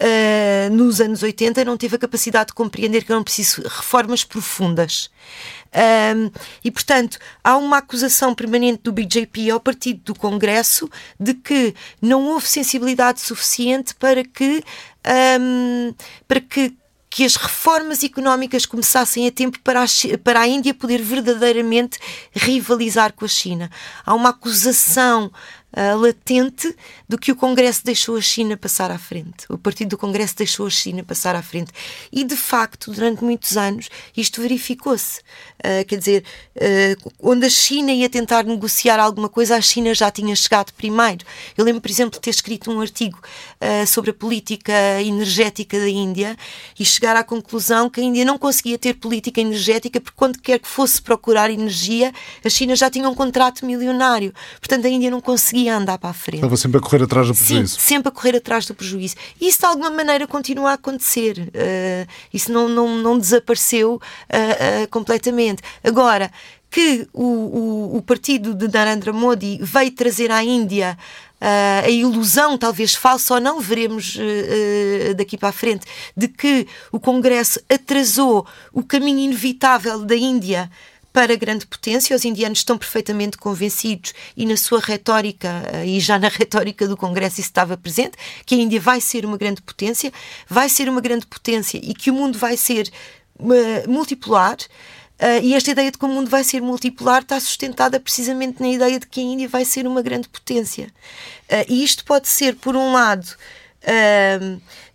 uh, 0.00 0.74
nos 0.74 1.00
anos 1.00 1.22
80, 1.22 1.64
não 1.64 1.76
teve 1.76 1.96
a 1.96 1.98
capacidade 1.98 2.48
de 2.48 2.54
compreender 2.54 3.04
que 3.04 3.12
eram 3.12 3.22
preciso 3.22 3.62
reformas 3.62 4.24
profundas. 4.24 5.10
E, 6.64 6.70
portanto, 6.70 7.16
há 7.44 7.56
uma 7.56 7.78
acusação 7.78 8.34
permanente 8.34 8.82
do 8.82 8.92
BJP 8.92 9.50
ao 9.50 9.60
Partido 9.60 10.00
do 10.06 10.14
Congresso 10.16 10.90
de 11.18 11.32
que 11.32 11.74
não 12.02 12.26
houve 12.26 12.48
sensibilidade 12.48 13.20
suficiente 13.20 13.94
para 13.94 14.24
que, 14.24 14.64
um, 15.40 15.94
para 16.26 16.40
que 16.40 16.74
que 17.12 17.24
as 17.24 17.34
reformas 17.34 18.04
económicas 18.04 18.64
começassem 18.64 19.26
a 19.26 19.32
tempo 19.32 19.58
para 19.64 19.82
a, 19.82 19.86
para 20.22 20.40
a 20.40 20.46
Índia 20.46 20.72
poder 20.72 21.02
verdadeiramente 21.02 21.98
rivalizar 22.32 23.12
com 23.12 23.24
a 23.24 23.28
China. 23.28 23.68
Há 24.06 24.14
uma 24.14 24.28
acusação 24.28 25.30
uh, 25.76 25.98
latente 25.98 26.74
do 27.08 27.18
que 27.18 27.32
o 27.32 27.36
Congresso 27.36 27.84
deixou 27.84 28.16
a 28.16 28.20
China 28.20 28.56
passar 28.56 28.90
à 28.90 28.98
frente. 28.98 29.46
O 29.48 29.58
Partido 29.58 29.90
do 29.90 29.98
Congresso 29.98 30.36
deixou 30.36 30.66
a 30.66 30.70
China 30.70 31.02
passar 31.02 31.34
à 31.34 31.42
frente. 31.42 31.72
E, 32.12 32.24
de 32.24 32.36
facto, 32.36 32.90
durante 32.90 33.24
muitos 33.24 33.56
anos, 33.56 33.88
isto 34.16 34.40
verificou-se. 34.40 35.20
Uh, 35.58 35.84
quer 35.86 35.96
dizer, 35.96 36.24
uh, 36.56 37.12
onde 37.20 37.46
a 37.46 37.50
China 37.50 37.92
ia 37.92 38.08
tentar 38.08 38.44
negociar 38.44 38.98
alguma 38.98 39.28
coisa, 39.28 39.56
a 39.56 39.60
China 39.60 39.94
já 39.94 40.10
tinha 40.10 40.34
chegado 40.34 40.72
primeiro. 40.72 41.24
Eu 41.56 41.64
lembro, 41.64 41.80
por 41.80 41.90
exemplo, 41.90 42.12
de 42.12 42.20
ter 42.20 42.30
escrito 42.30 42.70
um 42.70 42.80
artigo 42.80 43.20
sobre 43.86 44.10
a 44.10 44.14
política 44.14 44.72
energética 45.02 45.78
da 45.78 45.88
Índia 45.88 46.36
e 46.78 46.84
chegar 46.84 47.14
à 47.16 47.22
conclusão 47.22 47.90
que 47.90 48.00
a 48.00 48.04
Índia 48.04 48.24
não 48.24 48.38
conseguia 48.38 48.78
ter 48.78 48.94
política 48.94 49.40
energética 49.40 50.00
porque, 50.00 50.16
quando 50.16 50.38
quer 50.40 50.58
que 50.58 50.68
fosse 50.68 51.00
procurar 51.00 51.50
energia, 51.50 52.12
a 52.44 52.48
China 52.48 52.74
já 52.74 52.88
tinha 52.90 53.08
um 53.08 53.14
contrato 53.14 53.66
milionário. 53.66 54.32
Portanto, 54.58 54.86
a 54.86 54.88
Índia 54.88 55.10
não 55.10 55.20
conseguia 55.20 55.59
conseguia 55.60 55.76
andar 55.76 55.98
para 55.98 56.10
a 56.10 56.14
frente. 56.14 56.36
Estava 56.36 56.56
sempre 56.56 56.78
a 56.78 56.80
correr 56.80 57.02
atrás 57.02 57.28
do 57.28 57.34
prejuízo. 57.34 57.74
Sim, 57.74 57.80
sempre 57.80 58.08
a 58.08 58.12
correr 58.12 58.36
atrás 58.36 58.66
do 58.66 58.74
prejuízo. 58.74 59.16
E 59.40 59.48
isso 59.48 59.60
de 59.60 59.66
alguma 59.66 59.90
maneira 59.90 60.26
continua 60.26 60.70
a 60.70 60.74
acontecer. 60.74 61.38
Uh, 61.38 62.10
isso 62.32 62.50
não, 62.52 62.68
não, 62.68 62.96
não 62.96 63.18
desapareceu 63.18 63.94
uh, 63.94 63.96
uh, 63.96 64.88
completamente. 64.88 65.62
Agora, 65.84 66.30
que 66.70 67.08
o, 67.12 67.24
o, 67.24 67.96
o, 67.96 68.02
partido 68.02 68.54
de 68.54 68.68
Narendra 68.68 69.12
Modi 69.12 69.58
veio 69.60 69.90
trazer 69.90 70.30
à 70.30 70.42
Índia 70.42 70.96
Uh, 71.40 71.86
a 71.86 71.88
ilusão, 71.88 72.58
talvez 72.58 72.94
falsa 72.94 73.32
ou 73.32 73.40
não, 73.40 73.60
veremos 73.60 74.14
uh, 74.16 75.14
daqui 75.14 75.38
para 75.38 75.48
a 75.48 75.52
frente, 75.52 75.86
de 76.14 76.28
que 76.28 76.66
o 76.92 77.00
Congresso 77.00 77.58
atrasou 77.66 78.46
o 78.74 78.82
caminho 78.82 79.20
inevitável 79.20 80.04
da 80.04 80.14
Índia 80.14 80.70
para 81.12 81.34
grande 81.36 81.66
potência. 81.66 82.14
Os 82.14 82.24
indianos 82.24 82.58
estão 82.58 82.78
perfeitamente 82.78 83.36
convencidos 83.36 84.12
e 84.36 84.46
na 84.46 84.56
sua 84.56 84.80
retórica, 84.80 85.62
eh, 85.72 85.86
e 85.86 86.00
já 86.00 86.18
na 86.18 86.28
retórica 86.32 86.86
do 86.86 86.96
Congresso 86.96 87.40
isso 87.40 87.48
estava 87.48 87.76
presente, 87.76 88.16
que 88.44 88.54
a 88.54 88.58
Índia 88.58 88.80
vai 88.80 89.00
ser 89.00 89.24
uma 89.24 89.36
grande 89.36 89.62
potência, 89.62 90.12
vai 90.48 90.68
ser 90.68 90.88
uma 90.88 91.00
grande 91.00 91.26
potência 91.26 91.78
e 91.82 91.94
que 91.94 92.10
o 92.10 92.14
mundo 92.14 92.38
vai 92.38 92.56
ser 92.56 92.90
uh, 93.38 93.90
multipolar. 93.90 94.56
Uh, 95.20 95.42
e 95.42 95.54
esta 95.54 95.70
ideia 95.70 95.90
de 95.90 95.98
que 95.98 96.04
o 96.04 96.08
mundo 96.08 96.30
vai 96.30 96.42
ser 96.42 96.62
multipolar 96.62 97.20
está 97.20 97.38
sustentada 97.38 98.00
precisamente 98.00 98.60
na 98.60 98.68
ideia 98.68 98.98
de 98.98 99.06
que 99.06 99.20
a 99.20 99.22
Índia 99.22 99.48
vai 99.48 99.66
ser 99.66 99.86
uma 99.86 100.00
grande 100.00 100.28
potência. 100.28 100.86
Uh, 101.50 101.64
e 101.68 101.84
isto 101.84 102.04
pode 102.04 102.28
ser, 102.28 102.56
por 102.56 102.74
um 102.74 102.92
lado, 102.92 103.26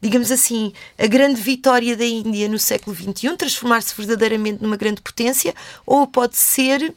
digamos 0.01 0.31
assim, 0.31 0.71
a 0.97 1.07
grande 1.07 1.41
vitória 1.41 1.95
da 1.95 2.05
Índia 2.05 2.47
no 2.47 2.59
século 2.59 2.95
XXI, 2.95 3.35
transformar-se 3.35 3.95
verdadeiramente 3.95 4.61
numa 4.61 4.77
grande 4.77 5.01
potência, 5.01 5.53
ou 5.85 6.05
pode 6.07 6.37
ser. 6.37 6.93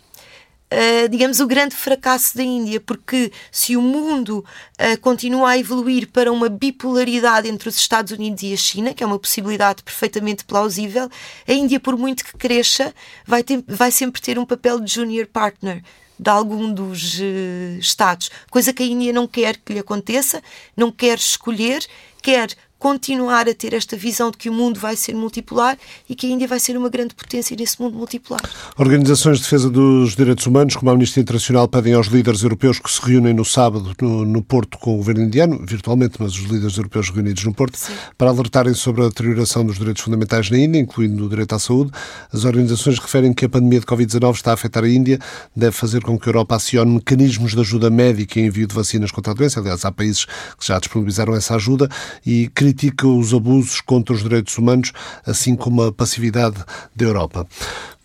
Uh, 0.70 1.08
digamos, 1.08 1.40
o 1.40 1.46
grande 1.46 1.74
fracasso 1.74 2.36
da 2.36 2.42
Índia, 2.42 2.78
porque 2.78 3.32
se 3.50 3.74
o 3.74 3.80
mundo 3.80 4.44
uh, 4.78 5.00
continua 5.00 5.52
a 5.52 5.58
evoluir 5.58 6.10
para 6.10 6.30
uma 6.30 6.50
bipolaridade 6.50 7.48
entre 7.48 7.70
os 7.70 7.78
Estados 7.78 8.12
Unidos 8.12 8.42
e 8.42 8.52
a 8.52 8.56
China, 8.58 8.92
que 8.92 9.02
é 9.02 9.06
uma 9.06 9.18
possibilidade 9.18 9.82
perfeitamente 9.82 10.44
plausível, 10.44 11.08
a 11.46 11.52
Índia, 11.54 11.80
por 11.80 11.96
muito 11.96 12.22
que 12.22 12.36
cresça, 12.36 12.94
vai, 13.26 13.42
ter, 13.42 13.64
vai 13.66 13.90
sempre 13.90 14.20
ter 14.20 14.38
um 14.38 14.44
papel 14.44 14.78
de 14.78 14.92
junior 14.92 15.26
partner 15.26 15.82
de 16.18 16.30
algum 16.30 16.72
dos 16.72 17.18
uh, 17.20 17.78
Estados, 17.78 18.30
coisa 18.50 18.72
que 18.72 18.82
a 18.82 18.86
Índia 18.86 19.12
não 19.12 19.26
quer 19.26 19.56
que 19.56 19.72
lhe 19.72 19.78
aconteça, 19.78 20.42
não 20.76 20.90
quer 20.90 21.18
escolher, 21.18 21.86
quer 22.22 22.54
continuar 22.78 23.48
a 23.48 23.54
ter 23.54 23.74
esta 23.74 23.96
visão 23.96 24.30
de 24.30 24.36
que 24.36 24.48
o 24.48 24.52
mundo 24.52 24.78
vai 24.78 24.96
ser 24.96 25.14
multipolar 25.14 25.76
e 26.08 26.14
que 26.14 26.26
a 26.26 26.30
Índia 26.30 26.46
vai 26.46 26.60
ser 26.60 26.76
uma 26.76 26.88
grande 26.88 27.14
potência 27.14 27.56
nesse 27.56 27.80
mundo 27.80 27.96
multipolar. 27.96 28.40
Organizações 28.76 29.38
de 29.38 29.44
defesa 29.44 29.68
dos 29.68 30.14
direitos 30.14 30.46
humanos, 30.46 30.76
como 30.76 30.90
a 30.90 30.94
Amnistia 30.94 31.20
Internacional, 31.20 31.66
pedem 31.66 31.94
aos 31.94 32.06
líderes 32.06 32.42
europeus 32.42 32.78
que 32.78 32.90
se 32.90 33.00
reúnem 33.02 33.34
no 33.34 33.44
sábado 33.44 33.94
no, 34.00 34.24
no 34.24 34.42
Porto 34.42 34.78
com 34.78 34.94
o 34.94 34.96
governo 34.98 35.22
indiano, 35.22 35.64
virtualmente, 35.66 36.16
mas 36.18 36.32
os 36.32 36.44
líderes 36.44 36.76
europeus 36.76 37.10
reunidos 37.10 37.44
no 37.44 37.52
Porto, 37.52 37.76
Sim. 37.76 37.92
para 38.16 38.30
alertarem 38.30 38.74
sobre 38.74 39.02
a 39.02 39.08
deterioração 39.08 39.64
dos 39.64 39.76
direitos 39.76 40.02
fundamentais 40.02 40.50
na 40.50 40.58
Índia, 40.58 40.78
incluindo 40.78 41.26
o 41.26 41.28
direito 41.28 41.54
à 41.54 41.58
saúde. 41.58 41.90
As 42.32 42.44
organizações 42.44 42.98
referem 42.98 43.32
que 43.32 43.44
a 43.44 43.48
pandemia 43.48 43.80
de 43.80 43.86
Covid-19 43.86 44.34
está 44.34 44.52
a 44.52 44.54
afetar 44.54 44.84
a 44.84 44.88
Índia, 44.88 45.18
deve 45.54 45.72
fazer 45.72 46.02
com 46.02 46.18
que 46.18 46.28
a 46.28 46.30
Europa 46.30 46.56
acione 46.56 46.94
mecanismos 46.94 47.52
de 47.52 47.60
ajuda 47.60 47.90
médica 47.90 48.38
e 48.38 48.46
envio 48.46 48.66
de 48.66 48.74
vacinas 48.74 49.10
contra 49.10 49.32
a 49.32 49.34
doença. 49.34 49.60
Aliás, 49.60 49.84
há 49.84 49.90
países 49.90 50.24
que 50.24 50.66
já 50.66 50.78
disponibilizaram 50.78 51.34
essa 51.34 51.54
ajuda 51.56 51.88
e 52.24 52.48
critica 52.68 53.08
os 53.08 53.32
abusos 53.32 53.80
contra 53.80 54.14
os 54.14 54.22
direitos 54.22 54.58
humanos, 54.58 54.92
assim 55.24 55.56
como 55.56 55.82
a 55.82 55.92
passividade 55.92 56.62
da 56.94 57.04
Europa. 57.04 57.46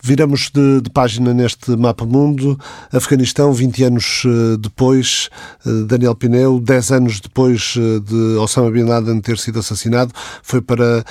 Viramos 0.06 0.50
de, 0.52 0.82
de, 0.82 0.90
página 0.90 1.32
neste 1.32 1.74
mapa 1.76 2.04
mundo. 2.04 2.58
Afeganistão, 2.92 3.54
20 3.54 3.84
anos 3.84 4.22
eh, 4.26 4.58
depois, 4.58 5.30
eh, 5.66 5.70
Daniel 5.86 6.14
Pineu, 6.14 6.60
10 6.60 6.92
anos 6.92 7.20
depois 7.20 7.74
eh, 7.78 8.00
de 8.00 8.36
Osama 8.36 8.70
Bin 8.70 8.82
Laden 8.82 9.18
ter 9.22 9.38
sido 9.38 9.60
assassinado, 9.60 10.12
foi 10.42 10.60
para 10.60 11.02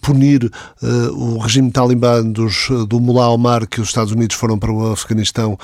punir 0.00 0.48
o 1.12 1.38
regime 1.38 1.72
talibã 1.72 2.22
dos, 2.22 2.68
do 2.88 3.00
Mullah 3.00 3.30
Omar, 3.30 3.66
que 3.66 3.80
os 3.80 3.88
Estados 3.88 4.12
Unidos 4.12 4.36
foram 4.36 4.58
para 4.58 4.70
o 4.70 4.92
Afeganistão 4.92 5.58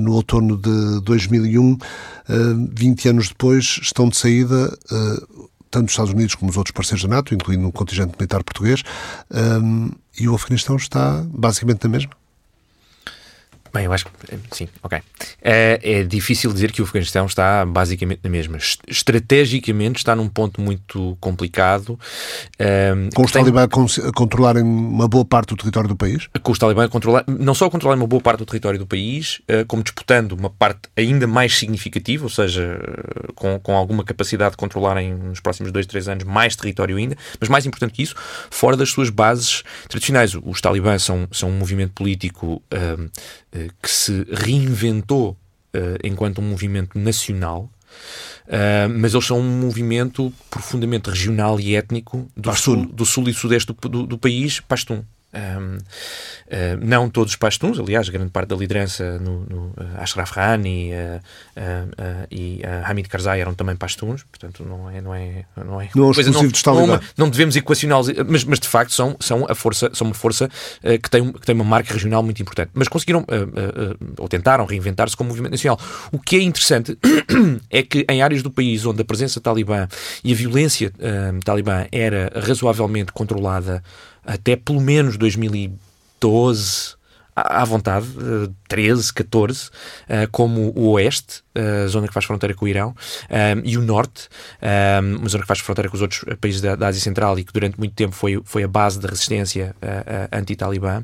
no 0.00 0.14
outono 0.14 0.56
de 0.56 1.00
2001. 1.02 1.76
20 2.74 3.08
anos 3.08 3.28
depois, 3.28 3.78
estão 3.82 4.08
de 4.08 4.16
saída 4.16 4.74
tanto 5.72 5.86
os 5.86 5.92
Estados 5.92 6.12
Unidos 6.12 6.36
como 6.36 6.50
os 6.50 6.56
outros 6.56 6.72
parceiros 6.72 7.02
da 7.02 7.08
NATO, 7.08 7.34
incluindo 7.34 7.66
o 7.66 7.72
contingente 7.72 8.12
militar 8.12 8.44
português, 8.44 8.84
um, 9.30 9.90
e 10.20 10.28
o 10.28 10.34
Afeganistão 10.34 10.76
está 10.76 11.24
basicamente 11.26 11.82
na 11.82 11.88
mesma? 11.88 12.21
Bem, 13.72 13.86
eu 13.86 13.92
acho 13.92 14.04
que 14.04 14.10
sim, 14.50 14.68
ok. 14.82 15.00
É, 15.40 15.80
é, 15.82 16.02
difícil 16.04 16.52
dizer 16.52 16.70
que 16.72 16.82
o 16.82 16.84
Afeganistão 16.84 17.24
está 17.24 17.64
basicamente 17.64 18.20
na 18.22 18.28
mesma. 18.28 18.58
Estrategicamente 18.86 19.96
está 19.96 20.14
num 20.14 20.28
ponto 20.28 20.60
muito 20.60 21.16
complicado. 21.18 21.98
Um, 22.60 22.64
ehm, 22.64 23.08
com 23.14 23.22
os 23.22 23.32
tem... 23.32 23.40
talibãs 23.40 23.98
a 23.98 24.12
controlarem 24.12 24.62
uma 24.62 25.08
boa 25.08 25.24
parte 25.24 25.48
do 25.48 25.56
território 25.56 25.88
do 25.88 25.96
país? 25.96 26.28
Com 26.42 26.52
os 26.52 26.58
talibãs 26.58 26.84
a 26.84 26.88
controlar, 26.90 27.24
não 27.26 27.54
só 27.54 27.64
a 27.64 27.70
controlarem 27.70 28.02
uma 28.02 28.06
boa 28.06 28.20
parte 28.20 28.40
do 28.40 28.46
território 28.46 28.78
do 28.78 28.86
país, 28.86 29.40
uh, 29.48 29.64
como 29.66 29.82
disputando 29.82 30.32
uma 30.32 30.50
parte 30.50 30.90
ainda 30.94 31.26
mais 31.26 31.58
significativa, 31.58 32.24
ou 32.24 32.30
seja, 32.30 32.78
com, 33.34 33.58
com 33.58 33.74
alguma 33.74 34.04
capacidade 34.04 34.50
de 34.50 34.58
controlarem 34.58 35.14
nos 35.14 35.40
próximos 35.40 35.72
dois, 35.72 35.86
três 35.86 36.08
anos 36.08 36.24
mais 36.24 36.54
território 36.54 36.98
ainda, 36.98 37.16
mas 37.40 37.48
mais 37.48 37.64
importante 37.64 37.94
que 37.94 38.02
isso, 38.02 38.14
fora 38.50 38.76
das 38.76 38.90
suas 38.90 39.08
bases 39.08 39.62
tradicionais. 39.88 40.34
Os 40.34 40.60
talibãs 40.60 41.02
são, 41.02 41.26
são 41.32 41.48
um 41.48 41.56
movimento 41.56 41.92
político. 41.94 42.62
Uh, 42.70 43.10
eh, 43.54 43.61
que 43.82 43.90
se 43.90 44.26
reinventou 44.30 45.36
uh, 45.74 45.98
enquanto 46.04 46.40
um 46.40 46.44
movimento 46.44 46.98
nacional, 46.98 47.70
uh, 48.46 48.88
mas 48.98 49.14
eles 49.14 49.26
são 49.26 49.38
um 49.40 49.60
movimento 49.60 50.32
profundamente 50.50 51.10
regional 51.10 51.58
e 51.60 51.74
étnico 51.76 52.28
do, 52.36 52.54
sul, 52.54 52.86
do 52.86 53.04
sul, 53.04 53.28
e 53.28 53.34
sudeste 53.34 53.72
do, 53.72 53.88
do, 53.88 54.06
do 54.06 54.18
país, 54.18 54.60
Pashtun. 54.60 55.04
Um, 55.34 55.76
uh, 55.76 55.80
não 56.82 57.08
todos 57.08 57.32
os 57.32 57.36
pashtuns, 57.36 57.78
aliás, 57.78 58.06
grande 58.10 58.30
parte 58.30 58.48
da 58.48 58.56
liderança 58.56 59.18
no, 59.18 59.46
no 59.48 59.66
uh, 59.68 59.74
Ashraf 59.96 60.34
Ghani 60.34 60.90
uh, 60.92 61.20
e 62.30 62.60
Hamid 62.84 63.08
Karzai 63.08 63.40
eram 63.40 63.54
também 63.54 63.74
pashtuns, 63.74 64.24
portanto 64.24 64.62
não 64.62 64.90
é 64.90 65.00
não 65.00 65.14
é 65.14 65.44
não 65.56 65.80
é 65.80 65.88
não, 65.94 66.12
coisa, 66.12 66.30
não, 66.30 66.86
não, 66.86 67.00
não, 67.16 67.30
devemos 67.30 67.56
equacioná-los, 67.56 68.08
mas, 68.28 68.44
mas 68.44 68.60
de 68.60 68.68
facto 68.68 68.92
são 68.92 69.16
são 69.20 69.46
a 69.48 69.54
força 69.54 69.90
são 69.94 70.06
uma 70.08 70.14
força 70.14 70.50
que 71.02 71.08
tem 71.08 71.32
que 71.32 71.46
tem 71.46 71.54
uma 71.54 71.64
marca 71.64 71.94
regional 71.94 72.22
muito 72.22 72.42
importante, 72.42 72.70
mas 72.74 72.88
conseguiram 72.88 73.24
ou 74.18 74.28
tentaram 74.28 74.66
reinventar-se 74.66 75.16
como 75.16 75.30
movimento 75.30 75.52
nacional. 75.52 75.80
O 76.10 76.18
que 76.18 76.36
é 76.36 76.42
interessante 76.42 76.98
é 77.70 77.82
que 77.82 78.04
em 78.06 78.20
áreas 78.20 78.42
do 78.42 78.50
país 78.50 78.84
onde 78.84 79.00
a 79.00 79.04
presença 79.04 79.40
talibã 79.40 79.88
e 80.22 80.30
a 80.32 80.36
violência 80.36 80.92
talibã 81.42 81.86
era 81.90 82.30
razoavelmente 82.34 83.12
controlada 83.12 83.82
até 84.24 84.56
pelo 84.56 84.80
menos 84.80 85.16
2012 85.16 86.96
à 87.34 87.64
vontade, 87.64 88.06
13, 88.68 89.12
14, 89.12 89.70
como 90.30 90.72
o 90.76 90.90
Oeste, 90.92 91.42
a 91.54 91.86
zona 91.86 92.06
que 92.06 92.14
faz 92.14 92.26
fronteira 92.26 92.54
com 92.54 92.64
o 92.64 92.68
Irão, 92.68 92.94
e 93.64 93.76
o 93.76 93.82
Norte, 93.82 94.28
um, 95.02 95.16
uma 95.16 95.28
zona 95.28 95.42
que 95.42 95.48
faz 95.48 95.60
fronteira 95.60 95.88
com 95.88 95.96
os 95.96 96.02
outros 96.02 96.24
países 96.40 96.60
da, 96.60 96.76
da, 96.76 96.88
Ásia 96.88 97.00
Central 97.00 97.38
e 97.38 97.44
que 97.44 97.52
durante 97.52 97.78
muito 97.78 97.94
tempo 97.94 98.14
foi, 98.14 98.40
foi 98.44 98.62
a 98.62 98.68
base 98.68 99.00
da 99.00 99.08
resistência 99.08 99.74
anti-Talibã, 100.30 101.02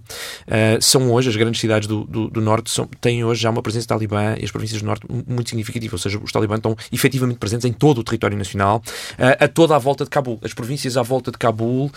são 0.81 1.11
hoje, 1.12 1.31
as 1.31 1.37
grandes 1.37 1.61
cidades 1.61 1.89
do, 1.89 2.05
do, 2.05 2.29
do, 2.29 2.41
Norte 2.41 2.70
são, 2.70 2.87
têm 3.01 3.24
hoje 3.24 3.43
já 3.43 3.51
uma 3.51 3.62
presença 3.62 3.89
talibã 3.89 4.37
e 4.39 4.45
as 4.45 4.51
províncias 4.51 4.83
do 4.83 4.87
Norte 4.87 5.07
muito 5.26 5.49
significativa, 5.49 5.95
ou 5.95 5.99
seja, 5.99 6.18
os 6.18 6.33
talibãs 6.33 6.59
estão 6.59 6.76
efetivamente 6.93 7.39
presentes 7.39 7.64
em 7.64 7.72
todo 7.72 7.99
o 7.99 8.05
território 8.05 8.37
nacional, 8.37 8.83
a 9.18 9.49
toda 9.49 9.74
a 9.74 9.79
volta 9.79 10.05
de 10.05 10.11
Cabul. 10.11 10.39
As 10.43 10.53
províncias 10.53 10.97
à 10.97 11.03
volta 11.03 11.31
de 11.31 11.39
Cabul, 11.39 11.91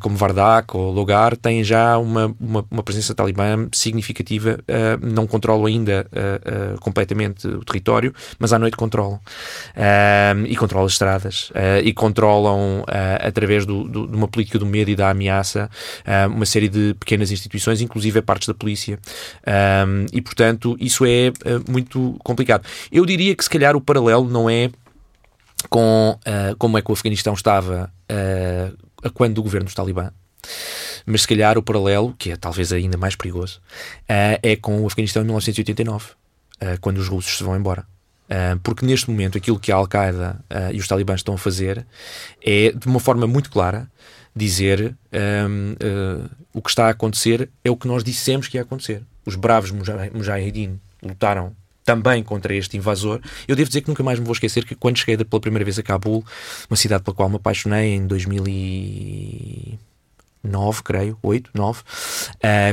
como 0.00 0.16
Vardak 0.16 0.76
ou 0.76 0.92
Logar, 0.92 1.36
têm 1.36 1.64
já 1.64 1.96
uma, 1.98 2.34
uma, 2.40 2.64
uma 2.70 2.82
presença 2.82 3.14
talibã 3.14 3.53
significativa, 3.72 4.58
não 5.00 5.26
controlam 5.26 5.66
ainda 5.66 6.06
completamente 6.80 7.46
o 7.46 7.64
território 7.64 8.14
mas 8.38 8.52
à 8.52 8.58
noite 8.58 8.76
controlam. 8.76 9.20
Uh, 9.76 10.46
e 10.46 10.56
controlam 10.56 10.86
as 10.86 10.92
estradas. 10.92 11.50
Uh, 11.50 11.80
e 11.82 11.92
controlam, 11.92 12.82
uh, 12.82 12.86
através 13.20 13.66
do, 13.66 13.84
do, 13.84 14.06
de 14.06 14.16
uma 14.16 14.28
política 14.28 14.58
do 14.58 14.66
medo 14.66 14.90
e 14.90 14.96
da 14.96 15.10
ameaça, 15.10 15.70
uma 16.30 16.46
série 16.46 16.68
de 16.68 16.94
pequenas 16.94 17.30
instituições, 17.30 17.80
inclusive 17.80 18.20
partes 18.22 18.48
da 18.48 18.54
polícia. 18.54 18.98
e, 20.12 20.20
portanto, 20.20 20.76
isso 20.80 21.04
é 21.04 21.32
muito 21.68 22.16
complicado. 22.22 22.66
Eu 22.90 23.04
diria 23.04 23.34
que, 23.34 23.42
se 23.42 23.50
calhar, 23.50 23.76
o 23.76 23.80
paralelo 23.80 24.28
não 24.28 24.48
é 24.48 24.70
com 25.68 26.18
como 26.58 26.78
é 26.78 26.82
que 26.82 26.90
o 26.90 26.94
Afeganistão 26.94 27.34
estava 27.34 27.90
a 29.02 29.10
quando 29.10 29.34
do 29.34 29.42
governo 29.42 29.66
dos 29.66 29.74
Talibã, 29.74 30.10
mas 31.06 31.22
se 31.22 31.28
calhar 31.28 31.56
o 31.58 31.62
paralelo, 31.62 32.14
que 32.18 32.32
é 32.32 32.36
talvez 32.36 32.72
ainda 32.72 32.96
mais 32.96 33.14
perigoso, 33.14 33.60
uh, 34.02 34.38
é 34.42 34.56
com 34.56 34.82
o 34.82 34.86
Afeganistão 34.86 35.22
em 35.22 35.26
1989. 35.26 36.14
Eh, 36.60 36.78
quando 36.80 36.98
os 36.98 37.08
russos 37.08 37.36
se 37.36 37.44
vão 37.44 37.56
embora. 37.56 37.86
Uh, 38.24 38.58
porque 38.62 38.86
neste 38.86 39.10
momento 39.10 39.36
aquilo 39.36 39.60
que 39.60 39.70
a 39.70 39.76
Al-Qaeda 39.76 40.40
uh, 40.50 40.72
e 40.72 40.78
os 40.78 40.88
talibãs 40.88 41.20
estão 41.20 41.34
a 41.34 41.38
fazer 41.38 41.86
é, 42.42 42.72
de 42.72 42.86
uma 42.86 42.98
forma 42.98 43.26
muito 43.26 43.50
clara, 43.50 43.86
dizer 44.34 44.96
um, 45.12 45.72
uh, 45.72 46.30
o 46.54 46.62
que 46.62 46.70
está 46.70 46.86
a 46.86 46.90
acontecer 46.90 47.50
é 47.62 47.70
o 47.70 47.76
que 47.76 47.86
nós 47.86 48.02
dissemos 48.02 48.48
que 48.48 48.56
ia 48.56 48.62
acontecer. 48.62 49.02
Os 49.26 49.36
bravos 49.36 49.70
mujahideen 49.70 50.80
lutaram 51.02 51.54
também 51.84 52.22
contra 52.22 52.54
este 52.54 52.78
invasor. 52.78 53.20
Eu 53.46 53.54
devo 53.54 53.68
dizer 53.68 53.82
que 53.82 53.88
nunca 53.88 54.02
mais 54.02 54.18
me 54.18 54.24
vou 54.24 54.32
esquecer 54.32 54.64
que 54.64 54.74
quando 54.74 54.96
cheguei 54.96 55.22
pela 55.22 55.40
primeira 55.40 55.64
vez 55.64 55.78
a 55.78 55.82
Cabul, 55.82 56.24
uma 56.70 56.78
cidade 56.78 57.04
pela 57.04 57.14
qual 57.14 57.28
me 57.28 57.36
apaixonei 57.36 57.94
em 57.94 58.06
2000 58.06 58.44
e... 58.48 59.78
9, 60.44 60.82
creio, 60.82 61.18
8, 61.22 61.50
9, 61.54 61.80
uh, 61.80 61.84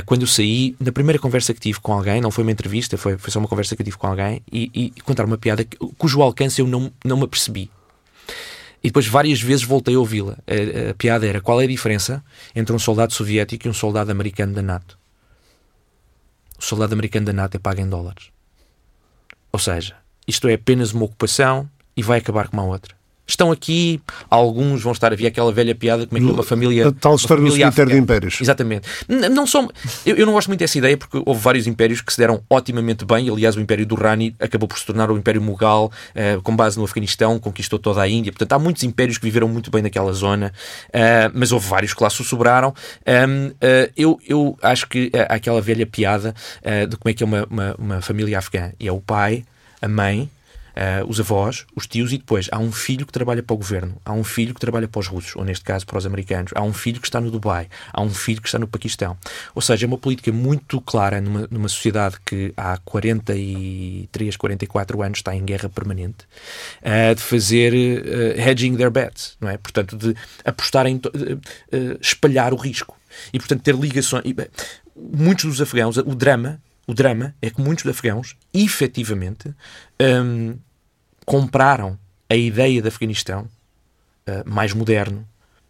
quando 0.06 0.22
eu 0.22 0.26
saí, 0.26 0.76
na 0.78 0.92
primeira 0.92 1.18
conversa 1.18 1.54
que 1.54 1.60
tive 1.60 1.80
com 1.80 1.92
alguém, 1.92 2.20
não 2.20 2.30
foi 2.30 2.44
uma 2.44 2.52
entrevista, 2.52 2.96
foi, 2.96 3.16
foi 3.16 3.30
só 3.30 3.38
uma 3.38 3.48
conversa 3.48 3.74
que 3.74 3.82
eu 3.82 3.84
tive 3.84 3.96
com 3.96 4.06
alguém, 4.06 4.42
e, 4.50 4.92
e 4.96 5.00
contar 5.02 5.24
uma 5.24 5.38
piada 5.38 5.66
cujo 5.96 6.20
alcance 6.22 6.60
eu 6.60 6.66
não, 6.66 6.92
não 7.04 7.16
me 7.16 7.24
apercebi. 7.24 7.70
E 8.82 8.88
depois 8.88 9.06
várias 9.06 9.40
vezes 9.40 9.64
voltei 9.64 9.94
a 9.94 9.98
ouvi-la. 9.98 10.36
A, 10.46 10.90
a, 10.90 10.94
piada 10.94 11.26
era 11.26 11.40
qual 11.40 11.60
é 11.60 11.64
a 11.64 11.68
diferença 11.68 12.22
entre 12.54 12.74
um 12.74 12.78
soldado 12.78 13.12
soviético 13.12 13.66
e 13.66 13.70
um 13.70 13.74
soldado 13.74 14.10
americano 14.10 14.52
da 14.52 14.62
NATO? 14.62 14.98
O 16.58 16.64
soldado 16.64 16.92
americano 16.92 17.26
da 17.26 17.32
NATO 17.32 17.56
é 17.56 17.60
pago 17.60 17.80
em 17.80 17.88
dólares. 17.88 18.30
Ou 19.52 19.58
seja, 19.58 19.96
isto 20.26 20.48
é 20.48 20.54
apenas 20.54 20.92
uma 20.92 21.04
ocupação 21.04 21.70
e 21.96 22.02
vai 22.02 22.18
acabar 22.18 22.48
com 22.48 22.56
uma 22.56 22.64
outra 22.64 23.01
estão 23.26 23.50
aqui, 23.50 24.00
alguns 24.28 24.82
vão 24.82 24.92
estar. 24.92 25.12
Havia 25.12 25.28
aquela 25.28 25.52
velha 25.52 25.74
piada 25.74 26.06
como 26.06 26.18
é 26.18 26.20
que 26.20 26.30
uma 26.30 26.42
família. 26.42 26.88
A 26.88 26.92
tal 26.92 27.14
história 27.14 27.42
do 27.42 27.50
cemitério 27.50 27.92
de 27.92 27.98
impérios. 27.98 28.40
Exatamente. 28.40 28.88
Não 29.08 29.46
são, 29.46 29.70
eu, 30.04 30.16
eu, 30.16 30.26
não 30.26 30.32
gosto 30.32 30.48
muito 30.48 30.60
dessa 30.60 30.76
ideia 30.78 30.96
porque 30.96 31.22
houve 31.24 31.40
vários 31.40 31.66
impérios 31.66 32.00
que 32.00 32.12
se 32.12 32.18
deram 32.18 32.42
otimamente 32.48 33.04
bem. 33.04 33.28
Aliás, 33.28 33.56
o 33.56 33.60
Império 33.60 33.86
do 33.86 33.94
Rani 33.94 34.34
acabou 34.40 34.68
por 34.68 34.78
se 34.78 34.86
tornar 34.86 35.10
o 35.10 35.16
Império 35.16 35.40
Mughal, 35.40 35.86
uh, 35.86 36.42
com 36.42 36.54
base 36.54 36.78
no 36.78 36.84
Afeganistão, 36.84 37.38
conquistou 37.38 37.78
toda 37.78 38.02
a 38.02 38.08
Índia. 38.08 38.32
Portanto, 38.32 38.52
há 38.52 38.58
muitos 38.58 38.82
impérios 38.82 39.18
que 39.18 39.24
viveram 39.24 39.48
muito 39.48 39.70
bem 39.70 39.82
naquela 39.82 40.12
zona, 40.12 40.52
uh, 40.88 41.30
mas 41.34 41.52
houve 41.52 41.66
vários 41.68 41.94
que 41.94 42.02
lá 42.02 42.10
sussobraram. 42.10 42.74
Um, 43.06 43.48
uh, 43.48 43.92
eu, 43.96 44.18
eu 44.28 44.58
acho 44.62 44.88
que 44.88 45.10
há 45.28 45.34
aquela 45.34 45.60
velha 45.60 45.86
piada 45.86 46.34
de 46.88 46.96
como 46.96 47.10
é 47.10 47.14
que 47.14 47.22
é 47.22 47.26
uma, 47.26 47.46
uma, 47.50 47.74
uma 47.78 48.00
família 48.00 48.38
afegã. 48.38 48.72
E 48.78 48.88
é 48.88 48.92
o 48.92 49.00
pai, 49.00 49.44
a 49.80 49.88
mãe 49.88 50.30
Uh, 50.72 51.06
os 51.06 51.20
avós, 51.20 51.66
os 51.76 51.86
tios 51.86 52.12
e 52.12 52.18
depois 52.18 52.48
há 52.50 52.58
um 52.58 52.72
filho 52.72 53.04
que 53.04 53.12
trabalha 53.12 53.42
para 53.42 53.54
o 53.54 53.56
governo, 53.56 53.96
há 54.04 54.12
um 54.12 54.24
filho 54.24 54.54
que 54.54 54.60
trabalha 54.60 54.88
para 54.88 55.00
os 55.00 55.06
russos, 55.06 55.36
ou 55.36 55.44
neste 55.44 55.64
caso 55.64 55.86
para 55.86 55.98
os 55.98 56.06
americanos, 56.06 56.52
há 56.54 56.62
um 56.62 56.72
filho 56.72 57.00
que 57.00 57.06
está 57.06 57.20
no 57.20 57.30
Dubai, 57.30 57.68
há 57.92 58.00
um 58.00 58.10
filho 58.10 58.40
que 58.40 58.48
está 58.48 58.58
no 58.58 58.66
Paquistão. 58.66 59.16
Ou 59.54 59.60
seja, 59.60 59.84
é 59.84 59.88
uma 59.88 59.98
política 59.98 60.32
muito 60.32 60.80
clara 60.80 61.20
numa, 61.20 61.46
numa 61.50 61.68
sociedade 61.68 62.16
que 62.24 62.52
há 62.56 62.78
43, 62.78 64.36
44 64.36 65.02
anos 65.02 65.18
está 65.18 65.34
em 65.34 65.44
guerra 65.44 65.68
permanente, 65.68 66.24
uh, 66.80 67.14
de 67.14 67.22
fazer 67.22 67.72
uh, 67.72 68.40
hedging 68.40 68.76
their 68.76 68.90
bets, 68.90 69.36
não 69.40 69.48
é? 69.48 69.58
Portanto, 69.58 69.96
de 69.96 70.14
apostar 70.44 70.86
em 70.86 71.00
espalhar 72.00 72.52
o 72.52 72.56
risco 72.56 72.96
e, 73.32 73.38
portanto, 73.38 73.62
ter 73.62 73.74
ligações. 73.74 74.24
muitos 74.96 75.44
dos 75.44 75.60
afegãos, 75.60 75.96
o 75.96 76.14
drama 76.14 76.60
o 76.86 76.94
drama 76.94 77.34
é 77.40 77.50
que 77.50 77.60
muitos 77.60 77.86
afegãos, 77.86 78.36
efetivamente, 78.52 79.54
um, 80.00 80.56
compraram 81.24 81.98
a 82.28 82.34
ideia 82.34 82.82
de 82.82 82.88
Afeganistão 82.88 83.42
uh, 84.28 84.50
mais 84.50 84.72
moderno, 84.72 85.26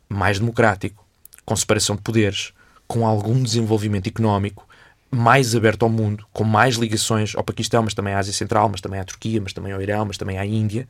mais 0.09 0.39
democrático, 0.39 1.07
com 1.45 1.55
separação 1.57 1.97
de 1.97 2.03
poderes, 2.03 2.53
com 2.87 3.07
algum 3.07 3.43
desenvolvimento 3.43 4.07
económico, 4.07 4.67
mais 5.15 5.55
aberto 5.55 5.83
ao 5.83 5.91
mundo, 5.91 6.27
com 6.33 6.43
mais 6.43 6.77
ligações 6.77 7.37
ao 7.37 7.45
Paquistão, 7.45 7.83
mas 7.83 7.93
também 7.93 8.15
à 8.15 8.19
Ásia 8.19 8.33
Central, 8.33 8.71
mas 8.71 8.81
também 8.81 8.99
à 8.99 9.05
Turquia, 9.05 9.41
mas 9.43 9.53
também 9.53 9.71
ao 9.73 9.83
Irão, 9.83 10.07
mas 10.07 10.17
também 10.17 10.39
à 10.39 10.47
Índia, 10.47 10.89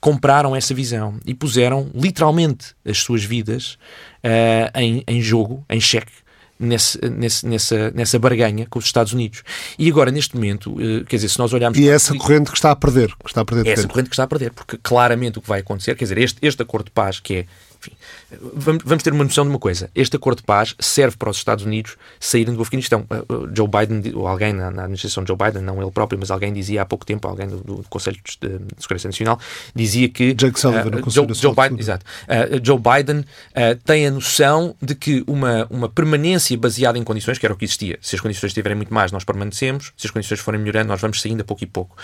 compraram 0.00 0.56
essa 0.56 0.74
visão 0.74 1.20
e 1.24 1.32
puseram 1.32 1.88
literalmente 1.94 2.74
as 2.84 2.98
suas 2.98 3.22
vidas 3.22 3.78
uh, 4.24 4.76
em, 4.76 5.04
em 5.06 5.22
jogo, 5.22 5.64
em 5.70 5.80
xeque, 5.80 6.12
nesse, 6.62 6.98
nesse, 7.08 7.46
nessa, 7.46 7.90
nessa 7.90 8.18
barganha 8.18 8.66
com 8.70 8.78
os 8.78 8.84
Estados 8.84 9.12
Unidos. 9.12 9.42
E 9.78 9.88
agora, 9.90 10.10
neste 10.10 10.34
momento, 10.34 10.76
eh, 10.80 11.04
quer 11.06 11.16
dizer, 11.16 11.28
se 11.28 11.38
nós 11.38 11.52
olharmos... 11.52 11.78
E 11.78 11.88
é 11.88 11.92
essa 11.92 12.14
corrente 12.16 12.50
que 12.50 12.56
está 12.56 12.70
a 12.70 12.76
perder. 12.76 13.08
Que 13.08 13.28
está 13.28 13.40
a 13.40 13.44
perder 13.44 13.68
é 13.68 13.72
essa 13.72 13.88
corrente 13.88 14.08
que 14.08 14.14
está 14.14 14.24
a 14.24 14.28
perder, 14.28 14.52
porque 14.52 14.78
claramente 14.82 15.38
o 15.38 15.42
que 15.42 15.48
vai 15.48 15.60
acontecer, 15.60 15.94
quer 15.96 16.04
dizer, 16.04 16.18
este, 16.18 16.38
este 16.42 16.62
acordo 16.62 16.86
de 16.86 16.92
paz, 16.92 17.20
que 17.20 17.34
é 17.34 17.46
enfim, 17.82 17.92
vamos, 18.54 18.82
vamos, 18.84 19.02
ter 19.02 19.12
uma 19.12 19.24
noção 19.24 19.44
de 19.44 19.50
uma 19.50 19.58
coisa. 19.58 19.90
Este 19.94 20.16
acordo 20.16 20.38
de 20.38 20.44
paz 20.44 20.74
serve 20.78 21.16
para 21.16 21.30
os 21.30 21.36
Estados 21.36 21.64
Unidos 21.64 21.96
saírem 22.20 22.54
do 22.54 22.62
Afeganistão. 22.62 23.04
Uh, 23.10 23.34
uh, 23.34 23.50
Joe 23.54 23.66
Biden, 23.66 24.14
ou 24.14 24.28
alguém 24.28 24.52
na, 24.52 24.70
na, 24.70 24.82
administração 24.82 25.24
de 25.24 25.28
Joe 25.28 25.36
Biden, 25.36 25.62
não 25.62 25.82
ele 25.82 25.90
próprio, 25.90 26.18
mas 26.18 26.30
alguém 26.30 26.52
dizia 26.52 26.82
há 26.82 26.86
pouco 26.86 27.04
tempo, 27.04 27.26
alguém 27.26 27.48
do, 27.48 27.58
do 27.58 27.84
Conselho 27.88 28.16
de, 28.16 28.48
de, 28.58 28.64
Segurança 28.78 29.08
Nacional, 29.08 29.38
dizia 29.74 30.08
que. 30.08 30.32
Jake 30.32 30.58
Sullivan, 30.58 31.00
uh, 31.00 31.10
Joe, 31.10 31.34
Joe 31.34 31.54
Biden, 31.54 31.78
exato, 31.78 32.06
uh, 32.06 32.64
Joe 32.64 32.78
Biden 32.78 33.20
uh, 33.20 33.76
tem 33.84 34.06
a 34.06 34.10
noção 34.10 34.76
de 34.80 34.94
que 34.94 35.24
uma, 35.26 35.66
uma 35.68 35.88
permanência 35.88 36.56
baseada 36.56 36.96
em 36.96 37.02
condições, 37.02 37.38
que 37.38 37.46
era 37.46 37.52
o 37.52 37.56
que 37.56 37.64
existia, 37.64 37.98
se 38.00 38.14
as 38.14 38.20
condições 38.20 38.50
estiverem 38.50 38.76
muito 38.76 38.94
mais, 38.94 39.10
nós 39.10 39.24
permanecemos, 39.24 39.92
se 39.96 40.06
as 40.06 40.10
condições 40.10 40.38
forem 40.40 40.60
melhorando, 40.60 40.88
nós 40.88 41.00
vamos 41.00 41.20
saindo 41.20 41.40
a 41.40 41.44
pouco 41.44 41.64
e 41.64 41.66
pouco. 41.66 41.96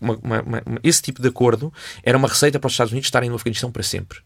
Uma, 0.00 0.18
uma, 0.22 0.42
uma, 0.42 0.62
esse 0.82 1.02
tipo 1.02 1.20
de 1.20 1.28
acordo 1.28 1.72
era 2.02 2.16
uma 2.16 2.28
receita 2.28 2.58
para 2.58 2.68
os 2.68 2.72
Estados 2.72 2.92
Unidos 2.92 3.08
estarem 3.08 3.28
no 3.28 3.36
Afeganistão 3.36 3.70
para 3.70 3.82
sempre. 3.82 4.18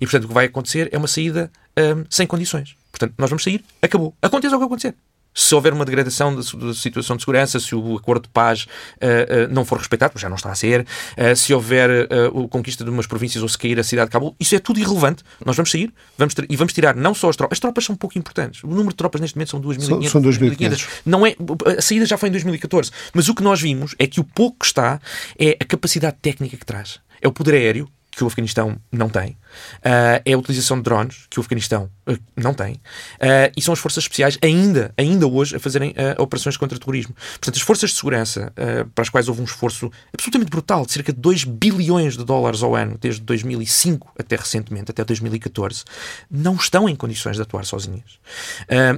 E, 0.00 0.06
portanto, 0.06 0.24
o 0.24 0.28
que 0.28 0.34
vai 0.34 0.46
acontecer 0.46 0.88
é 0.92 0.98
uma 0.98 1.08
saída 1.08 1.50
um, 1.78 2.04
sem 2.10 2.26
condições. 2.26 2.76
Portanto, 2.90 3.14
nós 3.18 3.30
vamos 3.30 3.44
sair, 3.44 3.64
acabou. 3.80 4.14
Aconteça 4.20 4.56
o 4.56 4.58
que 4.58 4.64
acontecer. 4.64 4.94
Se 5.34 5.54
houver 5.54 5.72
uma 5.72 5.84
degradação 5.84 6.34
da, 6.34 6.42
situação 6.74 7.14
de 7.14 7.22
segurança, 7.22 7.60
se 7.60 7.72
o 7.72 7.96
acordo 7.96 8.22
de 8.22 8.28
paz 8.30 8.64
uh, 8.64 9.46
uh, 9.46 9.54
não 9.54 9.64
for 9.64 9.78
respeitado, 9.78 10.18
já 10.18 10.28
não 10.28 10.34
está 10.34 10.50
a 10.50 10.54
ser, 10.54 10.80
uh, 10.80 11.36
se 11.36 11.54
houver 11.54 12.08
a 12.10 12.48
conquista 12.48 12.82
de 12.82 12.90
umas 12.90 13.06
províncias 13.06 13.40
ou 13.40 13.48
se 13.48 13.56
cair 13.56 13.78
a 13.78 13.84
cidade 13.84 14.08
de 14.08 14.12
Cabul, 14.12 14.34
isso 14.40 14.56
é 14.56 14.58
tudo 14.58 14.80
irrelevante. 14.80 15.22
Nós 15.44 15.54
vamos 15.54 15.70
sair 15.70 15.92
vamos 16.16 16.34
ter, 16.34 16.44
e 16.50 16.56
vamos 16.56 16.72
tirar 16.72 16.96
não 16.96 17.14
só 17.14 17.28
as 17.28 17.36
tropas, 17.36 17.54
as 17.54 17.60
tropas 17.60 17.84
são 17.84 17.94
pouco 17.94 18.18
importantes. 18.18 18.64
O 18.64 18.68
número 18.68 18.88
de 18.88 18.96
tropas 18.96 19.20
neste 19.20 19.36
momento 19.36 19.50
são 19.50 19.60
2.500. 19.60 20.08
São, 20.08 20.22
2.500. 20.22 20.88
Não 21.06 21.24
é, 21.24 21.36
a 21.78 21.82
saída 21.82 22.04
já 22.04 22.18
foi 22.18 22.30
em 22.30 22.32
2014. 22.32 22.90
Mas 23.14 23.28
o 23.28 23.34
que 23.34 23.42
nós 23.42 23.60
vimos 23.60 23.94
é 23.96 24.08
que 24.08 24.18
o 24.18 24.24
pouco 24.24 24.56
que 24.60 24.66
está 24.66 25.00
é 25.38 25.56
a 25.60 25.64
capacidade 25.64 26.16
técnica 26.20 26.56
que 26.56 26.66
traz. 26.66 26.98
É 27.20 27.28
o 27.28 27.32
poder 27.32 27.54
aéreo, 27.54 27.88
que 28.18 28.24
o 28.24 28.26
Afeganistão 28.26 28.76
não 28.90 29.08
tem, 29.08 29.36
uh, 29.78 30.22
é 30.24 30.32
a 30.32 30.38
utilização 30.38 30.76
de 30.78 30.84
drones, 30.84 31.26
que 31.30 31.38
o 31.38 31.40
Afeganistão 31.40 31.90
não 32.36 32.54
tem, 32.54 32.74
uh, 32.74 33.52
e 33.56 33.62
são 33.62 33.72
as 33.72 33.78
forças 33.78 34.04
especiais 34.04 34.38
ainda, 34.42 34.92
ainda 34.96 35.26
hoje 35.26 35.56
a 35.56 35.60
fazerem 35.60 35.94
operações 36.18 36.56
contra 36.56 36.78
terrorismo. 36.78 37.14
Portanto, 37.32 37.56
as 37.56 37.62
forças 37.62 37.90
de 37.90 37.96
segurança, 37.96 38.52
para 38.94 39.02
as 39.02 39.08
quais 39.08 39.28
houve 39.28 39.40
um 39.40 39.44
esforço 39.44 39.90
absolutamente 40.12 40.50
brutal, 40.50 40.86
de 40.86 40.92
cerca 40.92 41.12
de 41.12 41.18
2 41.18 41.44
bilhões 41.44 42.16
de 42.16 42.24
dólares 42.24 42.62
ao 42.62 42.74
ano, 42.74 42.96
desde 43.00 43.20
2005 43.22 44.12
até 44.18 44.36
recentemente, 44.36 44.90
até 44.90 45.04
2014, 45.04 45.84
não 46.30 46.54
estão 46.54 46.88
em 46.88 46.94
condições 46.94 47.36
de 47.36 47.42
atuar 47.42 47.64
sozinhas. 47.64 48.18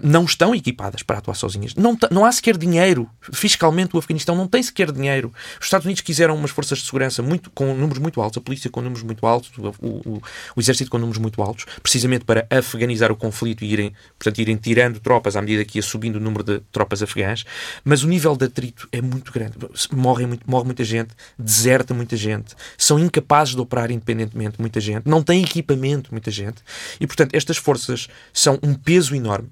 não 0.02 0.24
estão 0.24 0.54
equipadas 0.54 1.02
para 1.02 1.18
atuar 1.18 1.34
sozinhas. 1.34 1.74
Não, 1.74 1.96
não 2.11 2.24
há 2.24 2.32
sequer 2.32 2.56
dinheiro. 2.56 3.08
Fiscalmente, 3.32 3.94
o 3.94 3.98
Afeganistão 3.98 4.34
não 4.34 4.46
tem 4.46 4.62
sequer 4.62 4.92
dinheiro. 4.92 5.32
Os 5.58 5.66
Estados 5.66 5.84
Unidos 5.84 6.02
quiseram 6.02 6.34
umas 6.34 6.50
forças 6.50 6.78
de 6.78 6.84
segurança 6.84 7.22
muito, 7.22 7.50
com 7.50 7.74
números 7.74 7.98
muito 7.98 8.20
altos, 8.20 8.38
a 8.38 8.40
polícia 8.40 8.70
com 8.70 8.80
números 8.80 9.02
muito 9.02 9.26
altos, 9.26 9.50
o, 9.58 9.68
o, 9.80 10.22
o 10.56 10.61
exército 10.61 10.90
com 10.90 10.98
números 10.98 11.20
muito 11.20 11.42
altos, 11.42 11.66
precisamente 11.82 12.24
para 12.24 12.46
afeganizar 12.50 12.99
o 13.09 13.16
conflito 13.16 13.64
e 13.64 13.72
irem, 13.72 13.92
portanto, 14.18 14.38
irem 14.40 14.57
tirando 14.57 14.98
tropas 14.98 15.36
à 15.36 15.40
medida 15.40 15.64
que 15.64 15.78
ia 15.78 15.82
subindo 15.82 16.16
o 16.16 16.20
número 16.20 16.42
de 16.42 16.61
tropas 16.72 17.03
afegãs. 17.03 17.44
Mas 17.84 18.03
o 18.03 18.09
nível 18.09 18.36
de 18.36 18.46
atrito 18.46 18.88
é 18.90 19.01
muito 19.01 19.32
grande. 19.32 19.55
Morre, 19.92 20.26
muito, 20.26 20.51
morre 20.51 20.64
muita 20.64 20.82
gente, 20.82 21.11
deserta 21.38 21.94
muita 21.94 22.16
gente, 22.16 22.55
são 22.76 22.98
incapazes 22.98 23.55
de 23.55 23.61
operar 23.61 23.90
independentemente 23.90 24.61
muita 24.61 24.80
gente, 24.80 25.07
não 25.07 25.22
têm 25.22 25.42
equipamento 25.42 26.11
muita 26.11 26.30
gente. 26.30 26.62
E, 27.01 27.07
portanto, 27.07 27.34
estas 27.34 27.57
forças 27.57 28.09
são 28.32 28.59
um 28.62 28.74
peso 28.74 29.14
enorme. 29.14 29.48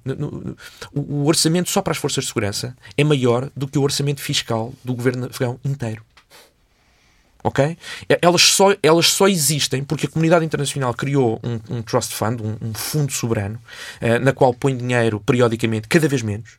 O 0.92 1.26
orçamento 1.26 1.70
só 1.70 1.80
para 1.80 1.92
as 1.92 1.98
forças 1.98 2.24
de 2.24 2.28
segurança 2.28 2.76
é 2.96 3.04
maior 3.04 3.50
do 3.56 3.68
que 3.68 3.78
o 3.78 3.82
orçamento 3.82 4.20
fiscal 4.20 4.74
do 4.84 4.94
governo 4.94 5.26
afegão 5.26 5.60
inteiro 5.64 6.07
ok? 7.42 7.76
Elas 8.20 8.42
só, 8.42 8.74
elas 8.82 9.06
só 9.06 9.28
existem 9.28 9.82
porque 9.84 10.06
a 10.06 10.08
comunidade 10.08 10.44
internacional 10.44 10.92
criou 10.92 11.40
um, 11.42 11.76
um 11.76 11.82
trust 11.82 12.14
fund, 12.14 12.40
um, 12.40 12.56
um 12.60 12.74
fundo 12.74 13.12
soberano, 13.12 13.60
uh, 14.02 14.18
na 14.24 14.32
qual 14.32 14.52
põe 14.52 14.76
dinheiro 14.76 15.20
periodicamente, 15.20 15.88
cada 15.88 16.08
vez 16.08 16.22
menos, 16.22 16.52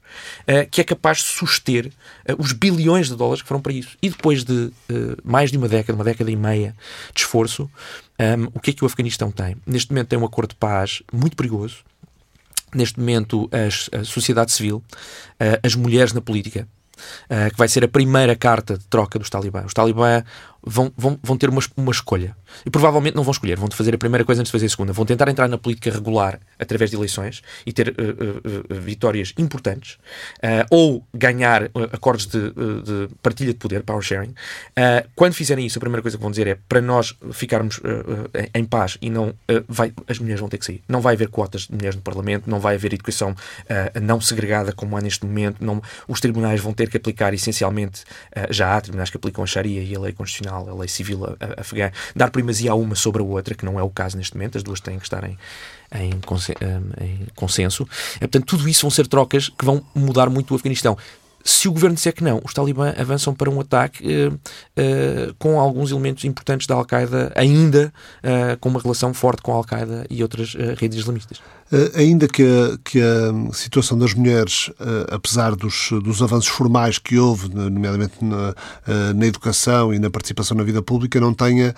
uh, 0.48 0.70
que 0.72 0.82
é 0.82 0.84
capaz 0.84 1.18
de 1.18 1.26
suster 1.26 1.88
uh, 1.88 2.36
os 2.38 2.54
bilhões 2.54 3.10
de 3.10 3.16
dólares 3.16 3.42
que 3.42 3.48
foram 3.48 3.62
para 3.62 3.74
isso. 3.74 3.98
E 4.02 4.10
depois 4.10 4.44
de 4.44 4.72
mais 5.24 5.52
de 5.52 5.58
uma 5.58 5.68
década, 5.68 5.96
uma 5.96 6.04
década 6.04 6.32
e 6.32 6.36
meia 6.36 6.76
de 7.14 7.22
esforço, 7.22 7.70
um, 8.20 8.46
o 8.54 8.60
que 8.60 8.72
é 8.72 8.74
que 8.74 8.84
o 8.84 8.88
Afeganistão 8.88 9.32
tem? 9.32 9.56
Neste 9.66 9.92
momento 9.92 10.08
tem 10.08 10.20
um 10.20 10.26
acordo 10.26 10.50
de 10.50 10.56
paz 10.56 11.02
muito 11.12 11.36
perigoso. 11.36 11.78
Neste 12.74 13.00
momento, 13.00 13.50
a 13.92 14.04
sociedade 14.04 14.52
civil, 14.52 14.84
as 15.64 15.74
mulheres 15.74 16.14
na 16.14 16.22
política, 16.22 16.68
que 17.52 17.58
vai 17.58 17.68
ser 17.68 17.84
a 17.84 17.88
primeira 17.88 18.36
carta 18.36 18.78
de 18.78 18.86
troca 18.86 19.18
dos 19.18 19.28
talibãs. 19.28 19.66
Os 19.66 19.74
talibãs 19.74 20.24
vão, 20.64 20.92
vão, 20.96 21.20
vão 21.22 21.38
ter 21.38 21.50
uma, 21.50 21.62
uma 21.76 21.92
escolha. 21.92 22.36
E 22.66 22.70
provavelmente 22.70 23.16
não 23.16 23.24
vão 23.24 23.32
escolher, 23.32 23.58
vão 23.58 23.70
fazer 23.72 23.94
a 23.94 23.98
primeira 23.98 24.26
coisa 24.26 24.42
antes 24.42 24.50
de 24.50 24.52
fazer 24.52 24.66
a 24.66 24.70
segunda. 24.70 24.94
Vão 24.94 25.06
tentar 25.06 25.28
entrar 25.30 25.48
na 25.48 25.58
política 25.58 25.92
regular 25.92 26.40
através 26.58 26.92
de 26.92 26.98
eleições 26.98 27.42
e 27.66 27.72
ter 27.72 27.90
uh, 27.90 27.94
uh, 27.94 28.76
uh, 28.78 28.82
vitórias 28.82 29.34
importantes, 29.38 29.98
ou 30.70 31.06
ganhar 31.14 31.64
acordos 31.92 32.26
de, 32.26 32.40
de, 32.50 33.16
partilha 33.22 33.54
de 33.54 33.60
poder, 33.60 33.84
power 33.84 34.02
sharing. 34.02 34.34
quando 35.16 35.34
fizerem 35.34 35.66
isso, 35.66 35.78
a 35.78 35.82
primeira 35.82 36.02
coisa 36.02 36.18
que 36.18 36.22
vão 36.22 36.32
dizer 36.32 36.48
é 36.48 36.58
para 36.68 36.82
nós 36.82 37.16
ficarmos 37.32 37.80
em 38.54 38.66
paz 38.66 38.98
e 39.02 39.10
não 39.10 39.34
vai, 39.68 39.94
as 40.08 40.20
mulheres 40.20 40.40
vão 40.40 40.50
ter 40.50 40.58
que 40.58 40.66
sair. 40.66 40.84
Não 40.88 41.02
vai 41.02 41.16
haver 41.16 41.30
quotas 41.30 41.64
de 41.64 41.74
mulheres 41.74 41.96
no 41.96 42.02
Parlamento, 42.02 42.50
não 42.50 42.60
vai 42.60 42.76
haver 42.76 42.94
educação 42.94 43.36
não 44.02 44.20
segregada 44.20 44.72
como 44.72 44.98
há 44.98 45.02
neste 45.02 45.26
momento, 45.26 45.64
não, 45.64 45.82
os 46.08 46.20
tribunais 46.20 46.60
vão 46.60 46.74
ter 46.74 46.90
que 46.90 46.98
aplicar 46.98 47.34
essencialmente, 47.34 48.04
já 48.50 48.76
há 48.76 48.82
tribunais 48.82 49.10
que 49.10 49.18
aplicam 49.18 49.44
a 49.44 49.48
Sharia 49.48 49.82
e 49.82 49.96
a 49.96 50.00
lei 50.00 50.14
constitucional, 50.14 50.49
a 50.50 50.74
lei 50.74 50.88
civil 50.88 51.20
afegã, 51.58 51.92
dar 52.16 52.32
primazia 52.32 52.72
a 52.72 52.76
uma 52.76 52.96
sobre 52.96 53.22
a 53.22 53.26
outra, 53.26 53.56
que 53.56 53.66
não 53.66 53.80
é 53.80 53.84
o 53.84 53.90
caso 53.90 54.18
neste 54.18 54.36
momento, 54.36 54.58
as 54.58 54.64
duas 54.64 54.80
têm 54.80 54.98
que 54.98 55.06
estar 55.06 55.24
em, 55.24 55.38
em, 55.94 56.12
em 56.12 57.28
consenso. 57.36 57.88
É, 58.16 58.20
portanto, 58.20 58.46
tudo 58.46 58.68
isso 58.68 58.82
vão 58.82 58.92
ser 58.92 59.08
trocas 59.08 59.50
que 59.50 59.66
vão 59.66 59.84
mudar 59.94 60.30
muito 60.30 60.52
o 60.52 60.56
Afeganistão 60.56 60.98
se 61.44 61.68
o 61.68 61.72
governo 61.72 61.96
disser 61.96 62.14
que 62.14 62.24
não, 62.24 62.42
os 62.44 62.54
talibã 62.54 62.94
avançam 62.98 63.34
para 63.34 63.50
um 63.50 63.60
ataque 63.60 64.04
uh, 64.04 64.34
uh, 64.34 65.34
com 65.38 65.60
alguns 65.60 65.92
elementos 65.92 66.26
importantes 66.26 66.68
da 66.68 66.76
Al-Qaeda, 66.76 67.32
ainda 67.36 67.94
uh, 68.24 68.58
com 68.60 68.70
uma 68.70 68.80
relação 68.80 69.14
forte 69.14 69.42
com 69.42 69.52
a 69.54 69.56
Al-Qaeda 69.56 70.06
e 70.10 70.22
outras 70.22 70.56
redes 70.78 71.00
islamistas. 71.00 71.40
ainda 71.96 72.28
que 72.28 72.44
a, 72.44 72.78
que 72.84 73.00
a 73.02 73.54
situação 73.54 73.98
das 73.98 74.14
mulheres, 74.14 74.72
apesar 75.10 75.56
dos, 75.56 75.90
dos 76.04 76.22
avanços 76.22 76.50
formais 76.50 76.98
que 76.98 77.18
houve, 77.18 77.50
nomeadamente 77.54 78.24
na, 78.24 78.56
na 79.14 79.26
educação 79.26 79.94
e 79.94 80.00
na 80.00 80.10
participação 80.10 80.58
na 80.58 80.64
vida 80.64 80.82
pública, 80.82 81.20
não 81.20 81.34
tenha 81.34 81.74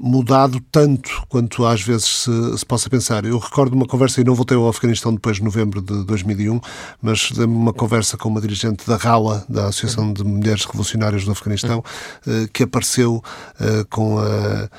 mudado 0.00 0.58
tanto 0.72 1.22
quanto 1.28 1.66
às 1.66 1.82
vezes 1.82 2.24
se, 2.24 2.58
se, 2.58 2.64
possa 2.64 2.88
pensar. 2.88 3.26
Eu 3.26 3.38
recordo 3.38 3.74
uma 3.74 3.86
conversa, 3.86 4.20
e 4.20 4.24
não 4.24 4.34
voltei 4.34 4.56
ao 4.56 4.66
Afeganistão 4.66 5.12
depois 5.12 5.36
de 5.36 5.44
novembro 5.44 5.82
de 5.82 6.04
2001, 6.04 6.58
mas 7.02 7.30
uma 7.32 7.74
conversa 7.74 8.16
com 8.16 8.30
uma 8.30 8.40
dirigente 8.40 8.86
da 8.86 8.96
RALA, 8.96 9.44
da 9.46 9.66
Associação 9.66 10.10
de 10.12 10.24
Mulheres 10.24 10.64
Revolucionárias 10.64 11.24
do 11.24 11.32
Afeganistão, 11.32 11.84
eh, 12.26 12.48
que 12.50 12.62
apareceu 12.62 13.22
eh, 13.60 13.84
com 13.90 14.18
a 14.18 14.70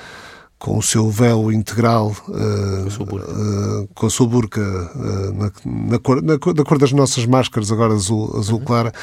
com 0.62 0.78
o 0.78 0.82
seu 0.84 1.10
véu 1.10 1.52
integral, 1.52 2.16
uh, 2.28 3.88
com 3.96 4.06
a 4.06 4.10
sua 4.12 4.28
burca, 4.28 4.62
uh, 4.62 5.34
na, 5.34 5.52
na, 5.66 5.98
cor, 5.98 6.22
na, 6.22 6.34
na, 6.34 6.64
cor 6.64 6.78
das 6.78 6.92
nossas 6.92 7.26
máscaras, 7.26 7.72
agora 7.72 7.96
azul, 7.96 8.38
azul 8.38 8.60
uhum. 8.60 8.66
clara, 8.66 8.94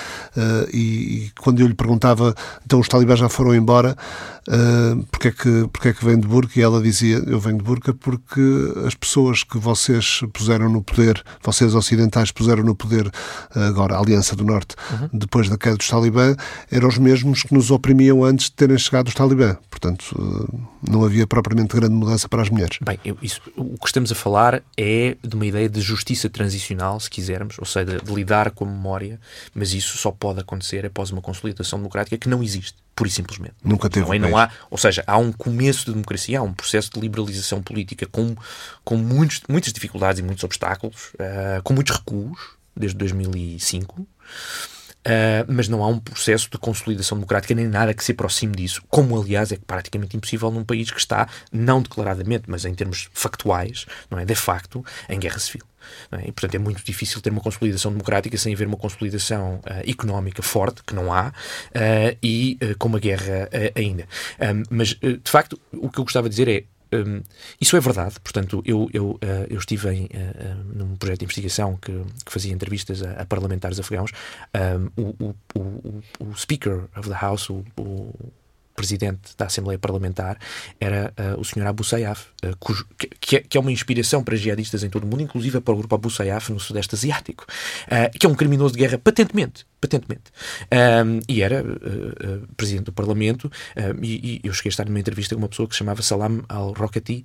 e, 0.73 0.79
e, 0.79 1.33
quando 1.41 1.59
eu 1.59 1.67
lhe 1.67 1.75
perguntava, 1.75 2.33
então 2.65 2.79
os 2.79 2.87
talibãs 2.87 3.19
já 3.19 3.29
foram 3.29 3.57
embora, 3.57 3.97
uh, 4.49 5.05
porque, 5.11 5.29
é 5.29 5.31
que, 5.31 5.69
porque 5.73 5.89
é 5.89 5.93
que 5.93 6.05
vem 6.05 6.19
de 6.19 6.27
burca? 6.27 6.59
E 6.59 6.63
ela 6.63 6.83
dizia, 6.83 7.23
eu 7.27 7.39
venho 7.39 7.59
de 7.59 7.65
burca 7.65 7.95
porque 7.95 8.41
as 8.87 8.95
pessoas 8.95 9.45
que 9.45 9.59
vocês 9.59 10.21
puseram 10.33 10.69
no 10.69 10.83
poder, 10.83 11.23
vocês 11.43 11.75
ocidentais 11.75 12.33
puseram 12.33 12.63
no 12.63 12.75
poder, 12.75 13.11
agora 13.55 13.97
a 13.97 14.01
Aliança 14.01 14.35
do 14.35 14.45
Norte, 14.45 14.75
uhum. 14.91 15.09
depois 15.13 15.49
da 15.49 15.57
queda 15.57 15.77
dos 15.77 15.89
talibãs, 15.89 16.37
eram 16.71 16.89
os 16.89 16.99
mesmos 16.99 17.43
que 17.43 17.55
nos 17.55 17.71
oprimiam 17.71 18.25
antes 18.25 18.47
de 18.47 18.53
terem 18.53 18.79
chegado 18.79 19.09
os 19.09 19.15
talibãs. 19.15 19.57
Portanto, 19.71 20.49
não 20.87 21.05
havia 21.05 21.27
propriamente 21.27 21.77
grande 21.77 21.95
mudança 21.95 22.29
para 22.29 22.43
as 22.43 22.51
mulheres. 22.51 22.79
Bem, 22.81 22.99
eu, 23.05 23.17
isso, 23.23 23.41
o 23.57 23.79
que 23.79 23.87
estamos 23.87 24.11
a 24.11 24.15
falar 24.15 24.63
é 24.77 25.17
de 25.23 25.35
uma 25.35 25.47
ideia 25.47 25.69
de 25.69 25.81
justiça 25.81 26.29
transicional, 26.29 26.99
se 26.99 27.11
quisermos, 27.11 27.57
ou 27.59 27.65
seja, 27.65 27.99
de 27.99 28.15
lidar 28.15 28.51
com 28.51 28.65
a 28.65 28.69
memória, 28.69 29.21
mas 29.55 29.73
isso 29.73 29.97
só 29.99 30.11
pode 30.11 30.41
acontecer 30.41 30.85
após 30.85 31.11
uma 31.11 31.21
consolidação 31.21 31.79
democrática 31.79 32.17
que 32.19 32.29
não 32.29 32.43
existe 32.43 32.77
pura 32.99 33.09
e 33.09 33.13
simplesmente. 33.13 33.55
Nunca 33.63 33.89
teve. 33.89 34.05
Não, 34.05 34.13
é, 34.13 34.19
não 34.19 34.37
há, 34.37 34.51
ou 34.69 34.77
seja, 34.77 35.05
há 35.07 35.17
um 35.17 35.31
começo 35.31 35.87
de 35.87 35.93
democracia, 35.93 36.41
há 36.41 36.43
um 36.43 36.53
processo 36.53 36.91
de 36.93 36.99
liberalização 36.99 37.63
política 37.63 38.07
com, 38.07 38.35
com 38.85 38.97
muitos, 38.97 39.41
muitas 39.49 39.73
dificuldades 39.73 40.19
e 40.19 40.23
muitos 40.25 40.43
obstáculos, 40.43 41.13
uh, 41.15 41.63
com 41.63 41.73
muitos 41.73 41.97
recuos, 41.97 42.57
desde 42.77 42.99
2005. 42.99 44.05
Uh, 45.07 45.47
mas 45.49 45.69
não 45.69 45.83
há 45.83 45.87
um 45.87 45.99
processo 45.99 46.51
de 46.51 46.59
consolidação 46.59 47.17
democrática 47.17 47.55
nem 47.55 47.67
nada 47.67 47.95
que 47.95 48.05
se 48.05 48.13
aproxime 48.13 48.55
disso, 48.55 48.83
como 48.89 49.19
aliás 49.19 49.53
é 49.53 49.57
praticamente 49.57 50.17
impossível 50.17 50.51
num 50.51 50.65
país 50.65 50.91
que 50.91 50.99
está, 50.99 51.29
não 51.53 51.81
declaradamente, 51.81 52.45
mas 52.47 52.65
em 52.65 52.75
termos 52.75 53.09
factuais, 53.13 53.87
não 54.11 54.19
é, 54.19 54.25
de 54.25 54.35
facto, 54.35 54.85
em 55.09 55.19
guerra 55.19 55.39
civil. 55.39 55.63
É? 56.13 56.29
E, 56.29 56.33
portanto, 56.33 56.55
é 56.57 56.59
muito 56.59 56.85
difícil 56.85 57.21
ter 57.23 57.31
uma 57.31 57.41
consolidação 57.41 57.91
democrática 57.91 58.37
sem 58.37 58.53
haver 58.53 58.67
uma 58.67 58.77
consolidação 58.77 59.61
uh, 59.65 59.91
económica 59.91 60.43
forte, 60.43 60.83
que 60.85 60.95
não 60.95 61.13
há, 61.13 61.29
uh, 61.29 62.19
e 62.23 62.59
com 62.79 62.89
uma 62.89 62.99
guerra 62.99 63.49
ainda. 63.75 64.07
Um, 64.41 64.63
mas, 64.69 64.89
de 64.89 65.31
facto, 65.31 65.59
o 65.73 65.89
que 65.89 65.99
eu 65.99 66.05
gostava 66.05 66.29
de 66.29 66.35
dizer 66.37 66.49
é 66.49 66.65
um, 66.93 67.23
isso 67.61 67.77
é 67.77 67.81
verdade, 67.81 68.19
portanto, 68.21 68.63
eu, 68.65 68.89
eu, 68.93 69.11
uh, 69.11 69.47
eu 69.49 69.59
estive 69.59 69.91
em, 69.91 70.05
uh, 70.05 70.09
num 70.75 70.97
projeto 70.97 71.21
de 71.21 71.25
investigação 71.25 71.77
que, 71.77 71.93
que 72.25 72.33
fazia 72.33 72.53
entrevistas 72.53 73.03
a, 73.03 73.13
a 73.13 73.27
parlamentares 73.27 73.79
afegãos. 73.79 74.11
Um, 74.55 75.03
o, 75.03 75.25
o, 75.25 75.35
o, 75.55 76.03
o, 76.21 76.37
Speaker 76.37 76.85
of 76.97 77.09
the 77.09 77.17
House, 77.21 77.51
o, 77.51 77.65
presidente 78.79 79.37
da 79.37 79.47
Assembleia 79.47 79.77
Parlamentar 79.77 80.39
era 80.79 81.13
uh, 81.19 81.41
o 81.41 81.45
Sr. 81.45 81.67
Abu 81.67 81.83
Sayyaf, 81.83 82.27
uh, 82.45 82.57
cujo, 82.61 82.87
que, 82.97 83.37
é, 83.37 83.41
que, 83.41 83.59
é, 83.59 83.61
uma 83.61 83.73
inspiração 83.73 84.23
para 84.23 84.37
jihadistas 84.37 84.85
em 84.85 84.89
todo 84.89 85.03
o 85.03 85.07
mundo, 85.09 85.21
inclusive 85.21 85.61
para 85.61 85.75
o 85.75 85.77
grupo 85.77 85.93
Abu 85.97 86.09
Sayyaf 86.09 86.53
no 86.53 86.61
Sudeste 86.61 86.95
Asiático, 86.95 87.45
uh, 87.45 88.17
que 88.17 88.25
é 88.25 88.29
um 88.29 88.37
criminoso 88.37 88.75
de 88.75 88.79
guerra 88.79 88.97
patentemente 88.97 89.67
patentemente. 89.81 90.25
Um, 90.73 91.21
e 91.29 91.41
era 91.41 91.65
presidente 92.57 92.87
do 92.87 92.93
Parlamento, 92.93 93.51
e, 94.03 94.41
e, 94.43 94.49
eu 94.49 94.53
cheguei 94.53 94.71
a 94.71 94.73
estar 94.73 94.85
numa 94.85 94.99
entrevista 94.99 95.35
com 95.35 95.41
uma 95.41 95.49
pessoa 95.49 95.69
que 95.69 95.75
se 95.75 95.79
chamava 95.79 96.03
Salam 96.03 96.43
al-Rokati, 96.49 97.25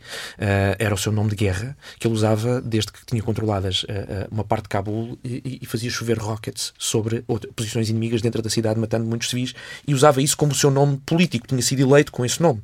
era 0.78 0.94
o 0.94 0.98
seu 0.98 1.12
nome 1.12 1.32
de 1.32 1.36
guerra, 1.36 1.76
que 2.00 2.08
ele 2.08 2.14
usava 2.14 2.62
desde 2.62 2.92
que 2.92 3.06
tinha 3.06 3.24
controladas 3.24 3.86
uma 4.30 4.44
parte 4.44 4.64
de 4.64 4.70
Cabul 4.70 5.18
e, 5.24 5.60
e 5.62 5.66
fazia 5.66 5.90
chover 5.90 6.20
rockets 6.20 6.74
sobre 6.78 7.24
outras, 7.28 7.52
posições 7.56 7.90
inimigas 7.90 8.22
dentro 8.22 8.42
da 8.42 8.50
cidade, 8.50 8.80
matando 8.80 9.06
muitos 9.06 9.30
civis, 9.30 9.54
e 9.88 9.94
usava 9.94 10.22
isso 10.22 10.38
como 10.38 10.52
o 10.52 10.56
seu 10.56 10.70
nome 10.70 11.02
político, 11.06 11.43
tinha 11.48 11.62
sido 11.62 11.82
eleito 11.82 12.12
com 12.12 12.26
esse 12.26 12.42
nome. 12.42 12.62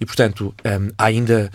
E, 0.00 0.06
portanto, 0.06 0.54
um, 0.64 0.90
ainda. 0.98 1.50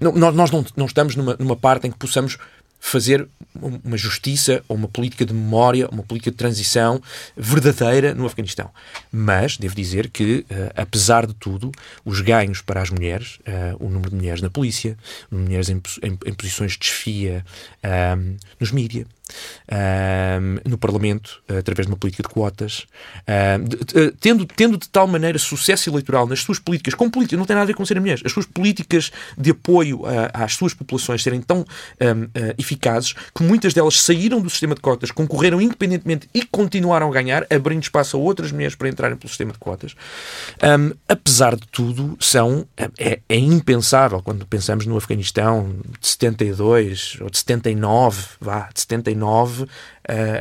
nós 0.00 0.34
nós 0.34 0.50
não, 0.50 0.64
não 0.76 0.86
estamos 0.86 1.16
numa, 1.16 1.36
numa 1.38 1.56
parte 1.56 1.86
em 1.86 1.90
que 1.90 1.98
possamos 1.98 2.38
fazer 2.80 3.28
uma 3.54 3.96
justiça 3.96 4.64
ou 4.66 4.76
uma 4.76 4.88
política 4.88 5.24
de 5.24 5.34
memória, 5.34 5.86
uma 5.90 6.02
política 6.02 6.30
de 6.30 6.36
transição 6.36 7.00
verdadeira 7.36 8.14
no 8.14 8.24
Afeganistão. 8.24 8.70
Mas 9.12 9.58
devo 9.58 9.74
dizer 9.74 10.08
que, 10.08 10.46
uh, 10.50 10.72
apesar 10.74 11.26
de 11.26 11.34
tudo, 11.34 11.70
os 12.04 12.20
ganhos 12.22 12.62
para 12.62 12.80
as 12.80 12.90
mulheres, 12.90 13.38
uh, 13.40 13.84
o 13.84 13.90
número 13.90 14.10
de 14.10 14.16
mulheres 14.16 14.40
na 14.40 14.48
polícia, 14.48 14.96
mulheres 15.30 15.68
em, 15.68 15.80
em, 16.02 16.18
em 16.24 16.32
posições 16.32 16.72
de 16.72 16.78
desfia 16.78 17.44
um, 18.16 18.36
nos 18.58 18.72
mídias, 18.72 19.06
um, 19.70 20.70
no 20.70 20.78
Parlamento, 20.78 21.42
através 21.48 21.86
de 21.86 21.92
uma 21.92 21.98
política 21.98 22.22
de 22.22 22.28
quotas, 22.28 22.86
um, 23.28 23.64
de, 23.64 23.76
de, 23.76 24.10
tendo, 24.20 24.46
tendo 24.46 24.76
de 24.76 24.88
tal 24.88 25.06
maneira 25.06 25.38
sucesso 25.38 25.88
eleitoral 25.90 26.26
nas 26.26 26.40
suas 26.40 26.58
políticas, 26.58 26.94
com 26.94 27.10
políticas, 27.10 27.38
não 27.38 27.46
tem 27.46 27.54
nada 27.54 27.64
a 27.64 27.66
ver 27.66 27.74
com 27.74 27.84
serem 27.84 28.00
mulheres, 28.00 28.22
as 28.24 28.32
suas 28.32 28.46
políticas 28.46 29.10
de 29.36 29.50
apoio 29.50 30.02
às 30.32 30.54
suas 30.54 30.74
populações 30.74 31.22
serem 31.22 31.40
tão 31.40 31.58
um, 31.60 31.62
uh, 31.62 32.54
eficazes 32.58 33.14
que 33.34 33.42
muitas 33.42 33.74
delas 33.74 34.00
saíram 34.00 34.40
do 34.40 34.50
sistema 34.50 34.74
de 34.74 34.80
cotas, 34.80 35.10
concorreram 35.10 35.60
independentemente 35.60 36.28
e 36.34 36.44
continuaram 36.44 37.08
a 37.08 37.12
ganhar, 37.12 37.46
abrindo 37.50 37.82
espaço 37.82 38.16
a 38.16 38.20
outras 38.20 38.52
mulheres 38.52 38.74
para 38.74 38.88
entrarem 38.88 39.16
pelo 39.16 39.28
sistema 39.28 39.52
de 39.52 39.58
cotas. 39.58 39.94
apesar 41.08 41.56
de 41.56 41.66
tudo, 41.68 42.16
são, 42.20 42.66
é, 42.98 43.20
é 43.28 43.36
impensável 43.36 44.22
quando 44.22 44.46
pensamos 44.46 44.86
no 44.86 44.96
Afeganistão 44.96 45.76
de 46.00 46.08
72 46.08 47.18
ou 47.20 47.30
de 47.30 47.38
79, 47.38 48.22
vá, 48.40 48.68
de 48.72 48.80
79 48.80 49.10
89 49.22 49.66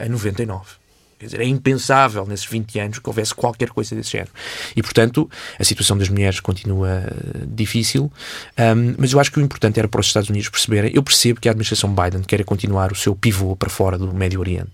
a 0.03 0.09
99. 0.09 0.79
Quer 1.19 1.25
dizer, 1.25 1.41
é 1.41 1.45
impensável 1.45 2.25
nesses 2.25 2.45
20 2.45 2.79
anos 2.79 2.99
que 2.99 3.09
houvesse 3.09 3.35
qualquer 3.35 3.69
coisa 3.71 3.93
desse 3.93 4.11
género. 4.11 4.31
E, 4.73 4.81
portanto, 4.81 5.29
a 5.59 5.63
situação 5.65 5.97
das 5.97 6.07
mulheres 6.07 6.39
continua 6.39 7.03
uh, 7.11 7.45
difícil, 7.45 8.09
um, 8.57 8.95
mas 8.97 9.11
eu 9.11 9.19
acho 9.19 9.29
que 9.29 9.37
o 9.37 9.41
importante 9.41 9.77
era 9.77 9.87
para 9.89 9.99
os 9.99 10.07
Estados 10.07 10.29
Unidos 10.29 10.47
perceberem. 10.47 10.91
Eu 10.95 11.03
percebo 11.03 11.41
que 11.41 11.49
a 11.49 11.51
administração 11.51 11.93
Biden 11.93 12.21
quer 12.21 12.41
continuar 12.45 12.93
o 12.93 12.95
seu 12.95 13.13
pivô 13.13 13.53
para 13.53 13.69
fora 13.69 13.97
do 13.97 14.13
Médio 14.13 14.39
Oriente. 14.39 14.71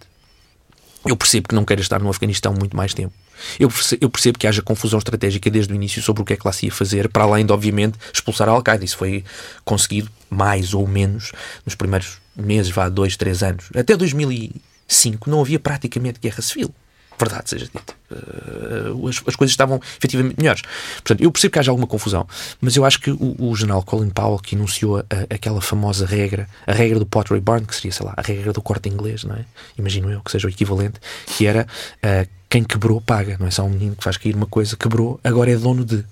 Eu 1.04 1.18
percebo 1.18 1.48
que 1.48 1.56
não 1.56 1.66
queira 1.66 1.82
estar 1.82 2.00
no 2.00 2.10
Afeganistão 2.10 2.54
muito 2.54 2.78
mais 2.78 2.94
tempo. 2.94 3.14
Eu 3.60 3.70
percebo, 3.70 4.06
eu 4.06 4.10
percebo, 4.10 4.38
que 4.38 4.46
haja 4.46 4.62
confusão 4.62 5.00
estratégica 5.00 5.50
desde 5.50 5.74
o 5.74 5.76
início 5.76 6.02
sobre 6.02 6.22
o 6.22 6.26
que 6.26 6.34
é 6.34 6.38
que 6.38 6.46
lá 6.46 6.54
se 6.54 6.68
ia 6.68 6.72
fazer, 6.72 7.10
para 7.10 7.24
além 7.24 7.44
de, 7.44 7.52
obviamente, 7.52 7.98
expulsar 8.14 8.48
a 8.48 8.52
Al-Qaeda. 8.52 8.86
Isso 8.86 8.98
foi 8.98 9.24
conseguido, 9.64 10.12
mais 10.30 10.76
ou 10.76 10.88
menos, 10.88 11.32
nos 11.66 11.74
primeiros 11.74 12.20
meses, 12.36 12.72
vá, 12.72 12.90
dois, 12.90 13.16
três 13.16 13.44
anos. 13.44 13.66
Até 13.76 13.96
2005 13.96 15.30
não 15.30 15.42
havia 15.42 15.60
praticamente 15.60 16.20
guerra 16.20 16.42
civil. 16.42 16.74
Verdade 17.18 17.50
seja 17.50 17.66
dita. 17.66 17.94
Uh, 18.12 19.08
as, 19.08 19.22
as, 19.26 19.36
coisas 19.36 19.52
estavam 19.52 19.80
efetivamente 19.98 20.36
melhores. 20.38 20.62
Portanto, 20.96 21.22
eu 21.22 21.32
percebo 21.32 21.54
que 21.54 21.60
haja 21.60 21.72
alguma 21.72 21.88
confusão, 21.88 22.28
mas 22.60 22.76
eu 22.76 22.84
acho 22.84 23.00
que 23.00 23.10
o, 23.10 23.36
o 23.40 23.56
general 23.56 23.84
Colin 23.84 24.10
Powell, 24.10 24.38
que 24.40 24.56
enunciou 24.56 25.00
a, 25.00 25.04
aquela 25.30 25.62
famosa 25.62 26.06
regra, 26.06 26.48
a 26.68 26.74
regra 26.74 27.00
do 27.00 27.06
Pottery 27.06 27.40
Barn, 27.40 27.66
que 27.66 27.74
seria, 27.74 27.92
sei 27.92 28.06
lá, 28.06 28.14
a 28.18 28.22
regra 28.22 28.52
do 28.52 28.62
corte 28.62 28.90
inglês, 28.90 29.24
não 29.24 29.36
é? 29.36 29.46
Imagino 29.78 30.12
eu 30.12 30.22
que 30.22 30.32
seja 30.32 30.48
o 30.48 30.50
equivalente, 30.50 31.00
que 31.26 31.48
era 31.48 31.66
uh, 32.04 32.30
quem 32.50 32.64
quebrou 32.64 33.00
paga, 33.00 33.38
não 33.40 33.48
é 33.48 33.52
só 33.52 33.64
um 33.64 33.70
menino 33.70 33.96
que 33.96 34.04
faz 34.04 34.18
cair 34.18 34.36
uma 34.36 34.48
coisa, 34.48 34.76
quebrou, 34.76 35.20
agora 35.24 35.52
é 35.52 35.56
dono 35.56 35.86
de. 35.86 36.04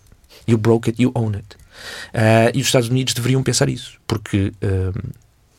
You 0.47 0.57
broke 0.57 0.89
it, 0.89 1.01
you 1.01 1.11
own 1.15 1.35
it. 1.35 1.55
Uh, 2.13 2.51
e 2.53 2.61
os 2.61 2.67
Estados 2.67 2.89
Unidos 2.89 3.13
deveriam 3.13 3.43
pensar 3.43 3.67
isso, 3.67 3.97
porque 4.07 4.53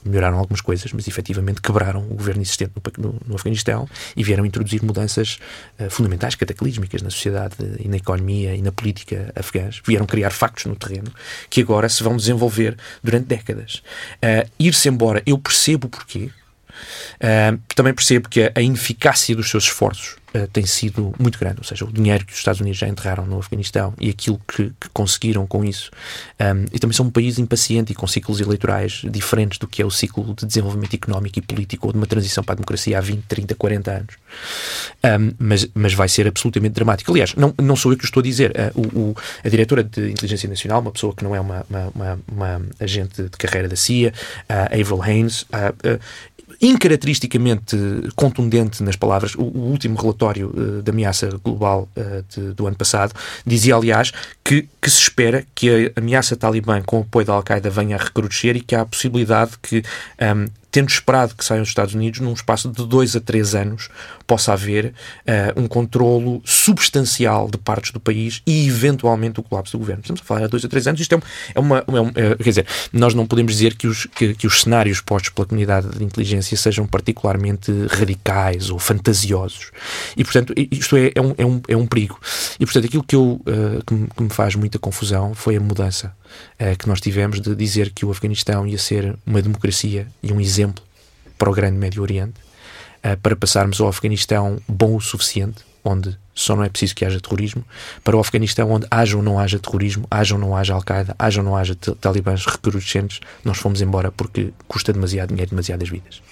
melhoraram 0.05 0.39
algumas 0.39 0.61
coisas, 0.61 0.93
mas 0.93 1.09
efetivamente 1.09 1.61
quebraram 1.61 2.01
o 2.01 2.15
governo 2.15 2.43
existente 2.43 2.73
no, 2.99 3.11
no, 3.11 3.21
no 3.27 3.35
Afeganistão 3.35 3.89
e 4.17 4.23
vieram 4.23 4.45
introduzir 4.45 4.83
mudanças 4.83 5.39
uh, 5.79 5.89
fundamentais, 5.91 6.35
cataclísmicas 6.35 7.03
na 7.03 7.11
sociedade 7.11 7.57
e 7.79 7.89
na 7.89 7.97
economia 7.97 8.55
e 8.55 8.63
na 8.63 8.73
política 8.73 9.33
afegãs. 9.35 9.81
Vieram 9.85 10.07
criar 10.07 10.31
factos 10.31 10.67
no 10.67 10.77
terreno 10.77 11.11
que 11.49 11.61
agora 11.61 11.89
se 11.89 12.03
vão 12.03 12.17
desenvolver 12.17 12.77
durante 13.03 13.27
décadas. 13.27 13.83
Uh, 14.17 14.49
Ir-se 14.59 14.89
embora, 14.89 15.23
eu 15.27 15.39
percebo 15.39 15.89
porquê, 15.89 16.31
Uh, 17.17 17.61
também 17.75 17.95
percebo 17.95 18.29
que 18.29 18.53
a, 18.55 18.61
ineficácia 18.61 19.35
dos 19.35 19.51
seus 19.51 19.65
esforços 19.65 20.17
uh, 20.35 20.47
tem 20.53 20.67
sido 20.67 21.15
muito 21.19 21.39
grande, 21.39 21.59
ou 21.59 21.65
seja, 21.65 21.85
o 21.85 21.93
dinheiro 21.93 22.25
que 22.25 22.33
os 22.33 22.39
Estados 22.39 22.61
Unidos 22.61 22.79
já 22.79 22.89
enterraram 22.89 23.27
no 23.27 23.39
Afeganistão 23.39 23.95
e 24.01 24.11
aquilo 24.11 24.41
que, 24.47 24.73
que 24.81 24.89
conseguiram 24.93 25.47
com 25.47 25.65
isso. 25.65 25.91
Um, 26.41 26.65
e 26.73 26.79
também 26.79 26.95
são 26.95 27.07
um 27.07 27.11
país 27.11 27.39
impaciente 27.39 27.93
e 27.93 27.95
com 27.95 28.07
ciclos 28.07 28.41
eleitorais 28.41 29.03
diferentes 29.05 29.59
do 29.59 29.67
que 29.67 29.81
é 29.81 29.85
o 29.85 29.91
ciclo 29.91 30.35
de 30.35 30.47
desenvolvimento 30.47 30.95
económico 30.95 31.39
e 31.39 31.43
político 31.43 31.87
ou 31.87 31.93
de 31.93 31.99
uma 31.99 32.07
transição 32.07 32.43
para 32.43 32.55
a 32.55 32.57
democracia 32.57 32.99
há 32.99 33.01
20, 33.01 33.23
30, 33.23 33.55
40 33.55 33.91
anos. 33.91 34.15
Um, 35.05 35.35
mas, 35.39 35.69
mas 35.75 35.95
vai 35.95 36.09
ser 36.09 36.27
absolutamente 36.27 36.75
dramático. 36.75 37.11
Aliás, 37.11 37.35
não, 37.35 37.55
não 37.61 37.77
sou 37.77 37.93
eu 37.93 37.99
que 37.99 38.05
o 38.05 38.07
estou 38.07 38.21
a 38.21 38.25
dizer. 38.25 38.53
Uh, 38.53 38.81
o, 38.81 39.11
o, 39.11 39.17
a 39.45 39.49
diretora 39.49 39.85
de 39.85 40.11
Inteligência 40.11 40.49
Nacional, 40.49 40.81
uma 40.81 40.91
pessoa 40.91 41.15
que 41.15 41.23
não 41.23 41.35
é 41.35 41.41
uma, 41.41 41.65
uma, 41.69 41.93
uma, 41.95 42.21
uma 42.31 42.63
agente 42.81 43.23
de 43.23 43.31
carreira 43.31 43.69
da 43.69 43.77
CIA, 43.77 44.13
uh, 44.49 44.81
Avril 44.81 45.03
Haines, 45.03 45.47
incaracteristicamente 46.61 47.77
contundente 48.15 48.83
nas 48.83 48.97
palavras. 48.97 49.35
O, 49.35 49.43
o 49.43 49.71
último 49.71 50.01
relatório 50.01 50.49
uh, 50.49 50.83
da 50.83 50.93
ameaça 50.93 51.29
global 51.43 51.89
uh, 51.97 52.25
de, 52.29 52.53
do 52.53 52.67
ano 52.67 52.77
passado 52.77 53.13
dizia, 53.47 53.77
aliás, 53.77 54.13
que, 54.43 54.69
que, 54.81 54.91
se 54.91 55.03
espera 55.03 55.45
que 55.55 55.93
a 55.95 56.01
ameaça 56.01 56.37
talibã 56.37 56.83
com 56.83 56.99
o 56.99 57.01
apoio 57.03 57.27
da 57.27 57.33
Al-Qaeda 57.35 57.71
venha 57.71 57.97
a 57.97 57.99
recrudescer 57.99 58.57
e 58.57 58.61
que 58.61 58.75
há 58.75 58.83
a 58.83 58.87
possibilidade 58.87 59.53
que 59.63 59.83
um, 60.21 60.47
tendo 60.75 60.89
esperado 60.89 61.37
que 61.37 61.45
saiam 61.45 61.63
os 61.63 61.69
Estados 61.69 61.95
Unidos, 61.95 62.19
num 62.19 62.33
espaço 62.33 62.69
de 62.69 62.85
dois 62.85 63.15
a 63.15 63.21
três 63.21 63.55
anos, 63.55 63.89
possa 64.27 64.55
haver 64.55 64.87
uh, 64.87 65.61
um 65.61 65.69
controlo 65.69 66.43
substancial 66.45 67.49
de 67.49 67.57
partes 67.57 67.93
do 67.93 68.01
país 68.01 68.43
e, 68.45 68.67
eventualmente, 68.67 69.39
o 69.39 69.43
colapso 69.45 69.71
do 69.71 69.79
governo. 69.79 70.01
Estamos 70.01 70.21
a 70.21 70.25
falar 70.25 70.43
há 70.43 70.49
dois 70.49 70.65
a 70.65 70.69
três 70.69 70.89
anos. 70.89 71.01
Isto 71.01 71.15
é, 71.15 71.21
é 71.55 71.61
uma. 71.61 71.85
É 71.87 72.01
uma 72.01 72.11
é, 72.17 72.35
quer 72.35 72.43
dizer, 72.43 72.67
nós 72.93 73.15
não 73.15 73.25
podemos 73.25 73.53
dizer 73.53 73.77
que 73.77 73.87
os, 73.87 74.07
que, 74.07 74.35
que, 74.35 74.49
os 74.49 74.63
cenários 74.63 75.01
postos 75.01 75.31
pela 75.31 75.47
comunidade 75.47 75.97
de 75.97 76.03
inteligência 76.03 76.57
sejam 76.57 76.89
particularmente 76.89 77.71
radicais 77.89 78.69
ou 78.69 78.81
fantasiosos. 78.81 79.71
E, 80.17 80.25
portanto, 80.25 80.53
isto 80.73 80.97
é, 80.97 81.13
é, 81.15 81.21
um, 81.21 81.35
é, 81.39 81.47
um, 81.47 81.63
é 81.69 81.77
um 81.77 81.87
perigo. 81.87 82.19
E, 82.59 82.67
portanto, 82.67 82.87
aquilo 82.87 83.05
que, 83.05 83.15
eu, 83.15 83.41
uh, 83.47 83.85
que, 83.87 83.95
me, 83.95 84.09
que 84.09 84.23
me 84.25 84.31
faz 84.31 84.57
muita 84.57 84.77
confusão 84.77 85.35
foi 85.35 85.55
a 85.55 85.61
mudança 85.61 86.13
uh, 86.61 86.77
que 86.77 86.89
nós 86.89 87.01
tivemos 87.01 87.41
de 87.41 87.55
dizer 87.55 87.91
que 87.91 88.05
o 88.05 88.11
Afeganistão 88.11 88.67
ia 88.67 88.79
ser 88.79 89.17
uma 89.27 89.43
democracia 89.43 90.07
e 90.23 90.33
um 90.33 90.41
exemplo 90.41 90.85
para 91.39 91.51
o 91.51 91.53
grande 91.53 91.77
Médio 91.77 92.03
Oriente, 92.03 92.35
uh, 93.05 93.17
para 93.23 93.37
passarmos 93.37 93.81
ao 93.81 93.89
Afeganistão 93.89 94.59
bom 94.69 94.97
o 94.97 95.01
suficiente, 95.01 95.65
onde 95.85 96.17
só 96.35 96.57
não 96.57 96.65
é 96.65 96.69
preciso 96.69 96.95
que 96.95 97.05
haja 97.05 97.21
terrorismo, 97.21 97.65
para 98.03 98.17
o 98.17 98.21
Afeganistão 98.21 98.71
onde 98.71 98.87
haja 98.91 99.17
ou 99.17 99.23
não 99.23 99.39
haja 99.39 99.59
terrorismo, 99.59 100.07
haja 100.11 100.35
ou 100.35 100.41
não 100.41 100.57
haja 100.57 100.75
Al-Qaeda, 100.75 101.15
haja 101.19 101.41
ou 101.41 101.45
não 101.45 101.57
haja 101.57 101.77
talibãs 102.01 102.45
recrudescentes, 102.47 103.21
nós 103.45 103.59
fomos 103.59 103.81
embora 103.81 104.11
porque 104.11 104.53
custa 104.67 104.93
demasiado 104.93 105.29
dinheiro, 105.29 105.51
demasiadas 105.51 105.89
vidas. 105.89 106.23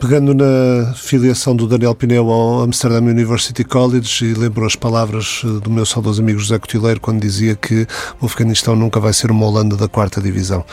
Pegando 0.00 0.32
na 0.32 0.94
filiação 0.94 1.54
do 1.54 1.66
Daniel 1.66 1.94
Pineu 1.94 2.30
ao 2.30 2.62
Amsterdam 2.62 3.04
University 3.10 3.62
College 3.62 4.24
e 4.24 4.32
lembro 4.32 4.64
as 4.64 4.74
palavras 4.74 5.42
eh, 5.44 5.60
do 5.60 5.70
meu 5.70 5.84
saudoso 5.84 6.22
amigo 6.22 6.38
José 6.38 6.58
Cotileiro 6.58 6.98
quando 6.98 7.20
dizia 7.20 7.54
que 7.54 7.86
o 8.18 8.24
Afeganistão 8.24 8.74
nunca 8.74 8.98
vai 8.98 9.12
ser 9.12 9.30
uma 9.30 9.44
Holanda 9.44 9.76
da 9.76 9.88
quarta 9.88 10.18
divisão. 10.18 10.64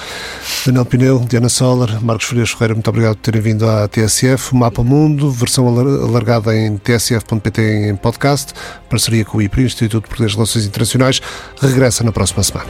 Daniel 0.65 0.86
Pineu, 0.86 1.19
Diana 1.19 1.49
Solar, 1.49 2.01
Marcos 2.01 2.25
Frias 2.25 2.51
Ferreira, 2.51 2.73
muito 2.73 2.89
obrigado 2.89 3.17
por 3.17 3.21
terem 3.21 3.41
vindo 3.41 3.69
à 3.69 3.86
TSF. 3.89 4.53
O 4.53 4.55
Mapa 4.55 4.82
Mundo, 4.82 5.30
versão 5.30 5.67
alargada 5.67 6.55
em 6.55 6.78
tsf.pt 6.78 7.89
em 7.89 7.97
podcast, 7.97 8.53
parceria 8.89 9.25
com 9.25 9.39
o 9.39 9.41
IPRI, 9.41 9.65
Instituto 9.65 10.09
de 10.09 10.34
Relações 10.34 10.65
Internacionais, 10.65 11.21
regressa 11.59 12.01
na 12.01 12.13
próxima 12.13 12.43
semana. 12.43 12.69